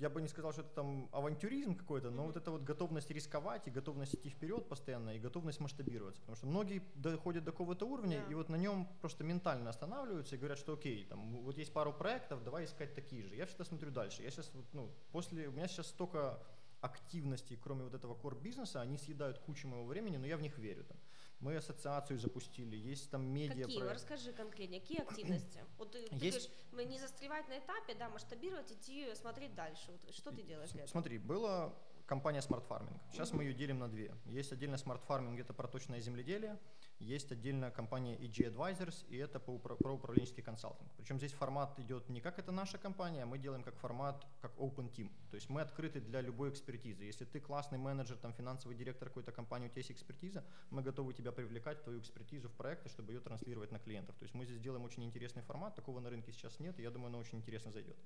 я 0.00 0.08
бы 0.08 0.22
не 0.22 0.28
сказал, 0.28 0.52
что 0.52 0.62
это 0.62 0.70
там 0.70 1.08
авантюризм 1.12 1.74
какой-то, 1.74 2.10
но 2.10 2.22
mm-hmm. 2.22 2.26
вот 2.26 2.36
это 2.36 2.50
вот 2.50 2.62
готовность 2.62 3.10
рисковать 3.10 3.68
и 3.68 3.70
готовность 3.70 4.14
идти 4.14 4.30
вперед 4.30 4.66
постоянно, 4.66 5.10
и 5.10 5.18
готовность 5.18 5.60
масштабироваться. 5.60 6.20
Потому 6.22 6.36
что 6.36 6.46
многие 6.46 6.82
доходят 6.94 7.44
до 7.44 7.52
какого-то 7.52 7.86
уровня, 7.86 8.16
yeah. 8.16 8.30
и 8.30 8.34
вот 8.34 8.48
на 8.48 8.56
нем 8.56 8.88
просто 9.00 9.24
ментально 9.24 9.68
останавливаются 9.68 10.36
и 10.36 10.38
говорят, 10.38 10.58
что 10.58 10.72
окей, 10.72 11.04
там 11.04 11.36
вот 11.42 11.58
есть 11.58 11.72
пару 11.72 11.92
проектов, 11.92 12.42
давай 12.42 12.64
искать 12.64 12.94
такие 12.94 13.22
же. 13.22 13.36
Я 13.36 13.44
всегда 13.44 13.64
смотрю 13.64 13.90
дальше. 13.90 14.22
Я 14.22 14.30
сейчас, 14.30 14.50
ну, 14.72 14.90
после, 15.12 15.48
у 15.48 15.52
меня 15.52 15.68
сейчас 15.68 15.88
столько 15.88 16.40
активностей, 16.80 17.58
кроме 17.62 17.84
вот 17.84 17.94
этого 17.94 18.14
core 18.14 18.40
бизнеса, 18.40 18.80
они 18.80 18.96
съедают 18.96 19.38
кучу 19.38 19.68
моего 19.68 19.84
времени, 19.84 20.16
но 20.16 20.26
я 20.26 20.38
в 20.38 20.42
них 20.42 20.56
верю. 20.56 20.84
Там. 20.84 20.96
Мы 21.40 21.56
ассоциацию 21.56 22.18
запустили, 22.18 22.76
есть 22.76 23.10
там 23.10 23.24
медиа. 23.24 23.64
Какие? 23.64 23.80
Про... 23.80 23.94
Расскажи 23.94 24.32
конкретнее, 24.32 24.80
какие 24.80 25.00
активности? 25.00 25.64
Вот 25.78 25.92
ты, 25.92 26.06
ты 26.08 26.14
есть... 26.16 26.20
говоришь, 26.20 26.48
мы 26.72 26.84
не 26.84 26.98
застревать 26.98 27.48
на 27.48 27.58
этапе, 27.58 27.94
да, 27.94 28.10
масштабировать, 28.10 28.70
идти 28.70 29.14
смотреть 29.14 29.54
дальше. 29.54 29.90
Вот 29.90 30.14
что 30.14 30.30
ты 30.30 30.42
делаешь 30.42 30.70
для 30.70 30.82
этого? 30.82 30.92
Смотри, 30.92 31.18
было 31.18 31.74
компания 32.06 32.40
Smart 32.40 32.66
Farming. 32.68 32.98
Сейчас 33.12 33.30
mm-hmm. 33.30 33.36
мы 33.36 33.44
ее 33.44 33.54
делим 33.54 33.78
на 33.78 33.88
две. 33.88 34.14
Есть 34.26 34.52
отдельно 34.52 34.74
Smart 34.74 35.00
Farming, 35.08 35.40
это 35.40 35.54
про 35.54 35.66
точное 35.68 36.00
земледелие. 36.00 36.58
Есть 37.00 37.32
отдельно 37.32 37.70
компания 37.70 38.14
EG 38.16 38.54
Advisors, 38.54 39.06
и 39.08 39.16
это 39.16 39.40
по, 39.40 39.58
про 39.58 39.92
управленческий 39.94 40.42
консалтинг. 40.42 40.90
Причем 40.98 41.16
здесь 41.16 41.32
формат 41.32 41.78
идет 41.78 42.08
не 42.10 42.20
как 42.20 42.38
это 42.38 42.52
наша 42.52 42.76
компания, 42.76 43.22
а 43.22 43.26
мы 43.26 43.38
делаем 43.38 43.62
как 43.62 43.74
формат, 43.78 44.26
как 44.42 44.54
open 44.58 44.92
team. 44.92 45.10
То 45.30 45.36
есть 45.36 45.48
мы 45.48 45.62
открыты 45.62 46.00
для 46.00 46.20
любой 46.20 46.50
экспертизы. 46.50 47.04
Если 47.04 47.24
ты 47.24 47.40
классный 47.40 47.78
менеджер, 47.78 48.18
там, 48.18 48.34
финансовый 48.34 48.76
директор 48.76 49.08
какой-то 49.08 49.32
компании, 49.32 49.68
у 49.68 49.70
тебя 49.70 49.80
есть 49.80 49.92
экспертиза, 49.92 50.44
мы 50.68 50.82
готовы 50.82 51.14
тебя 51.14 51.32
привлекать, 51.32 51.82
твою 51.82 52.00
экспертизу 52.00 52.50
в 52.50 52.52
проекты, 52.52 52.90
чтобы 52.90 53.12
ее 53.12 53.20
транслировать 53.20 53.72
на 53.72 53.78
клиентов. 53.78 54.14
То 54.18 54.24
есть 54.24 54.34
мы 54.34 54.44
здесь 54.44 54.60
делаем 54.60 54.84
очень 54.84 55.02
интересный 55.02 55.42
формат, 55.42 55.74
такого 55.74 56.00
на 56.00 56.10
рынке 56.10 56.32
сейчас 56.32 56.60
нет, 56.60 56.78
и 56.78 56.82
я 56.82 56.90
думаю, 56.90 57.08
оно 57.08 57.18
очень 57.18 57.38
интересно 57.38 57.72
зайдет. 57.72 57.96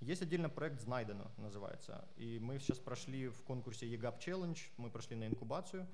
Есть 0.00 0.20
отдельно 0.20 0.50
проект 0.50 0.80
Знайдено 0.82 1.30
называется. 1.38 2.06
И 2.16 2.38
мы 2.38 2.58
сейчас 2.58 2.78
прошли 2.78 3.28
в 3.28 3.42
конкурсе 3.44 3.86
EGAP 3.86 4.18
Challenge, 4.18 4.58
мы 4.76 4.90
прошли 4.90 5.16
на 5.16 5.26
инкубацию. 5.26 5.86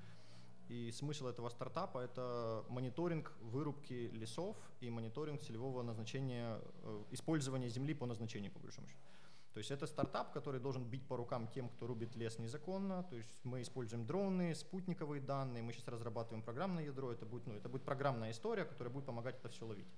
И 0.69 0.91
смысл 0.91 1.27
этого 1.27 1.49
стартапа– 1.49 1.99
это 1.99 2.63
мониторинг 2.69 3.33
вырубки 3.41 4.09
лесов 4.13 4.57
и 4.79 4.89
мониторинг 4.89 5.41
целевого 5.41 5.83
назначения, 5.83 6.59
э, 6.83 7.03
использования 7.11 7.69
земли 7.69 7.93
по 7.93 8.05
назначению, 8.05 8.51
по 8.51 8.59
большому 8.59 8.87
счету. 8.87 8.99
То 9.53 9.59
есть 9.59 9.69
это 9.69 9.85
стартап, 9.85 10.33
который 10.33 10.59
должен 10.59 10.83
бить 10.83 11.07
по 11.07 11.15
рукам 11.15 11.47
тем, 11.47 11.69
кто 11.69 11.85
рубит 11.85 12.15
лес 12.15 12.39
незаконно. 12.39 13.03
То 13.03 13.15
есть 13.15 13.39
мы 13.43 13.61
используем 13.61 14.05
дроны, 14.05 14.55
спутниковые 14.55 15.21
данные, 15.21 15.61
мы 15.61 15.73
сейчас 15.73 15.87
разрабатываем 15.87 16.43
программное 16.43 16.85
ядро. 16.85 17.11
Это 17.11 17.25
будет, 17.25 17.45
ну, 17.45 17.53
это 17.53 17.69
будет 17.69 17.83
программная 17.83 18.31
история, 18.31 18.65
которая 18.65 18.91
будет 18.91 19.05
помогать 19.05 19.37
это 19.37 19.49
все 19.49 19.65
ловить. 19.67 19.93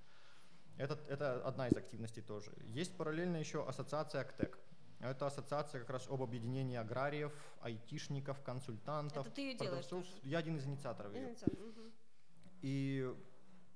Это, 0.78 1.00
это 1.08 1.42
одна 1.48 1.70
из 1.70 1.78
активностей 1.78 2.22
тоже. 2.22 2.52
Есть 2.66 2.98
параллельно 2.98 3.38
еще 3.38 3.66
ассоциация 3.66 4.22
АКТЕК. 4.22 4.60
Это 5.00 5.28
ассоциация 5.28 5.82
как 5.82 5.90
раз 5.90 6.08
об 6.10 6.22
объединении 6.22 6.78
аграриев, 6.78 7.34
айтишников, 7.62 8.42
консультантов. 8.42 9.26
Это 9.26 9.36
ты 9.36 9.42
ее 9.42 9.58
делаешь 9.58 9.86
тоже? 9.86 10.10
Я 10.24 10.40
один 10.40 10.58
из 10.58 10.66
инициаторов 10.66 11.14
ее. 11.14 11.30
Инициатор, 11.30 11.60
угу. 11.60 11.82
И 12.62 13.14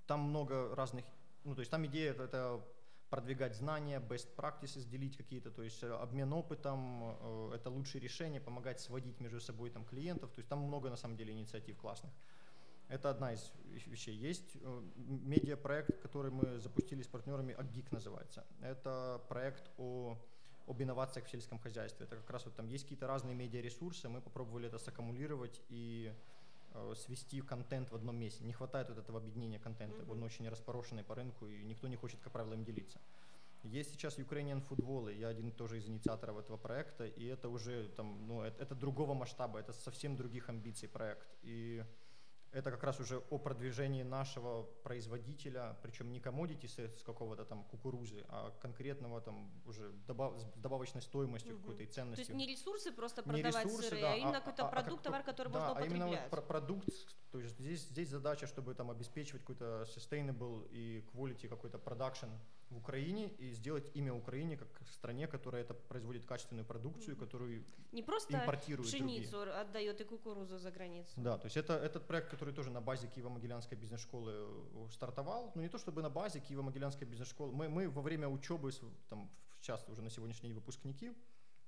там 0.08 0.22
много 0.22 0.74
разных, 0.76 1.06
ну 1.44 1.56
то 1.56 1.60
есть 1.60 1.72
там 1.72 1.86
идея 1.86 2.14
это 2.14 2.64
продвигать 3.10 3.56
знания, 3.56 4.00
best 4.00 4.36
practices, 4.36 4.88
делить 4.88 5.18
какие-то, 5.18 5.52
то 5.52 5.64
есть 5.64 5.84
э, 5.84 5.92
обмен 5.92 6.32
опытом, 6.34 7.18
э, 7.20 7.56
это 7.56 7.70
лучшие 7.70 8.02
решения, 8.02 8.40
помогать 8.40 8.80
сводить 8.80 9.20
между 9.20 9.40
собой 9.40 9.72
там 9.72 9.86
клиентов, 9.86 10.32
то 10.32 10.40
есть 10.40 10.50
там 10.50 10.60
много 10.60 10.90
на 10.90 10.98
самом 10.98 11.18
деле 11.18 11.34
инициатив 11.34 11.78
классных. 11.78 12.14
Это 12.88 13.12
одна 13.12 13.34
из 13.34 13.52
вещей. 13.66 14.16
Есть 14.16 14.56
э, 14.56 14.82
медиапроект, 14.96 16.00
который 16.02 16.32
мы 16.32 16.60
запустили 16.60 17.02
с 17.02 17.08
партнерами, 17.08 17.54
Агик 17.54 17.92
называется. 17.92 18.46
Это 18.62 19.22
проект 19.28 19.70
о 19.78 20.18
об 20.70 20.82
инновациях 20.82 21.26
в 21.26 21.30
сельском 21.30 21.60
хозяйстве. 21.60 22.06
Это 22.06 22.16
как 22.16 22.30
раз 22.30 22.46
вот 22.46 22.56
там 22.56 22.68
есть 22.68 22.84
какие-то 22.84 23.08
разные 23.08 23.36
медиаресурсы, 23.36 24.08
мы 24.08 24.22
попробовали 24.22 24.68
это 24.68 24.78
саккумулировать 24.78 25.62
и 25.70 26.14
э, 26.74 26.94
свести 26.96 27.42
контент 27.42 27.92
в 27.92 27.96
одном 27.96 28.16
месте. 28.16 28.44
Не 28.44 28.54
хватает 28.54 28.90
вот 28.90 29.00
этого 29.00 29.18
объединения 29.18 29.60
контента, 29.60 30.04
mm-hmm. 30.04 30.12
он 30.12 30.24
очень 30.24 30.48
распорошенный 30.48 31.04
по 31.04 31.16
рынку, 31.16 31.48
и 31.48 31.64
никто 31.64 31.88
не 31.88 31.96
хочет, 31.96 32.20
как 32.22 32.32
правило, 32.32 32.54
им 32.54 32.64
делиться. 32.64 33.00
Есть 33.64 33.92
сейчас 33.92 34.18
Ukrainian 34.18 34.66
Football, 34.66 35.14
и 35.14 35.20
я 35.20 35.28
один 35.28 35.52
тоже 35.52 35.80
из 35.80 35.88
инициаторов 35.88 36.38
этого 36.38 36.56
проекта, 36.56 37.06
и 37.06 37.26
это 37.26 37.50
уже 37.50 37.90
там, 37.90 38.26
ну, 38.28 38.42
это, 38.42 38.64
это 38.64 38.76
другого 38.76 39.14
масштаба, 39.14 39.60
это 39.60 39.74
совсем 39.74 40.16
других 40.16 40.48
амбиций 40.48 40.88
проект. 40.88 41.28
И 41.42 41.84
это 42.52 42.72
как 42.72 42.84
раз 42.84 43.00
уже 43.00 43.20
о 43.30 43.38
продвижении 43.38 44.04
нашего 44.04 44.64
производителя, 44.84 45.78
причем 45.82 46.12
не 46.12 46.20
комодити 46.20 46.66
с 46.66 47.04
какого-то 47.04 47.46
там 47.46 47.64
кукурузы, 47.66 48.26
а 48.30 48.52
конкретного 48.62 49.22
там 49.22 49.52
уже 49.66 49.92
добав, 50.08 50.40
с 50.40 50.46
добавочной 50.56 51.02
стоимостью 51.02 51.56
угу. 51.56 51.62
какой-то 51.62 51.84
и 51.84 51.86
ценностью. 51.86 52.26
То 52.26 52.32
есть 52.34 52.48
не 52.48 52.52
ресурсы 52.52 52.92
просто 52.92 53.24
продавать 53.24 53.56
не 53.56 53.62
ресурсы, 53.62 53.90
сырые, 53.90 54.02
да, 54.02 54.14
а 54.14 54.16
именно 54.16 54.38
а, 54.38 54.42
какой-то 54.42 54.68
а, 54.68 54.72
продукт, 54.72 55.02
а, 55.02 55.04
товар, 55.04 55.24
который 55.24 55.52
да, 55.52 55.60
можно 55.60 55.72
употреблять. 55.72 56.02
а 56.02 56.08
именно 56.08 56.30
вот 56.32 56.48
продукт, 56.48 56.90
то 57.32 57.40
есть 57.40 57.60
здесь, 57.60 57.82
здесь 57.82 58.10
задача, 58.10 58.48
чтобы 58.48 58.74
там 58.74 58.90
обеспечивать 58.90 59.42
какой-то 59.42 59.86
sustainable 59.96 60.68
и 60.72 61.06
quality 61.14 61.48
какой-то 61.48 61.78
production 61.78 62.30
в 62.70 62.78
Украине 62.78 63.30
и 63.40 63.52
сделать 63.52 63.90
имя 63.96 64.14
Украине 64.14 64.58
как 64.58 64.68
стране, 64.88 65.28
которая 65.28 65.64
это 65.64 65.74
производит 65.74 66.26
качественную 66.26 66.66
продукцию, 66.66 67.18
которую 67.18 67.66
не 67.92 68.04
просто 68.04 68.38
импортирует 68.38 68.88
пшеницу 68.88 69.32
другие. 69.32 69.56
отдает 69.56 70.02
и 70.02 70.04
кукурузу 70.04 70.58
за 70.58 70.72
границу. 70.72 71.12
Да, 71.18 71.38
то 71.38 71.46
есть 71.46 71.58
это 71.58 71.74
этот 71.74 72.08
проект, 72.08 72.30
который 72.30 72.54
тоже 72.54 72.70
на 72.70 72.82
базе 72.82 73.08
Киево-Могилянской 73.08 73.76
бизнес-школы 73.76 74.32
э, 74.36 74.88
стартовал, 74.92 75.52
ну 75.56 75.62
не 75.62 75.70
то 75.70 75.78
чтобы 75.78 76.02
на 76.02 76.10
базе 76.10 76.40
Киево-Могилянской 76.40 77.06
бизнес-школы, 77.06 77.52
мы, 77.52 77.70
мы 77.70 77.90
во 77.90 78.02
время 78.02 78.28
учебы, 78.28 78.72
там 79.10 79.30
часто 79.62 79.92
уже 79.92 80.02
на 80.02 80.10
сегодняшний 80.10 80.50
день 80.50 80.56
выпускники, 80.56 81.14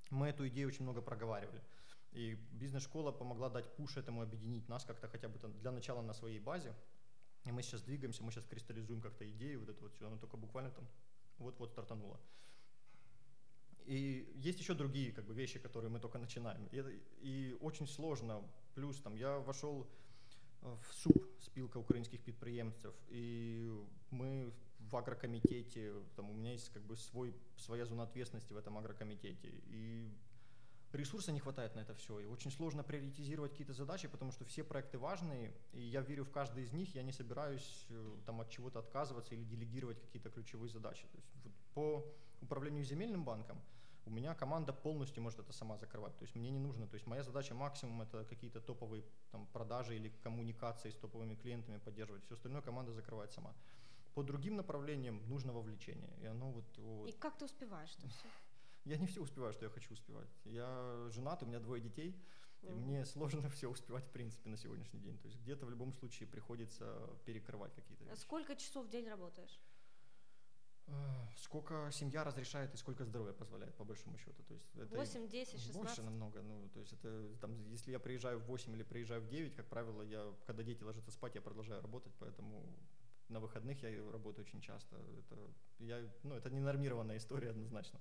мы 0.09 0.27
эту 0.27 0.47
идею 0.47 0.67
очень 0.67 0.83
много 0.83 1.01
проговаривали. 1.01 1.61
И 2.11 2.35
бизнес-школа 2.51 3.11
помогла 3.11 3.49
дать 3.49 3.73
пуш 3.75 3.97
этому, 3.97 4.21
объединить 4.21 4.67
нас 4.67 4.83
как-то 4.83 5.07
хотя 5.07 5.29
бы 5.29 5.39
там 5.39 5.57
для 5.59 5.71
начала 5.71 6.01
на 6.01 6.13
своей 6.13 6.39
базе. 6.39 6.73
И 7.45 7.51
мы 7.51 7.63
сейчас 7.63 7.81
двигаемся, 7.81 8.23
мы 8.23 8.31
сейчас 8.31 8.45
кристаллизуем 8.45 9.01
как-то 9.01 9.29
идею, 9.29 9.59
вот 9.61 9.69
это 9.69 9.81
вот 9.81 9.93
все, 9.93 10.07
оно 10.07 10.17
только 10.17 10.37
буквально 10.37 10.71
там 10.71 10.87
вот-вот 11.37 11.71
стартануло. 11.71 12.19
И 13.85 14.31
есть 14.35 14.59
еще 14.59 14.75
другие 14.75 15.11
как 15.11 15.25
бы, 15.25 15.33
вещи, 15.33 15.59
которые 15.59 15.89
мы 15.89 15.99
только 15.99 16.19
начинаем. 16.19 16.67
И, 16.71 17.01
и 17.21 17.57
очень 17.61 17.87
сложно. 17.87 18.43
Плюс 18.75 19.01
там 19.01 19.15
я 19.15 19.39
вошел 19.39 19.89
в 20.61 20.93
СУП, 20.93 21.25
спилка 21.41 21.77
украинских 21.77 22.21
предприемцев, 22.21 22.93
и 23.09 23.69
мы 24.11 24.53
в 24.79 24.95
агрокомитете, 24.95 25.93
там 26.15 26.29
у 26.29 26.33
меня 26.33 26.51
есть 26.51 26.69
как 26.69 26.83
бы 26.83 26.95
свой, 26.95 27.35
своя 27.57 27.85
зона 27.85 28.03
ответственности 28.03 28.53
в 28.53 28.57
этом 28.57 28.77
агрокомитете. 28.77 29.49
И 29.65 30.11
ресурса 30.93 31.31
не 31.31 31.39
хватает 31.39 31.75
на 31.75 31.81
это 31.81 31.93
все, 31.93 32.19
и 32.19 32.25
очень 32.25 32.51
сложно 32.51 32.83
приоритизировать 32.83 33.51
какие-то 33.51 33.73
задачи, 33.73 34.07
потому 34.07 34.31
что 34.31 34.45
все 34.45 34.63
проекты 34.63 34.97
важные, 34.97 35.53
и 35.73 35.81
я 35.81 36.01
верю 36.01 36.25
в 36.25 36.31
каждый 36.31 36.63
из 36.63 36.73
них, 36.73 36.95
я 36.95 37.03
не 37.03 37.11
собираюсь 37.11 37.85
э, 37.89 38.17
там 38.25 38.41
от 38.41 38.49
чего-то 38.49 38.79
отказываться 38.79 39.35
или 39.35 39.43
делегировать 39.43 39.99
какие-то 39.99 40.29
ключевые 40.29 40.69
задачи. 40.69 41.07
То 41.07 41.17
есть, 41.17 41.29
вот, 41.43 41.53
по 41.73 42.05
управлению 42.41 42.83
земельным 42.83 43.23
банком 43.23 43.61
у 44.05 44.09
меня 44.09 44.33
команда 44.33 44.73
полностью 44.73 45.23
может 45.23 45.39
это 45.39 45.53
сама 45.53 45.77
закрывать, 45.77 46.17
то 46.17 46.23
есть 46.23 46.35
мне 46.35 46.49
не 46.49 46.59
нужно, 46.59 46.87
то 46.87 46.95
есть 46.95 47.07
моя 47.07 47.23
задача 47.23 47.53
максимум 47.53 48.01
это 48.01 48.25
какие-то 48.25 48.59
топовые 48.59 49.03
там, 49.31 49.45
продажи 49.47 49.95
или 49.95 50.09
коммуникации 50.23 50.89
с 50.89 50.95
топовыми 50.95 51.35
клиентами 51.35 51.77
поддерживать, 51.77 52.23
все 52.25 52.33
остальное 52.33 52.61
команда 52.61 52.93
закрывает 52.93 53.31
сама. 53.31 53.53
По 54.13 54.23
другим 54.23 54.57
направлениям 54.57 55.21
нужно 55.29 55.53
вовлечение, 55.53 56.11
и 56.21 56.25
оно 56.25 56.51
вот... 56.51 56.77
вот... 56.77 57.07
И 57.07 57.13
как 57.13 57.37
ты 57.37 57.45
успеваешь 57.45 57.93
это 57.97 58.09
все? 58.09 58.27
Я 58.85 58.97
не 58.97 59.05
все 59.05 59.21
успеваю, 59.21 59.53
что 59.53 59.65
я 59.65 59.71
хочу 59.71 59.93
успевать. 59.93 60.29
Я 60.45 61.07
женат, 61.09 61.43
у 61.43 61.45
меня 61.45 61.59
двое 61.59 61.81
детей, 61.81 62.19
и 62.61 62.71
мне 62.71 63.05
сложно 63.05 63.49
все 63.49 63.67
успевать, 63.69 64.05
в 64.05 64.11
принципе, 64.11 64.49
на 64.49 64.57
сегодняшний 64.57 64.99
день. 64.99 65.17
То 65.19 65.27
есть 65.27 65.39
где-то 65.39 65.65
в 65.65 65.69
любом 65.69 65.93
случае 65.93 66.27
приходится 66.27 67.09
перекрывать 67.25 67.73
какие-то 67.73 68.03
вещи. 68.05 68.19
Сколько 68.19 68.55
часов 68.55 68.87
в 68.87 68.89
день 68.89 69.07
работаешь? 69.07 69.59
Сколько 71.37 71.89
семья 71.91 72.23
разрешает 72.23 72.73
и 72.73 72.77
сколько 72.77 73.05
здоровье 73.05 73.33
позволяет, 73.33 73.75
по 73.75 73.83
большому 73.83 74.17
счету. 74.17 74.43
То 74.43 74.53
есть 74.53 74.75
это 74.75 74.95
8, 74.95 75.27
10, 75.29 75.53
16? 75.53 75.73
Больше 75.73 76.01
намного. 76.01 76.41
Ну, 76.41 76.69
то 76.69 76.79
есть 76.79 76.93
это, 76.93 77.33
там, 77.39 77.65
если 77.69 77.91
я 77.91 77.99
приезжаю 77.99 78.39
в 78.39 78.45
8 78.45 78.73
или 78.73 78.83
приезжаю 78.83 79.21
в 79.21 79.27
9, 79.27 79.55
как 79.55 79.69
правило, 79.69 80.01
я, 80.01 80.33
когда 80.45 80.63
дети 80.63 80.83
ложатся 80.83 81.11
спать, 81.11 81.35
я 81.35 81.41
продолжаю 81.41 81.81
работать, 81.81 82.13
поэтому 82.19 82.65
на 83.31 83.39
выходных 83.39 83.81
я 83.83 84.11
работаю 84.11 84.45
очень 84.45 84.61
часто. 84.61 84.95
Это, 84.95 85.37
я, 85.79 86.09
ну, 86.23 86.35
это 86.35 86.49
ненормированная 86.49 87.17
история 87.17 87.49
однозначно. 87.49 87.99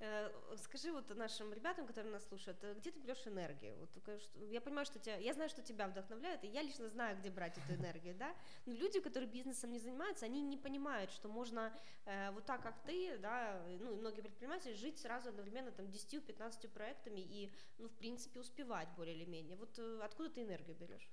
Э, 0.00 0.30
скажи 0.56 0.92
вот 0.92 1.14
нашим 1.16 1.52
ребятам, 1.52 1.86
которые 1.86 2.12
нас 2.12 2.24
слушают, 2.28 2.62
э, 2.62 2.74
где 2.74 2.92
ты 2.92 3.00
берешь 3.00 3.26
энергию? 3.26 3.76
Вот, 3.78 3.90
я 4.50 4.60
понимаю, 4.60 4.86
что 4.86 4.98
тебя, 5.00 5.16
я 5.16 5.34
знаю, 5.34 5.50
что 5.50 5.62
тебя 5.62 5.88
вдохновляет, 5.88 6.44
и 6.44 6.46
я 6.46 6.62
лично 6.62 6.88
знаю, 6.88 7.18
где 7.18 7.30
брать 7.30 7.58
эту 7.58 7.74
энергию, 7.74 8.14
да? 8.14 8.32
Но 8.66 8.74
люди, 8.74 9.00
которые 9.00 9.28
бизнесом 9.28 9.72
не 9.72 9.80
занимаются, 9.80 10.26
они 10.26 10.40
не 10.40 10.56
понимают, 10.56 11.10
что 11.10 11.28
можно 11.28 11.72
э, 12.04 12.30
вот 12.30 12.44
так, 12.46 12.62
как 12.62 12.80
ты, 12.84 13.18
да, 13.18 13.60
ну 13.80 13.92
и 13.92 13.96
многие 13.96 14.20
предприниматели, 14.20 14.74
жить 14.74 14.98
сразу 14.98 15.30
одновременно 15.30 15.72
там 15.72 15.86
10-15 15.86 16.68
проектами 16.68 17.20
и, 17.20 17.52
ну, 17.78 17.88
в 17.88 17.96
принципе, 17.96 18.38
успевать 18.40 18.88
более 18.96 19.16
или 19.16 19.24
менее. 19.24 19.56
Вот 19.56 19.78
откуда 20.02 20.30
ты 20.30 20.42
энергию 20.42 20.76
берешь? 20.76 21.10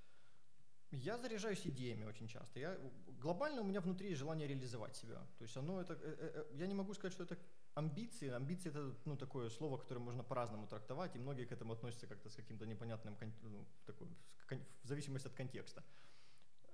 Я 0.90 1.18
заряжаюсь 1.18 1.66
идеями 1.66 2.04
очень 2.04 2.28
часто. 2.28 2.60
Я, 2.60 2.78
глобально 3.20 3.60
у 3.62 3.64
меня 3.64 3.80
внутри 3.80 4.14
желание 4.14 4.46
реализовать 4.46 4.96
себя. 4.96 5.16
То 5.38 5.42
есть 5.42 5.56
оно 5.56 5.80
это, 5.80 5.94
э, 5.94 5.98
э, 6.02 6.30
э, 6.34 6.56
я 6.58 6.66
не 6.66 6.74
могу 6.74 6.94
сказать, 6.94 7.12
что 7.12 7.24
это 7.24 7.36
амбиции. 7.74 8.30
Амбиции 8.30 8.70
это 8.70 8.94
ну, 9.04 9.16
такое 9.16 9.50
слово, 9.50 9.78
которое 9.78 10.00
можно 10.00 10.22
по-разному 10.22 10.66
трактовать, 10.66 11.16
и 11.16 11.18
многие 11.18 11.44
к 11.44 11.52
этому 11.52 11.72
относятся 11.72 12.06
как-то 12.06 12.30
с 12.30 12.36
каким-то 12.36 12.66
непонятным, 12.66 13.16
ну, 13.42 13.66
такой, 13.84 14.08
в 14.82 14.86
зависимости 14.86 15.26
от 15.26 15.34
контекста. 15.34 15.82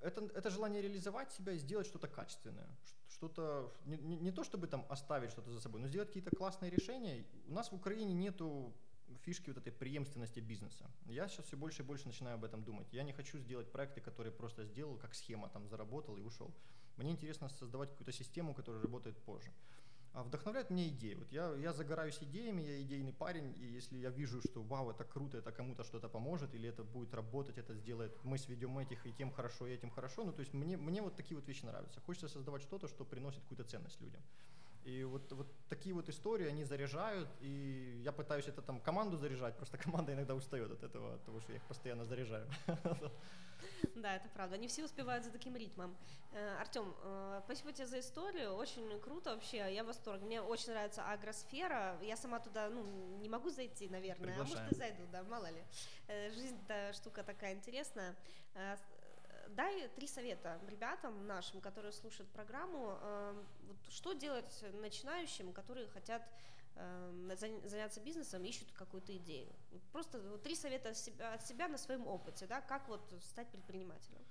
Это, 0.02 0.20
это 0.34 0.50
желание 0.50 0.82
реализовать 0.82 1.32
себя 1.32 1.52
и 1.52 1.58
сделать 1.58 1.86
что-то 1.86 2.08
качественное. 2.08 2.68
Что-то, 3.08 3.72
не, 3.86 3.96
не, 3.96 4.16
не 4.16 4.32
то 4.32 4.44
чтобы 4.44 4.66
там 4.66 4.84
оставить 4.88 5.30
что-то 5.30 5.50
за 5.50 5.60
собой, 5.60 5.80
но 5.80 5.88
сделать 5.88 6.08
какие-то 6.08 6.34
классные 6.36 6.70
решения. 6.70 7.24
У 7.46 7.52
нас 7.52 7.70
в 7.70 7.74
Украине 7.74 8.12
нету 8.12 8.74
фишки 9.24 9.50
вот 9.50 9.58
этой 9.58 9.72
преемственности 9.72 10.40
бизнеса. 10.40 10.90
Я 11.06 11.28
сейчас 11.28 11.46
все 11.46 11.56
больше 11.56 11.82
и 11.82 11.86
больше 11.86 12.06
начинаю 12.06 12.34
об 12.34 12.44
этом 12.44 12.64
думать. 12.64 12.92
Я 12.92 13.02
не 13.02 13.12
хочу 13.12 13.38
сделать 13.38 13.70
проекты, 13.70 14.00
которые 14.00 14.32
просто 14.32 14.64
сделал, 14.64 14.96
как 14.96 15.14
схема, 15.14 15.48
там 15.48 15.68
заработал 15.68 16.16
и 16.16 16.20
ушел. 16.20 16.54
Мне 16.96 17.10
интересно 17.10 17.48
создавать 17.48 17.90
какую-то 17.90 18.12
систему, 18.12 18.54
которая 18.54 18.82
работает 18.82 19.16
позже. 19.18 19.52
А 20.14 20.22
вдохновляет 20.22 20.68
меня 20.68 20.88
идеи. 20.88 21.14
Вот 21.14 21.32
я, 21.32 21.54
я 21.54 21.72
загораюсь 21.72 22.18
идеями, 22.20 22.60
я 22.60 22.82
идейный 22.82 23.14
парень, 23.14 23.54
и 23.56 23.64
если 23.64 23.96
я 23.96 24.10
вижу, 24.10 24.42
что 24.42 24.62
вау, 24.62 24.90
это 24.90 25.04
круто, 25.04 25.38
это 25.38 25.52
кому-то 25.52 25.84
что-то 25.84 26.08
поможет, 26.08 26.54
или 26.54 26.68
это 26.68 26.84
будет 26.84 27.14
работать, 27.14 27.56
это 27.56 27.74
сделает, 27.74 28.14
мы 28.22 28.36
сведем 28.36 28.78
этих, 28.78 29.06
и 29.06 29.12
тем 29.12 29.32
хорошо, 29.32 29.66
и 29.66 29.72
этим 29.72 29.90
хорошо, 29.90 30.24
ну 30.24 30.32
то 30.32 30.40
есть 30.40 30.52
мне, 30.52 30.76
мне 30.76 31.00
вот 31.00 31.16
такие 31.16 31.34
вот 31.34 31.48
вещи 31.48 31.64
нравятся. 31.64 32.00
Хочется 32.00 32.28
создавать 32.28 32.60
что-то, 32.60 32.88
что 32.88 33.06
приносит 33.06 33.40
какую-то 33.40 33.64
ценность 33.64 34.02
людям. 34.02 34.22
И 34.84 35.04
вот, 35.04 35.30
вот 35.32 35.46
такие 35.68 35.94
вот 35.94 36.08
истории, 36.08 36.48
они 36.48 36.64
заряжают, 36.64 37.28
и 37.40 38.00
я 38.04 38.12
пытаюсь 38.12 38.48
это 38.48 38.62
там 38.62 38.80
команду 38.80 39.16
заряжать, 39.16 39.56
просто 39.56 39.78
команда 39.84 40.12
иногда 40.12 40.34
устает 40.34 40.70
от 40.72 40.82
этого, 40.82 41.14
от 41.14 41.24
того, 41.24 41.40
что 41.40 41.52
я 41.52 41.58
их 41.58 41.64
постоянно 41.64 42.04
заряжаю. 42.04 42.48
Да, 43.94 44.16
это 44.16 44.28
правда. 44.30 44.56
Они 44.56 44.66
все 44.68 44.84
успевают 44.84 45.24
за 45.24 45.30
таким 45.30 45.56
ритмом. 45.56 45.96
Э, 46.32 46.56
Артем, 46.60 46.94
э, 47.02 47.40
спасибо 47.44 47.72
тебе 47.72 47.86
за 47.86 48.00
историю. 48.00 48.54
Очень 48.54 49.00
круто 49.00 49.30
вообще. 49.30 49.72
Я 49.72 49.84
в 49.84 49.86
восторге. 49.86 50.24
Мне 50.24 50.40
очень 50.40 50.70
нравится 50.72 51.08
агросфера. 51.08 51.96
Я 52.02 52.16
сама 52.16 52.40
туда 52.40 52.68
ну, 52.70 52.84
не 53.20 53.28
могу 53.28 53.50
зайти, 53.50 53.88
наверное. 53.88 54.34
А 54.34 54.38
может 54.38 54.72
и 54.72 54.74
зайду, 54.74 55.04
да, 55.12 55.22
мало 55.24 55.46
ли. 55.50 55.62
Э, 56.08 56.30
жизнь-то 56.30 56.92
штука 56.92 57.22
такая 57.22 57.54
интересная 57.54 58.16
дай 59.54 59.88
три 59.88 60.06
совета 60.06 60.60
ребятам 60.68 61.26
нашим, 61.26 61.60
которые 61.60 61.92
слушают 61.92 62.30
программу, 62.30 62.98
э, 63.00 63.42
вот 63.68 63.76
что 63.90 64.12
делать 64.12 64.64
начинающим, 64.74 65.52
которые 65.52 65.88
хотят 65.88 66.22
э, 66.76 67.36
заняться 67.64 68.00
бизнесом, 68.00 68.44
ищут 68.44 68.72
какую-то 68.72 69.16
идею. 69.16 69.52
Просто 69.92 70.38
три 70.38 70.54
совета 70.54 70.90
от 71.34 71.46
себя 71.46 71.68
на 71.68 71.78
своем 71.78 72.06
опыте, 72.06 72.46
да, 72.46 72.60
как 72.60 72.88
вот 72.88 73.14
стать 73.22 73.48
предпринимателем. 73.48 74.22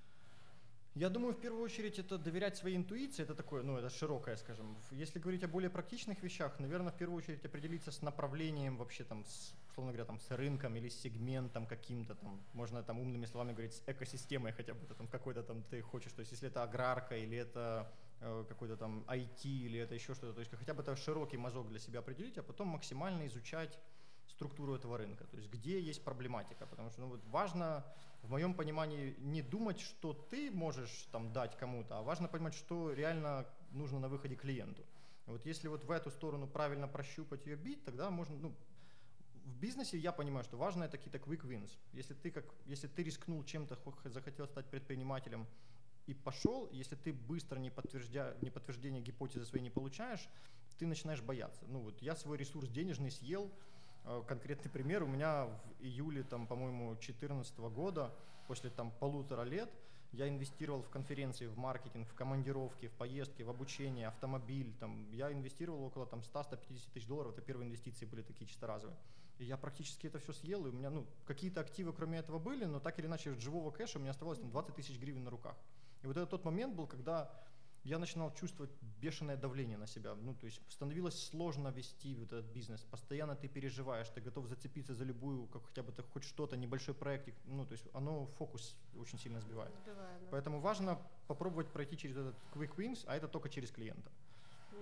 Я 0.94 1.10
думаю, 1.10 1.34
в 1.34 1.40
первую 1.40 1.64
очередь 1.64 2.00
это 2.00 2.18
доверять 2.18 2.58
своей 2.58 2.76
интуиции, 2.76 3.24
это 3.24 3.34
такое, 3.34 3.64
ну, 3.64 3.78
это 3.78 3.90
широкое, 3.90 4.36
скажем. 4.36 4.76
Если 4.92 5.20
говорить 5.20 5.42
о 5.44 5.48
более 5.48 5.70
практичных 5.70 6.22
вещах, 6.22 6.60
наверное, 6.60 6.92
в 6.92 6.98
первую 6.98 7.18
очередь 7.18 7.46
определиться 7.46 7.92
с 7.92 8.02
направлением 8.02 8.76
вообще 8.76 9.06
там, 9.06 9.24
с, 9.24 9.54
условно 9.72 9.94
говоря, 9.94 10.06
там, 10.06 10.20
с 10.20 10.32
рынком 10.32 10.76
или 10.76 10.90
с 10.90 11.02
сегментом 11.02 11.66
каким-то 11.66 12.16
там, 12.16 12.42
можно 12.54 12.84
там 12.84 13.00
умными 13.00 13.26
словами 13.26 13.54
говорить, 13.54 13.74
с 13.74 13.84
экосистемой 13.88 14.52
хотя 14.52 14.74
бы, 14.74 14.86
там, 14.96 15.08
какой-то 15.08 15.44
там 15.44 15.64
ты 15.64 15.82
хочешь, 15.82 16.12
то 16.12 16.20
есть 16.20 16.32
если 16.32 16.50
это 16.50 16.64
аграрка 16.64 17.16
или 17.16 17.38
это 17.38 17.92
э, 18.20 18.46
какой-то 18.50 18.76
там 18.76 19.06
IT 19.08 19.46
или 19.46 19.80
это 19.80 19.96
еще 19.96 20.14
что-то, 20.14 20.34
то 20.34 20.40
есть 20.42 20.52
хотя 20.52 20.74
бы 20.74 20.82
это 20.82 20.96
широкий 20.96 21.38
мазок 21.38 21.70
для 21.70 21.80
себя 21.80 22.00
определить, 22.00 22.38
а 22.38 22.44
потом 22.44 22.68
максимально 22.68 23.28
изучать 23.28 23.80
структуру 24.28 24.76
этого 24.76 24.98
рынка, 24.98 25.26
то 25.26 25.38
есть 25.38 25.50
где 25.50 25.80
есть 25.80 26.04
проблематика, 26.04 26.66
потому 26.66 26.90
что 26.90 27.02
ну, 27.02 27.08
вот 27.08 27.24
важно, 27.26 27.86
в 28.24 28.30
моем 28.30 28.54
понимании, 28.54 29.16
не 29.20 29.42
думать, 29.42 29.80
что 29.80 30.14
ты 30.14 30.52
можешь 30.52 31.08
там 31.12 31.32
дать 31.32 31.58
кому-то, 31.58 32.00
а 32.00 32.02
важно 32.02 32.28
понимать, 32.28 32.56
что 32.56 32.92
реально 32.92 33.46
нужно 33.72 34.00
на 34.00 34.10
выходе 34.10 34.36
клиенту. 34.36 34.84
Вот 35.28 35.46
если 35.46 35.70
вот 35.70 35.86
в 35.86 35.92
эту 35.92 36.12
сторону 36.12 36.48
правильно 36.48 36.88
прощупать 36.88 37.46
ее 37.46 37.56
бить, 37.56 37.86
тогда 37.86 38.10
можно, 38.10 38.36
ну, 38.38 38.56
в 39.52 39.60
бизнесе 39.60 39.98
я 39.98 40.12
понимаю, 40.12 40.44
что 40.44 40.58
важно 40.58 40.84
это 40.84 40.98
какие-то 40.98 41.20
quick 41.20 41.46
wins. 41.48 41.72
Если 41.94 42.14
ты, 42.14 42.32
как, 42.32 42.46
если 42.66 42.88
ты 42.88 43.04
рискнул 43.04 43.44
чем-то, 43.44 43.78
захотел 44.06 44.48
стать 44.48 44.66
предпринимателем 44.70 45.46
и 46.08 46.14
пошел, 46.14 46.70
если 46.72 46.96
ты 46.96 47.14
быстро 47.14 47.60
не, 47.60 47.70
подтверждя, 47.70 48.36
не 48.42 48.50
подтверждение 48.50 49.02
гипотезы 49.02 49.46
своей 49.46 49.64
не 49.64 49.70
получаешь, 49.70 50.28
ты 50.80 50.88
начинаешь 50.88 51.22
бояться. 51.22 51.64
Ну 51.68 51.80
вот 51.80 52.02
я 52.02 52.16
свой 52.16 52.38
ресурс 52.38 52.68
денежный 52.70 53.12
съел, 53.12 53.52
Э, 54.04 54.24
конкретный 54.28 54.72
пример. 54.72 55.04
У 55.04 55.08
меня 55.08 55.46
в 55.46 55.84
июле, 55.84 56.24
там, 56.24 56.48
по-моему, 56.48 56.94
2014 56.94 57.58
года, 57.70 58.14
после 58.48 58.70
там, 58.70 58.92
полутора 59.00 59.44
лет, 59.44 59.70
я 60.12 60.28
инвестировал 60.28 60.82
в 60.82 60.90
конференции, 60.90 61.48
в 61.48 61.58
маркетинг, 61.58 62.10
в 62.10 62.14
командировки, 62.14 62.88
в 62.88 62.94
поездки, 62.94 63.44
в 63.44 63.50
обучение, 63.50 64.08
автомобиль. 64.08 64.74
Там, 64.80 65.10
я 65.12 65.32
инвестировал 65.32 65.84
около 65.84 66.06
там, 66.06 66.20
100-150 66.20 66.92
тысяч 66.94 67.08
долларов. 67.08 67.34
Это 67.34 67.42
первые 67.42 67.68
инвестиции 67.68 68.06
были 68.06 68.22
такие 68.22 68.48
чисто 68.48 68.68
разовые. 68.68 68.98
И 69.42 69.46
я 69.46 69.58
практически 69.58 70.06
это 70.06 70.20
все 70.20 70.34
съел. 70.34 70.68
И 70.68 70.70
у 70.70 70.72
меня 70.72 70.92
ну, 70.92 71.08
какие-то 71.26 71.62
активы 71.62 71.94
кроме 71.94 72.20
этого 72.20 72.38
были, 72.38 72.66
но 72.66 72.80
так 72.80 73.00
или 73.00 73.08
иначе 73.08 73.34
живого 73.40 73.72
кэша 73.72 73.98
у 73.98 74.02
меня 74.02 74.12
оставалось 74.12 74.40
там, 74.40 74.52
20 74.52 74.76
тысяч 74.76 75.00
гривен 75.00 75.24
на 75.24 75.32
руках. 75.32 75.56
И 76.04 76.08
вот 76.08 76.16
это 76.16 76.28
тот 76.28 76.46
момент 76.46 76.76
был, 76.76 76.86
когда 76.86 77.32
я 77.84 77.98
начинал 77.98 78.32
чувствовать 78.36 78.72
бешеное 79.02 79.36
давление 79.36 79.78
на 79.78 79.88
себя. 79.88 80.14
Ну, 80.14 80.36
то 80.36 80.46
есть 80.46 80.62
становилось 80.70 81.20
сложно 81.30 81.70
вести 81.70 82.16
вот 82.16 82.32
этот 82.32 82.46
бизнес. 82.52 82.82
Постоянно 82.82 83.36
ты 83.36 83.48
переживаешь, 83.48 84.08
ты 84.10 84.22
готов 84.22 84.46
зацепиться 84.46 84.94
за 84.94 85.06
любую, 85.06 85.48
как 85.48 85.66
хотя 85.66 85.82
бы 85.82 85.92
хоть 86.14 86.24
что-то, 86.24 86.56
небольшой 86.56 86.94
проектик. 86.94 87.34
Ну, 87.46 87.66
то 87.66 87.72
есть 87.72 87.88
оно 87.94 88.28
фокус 88.38 88.76
очень 88.96 89.18
сильно 89.18 89.42
сбивает. 89.42 89.74
сбивает 89.84 90.22
да. 90.22 90.28
Поэтому 90.30 90.60
важно 90.60 91.00
попробовать 91.28 91.68
пройти 91.70 91.98
через 91.98 92.18
этот 92.18 92.36
quick 92.54 92.76
wins, 92.76 93.04
а 93.08 93.16
это 93.16 93.28
только 93.28 93.50
через 93.50 93.72
клиента. 93.72 94.12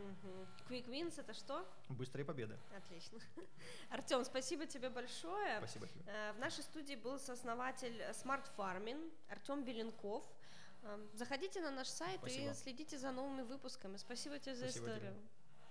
Угу. 0.10 0.74
Quick 0.74 0.88
wins 0.88 1.20
это 1.20 1.34
что? 1.34 1.66
Быстрые 1.90 2.26
победы. 2.26 2.58
Отлично. 2.76 3.20
Артем, 3.90 4.24
спасибо 4.26 4.66
тебе 4.66 4.90
большое. 4.90 5.58
Спасибо 5.58 5.88
тебе. 5.88 6.04
Э, 6.08 6.34
в 6.34 6.40
нашей 6.40 6.64
студии 6.64 6.96
был 6.96 7.20
сооснователь 7.20 8.02
Smart 8.12 8.46
Farming 8.58 9.12
Артем 9.30 9.64
Беленков. 9.64 10.24
Заходите 11.14 11.62
на 11.62 11.72
наш 11.72 11.88
сайт 11.88 12.20
Спасибо. 12.20 12.52
и 12.52 12.54
следите 12.54 12.98
за 12.98 13.12
новыми 13.12 13.42
выпусками. 13.42 13.98
Спасибо 13.98 14.40
тебе 14.40 14.56
за 14.56 14.70
Спасибо 14.70 14.88
историю. 14.88 15.12
Тебе. 15.12 15.22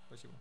Спасибо. 0.07 0.33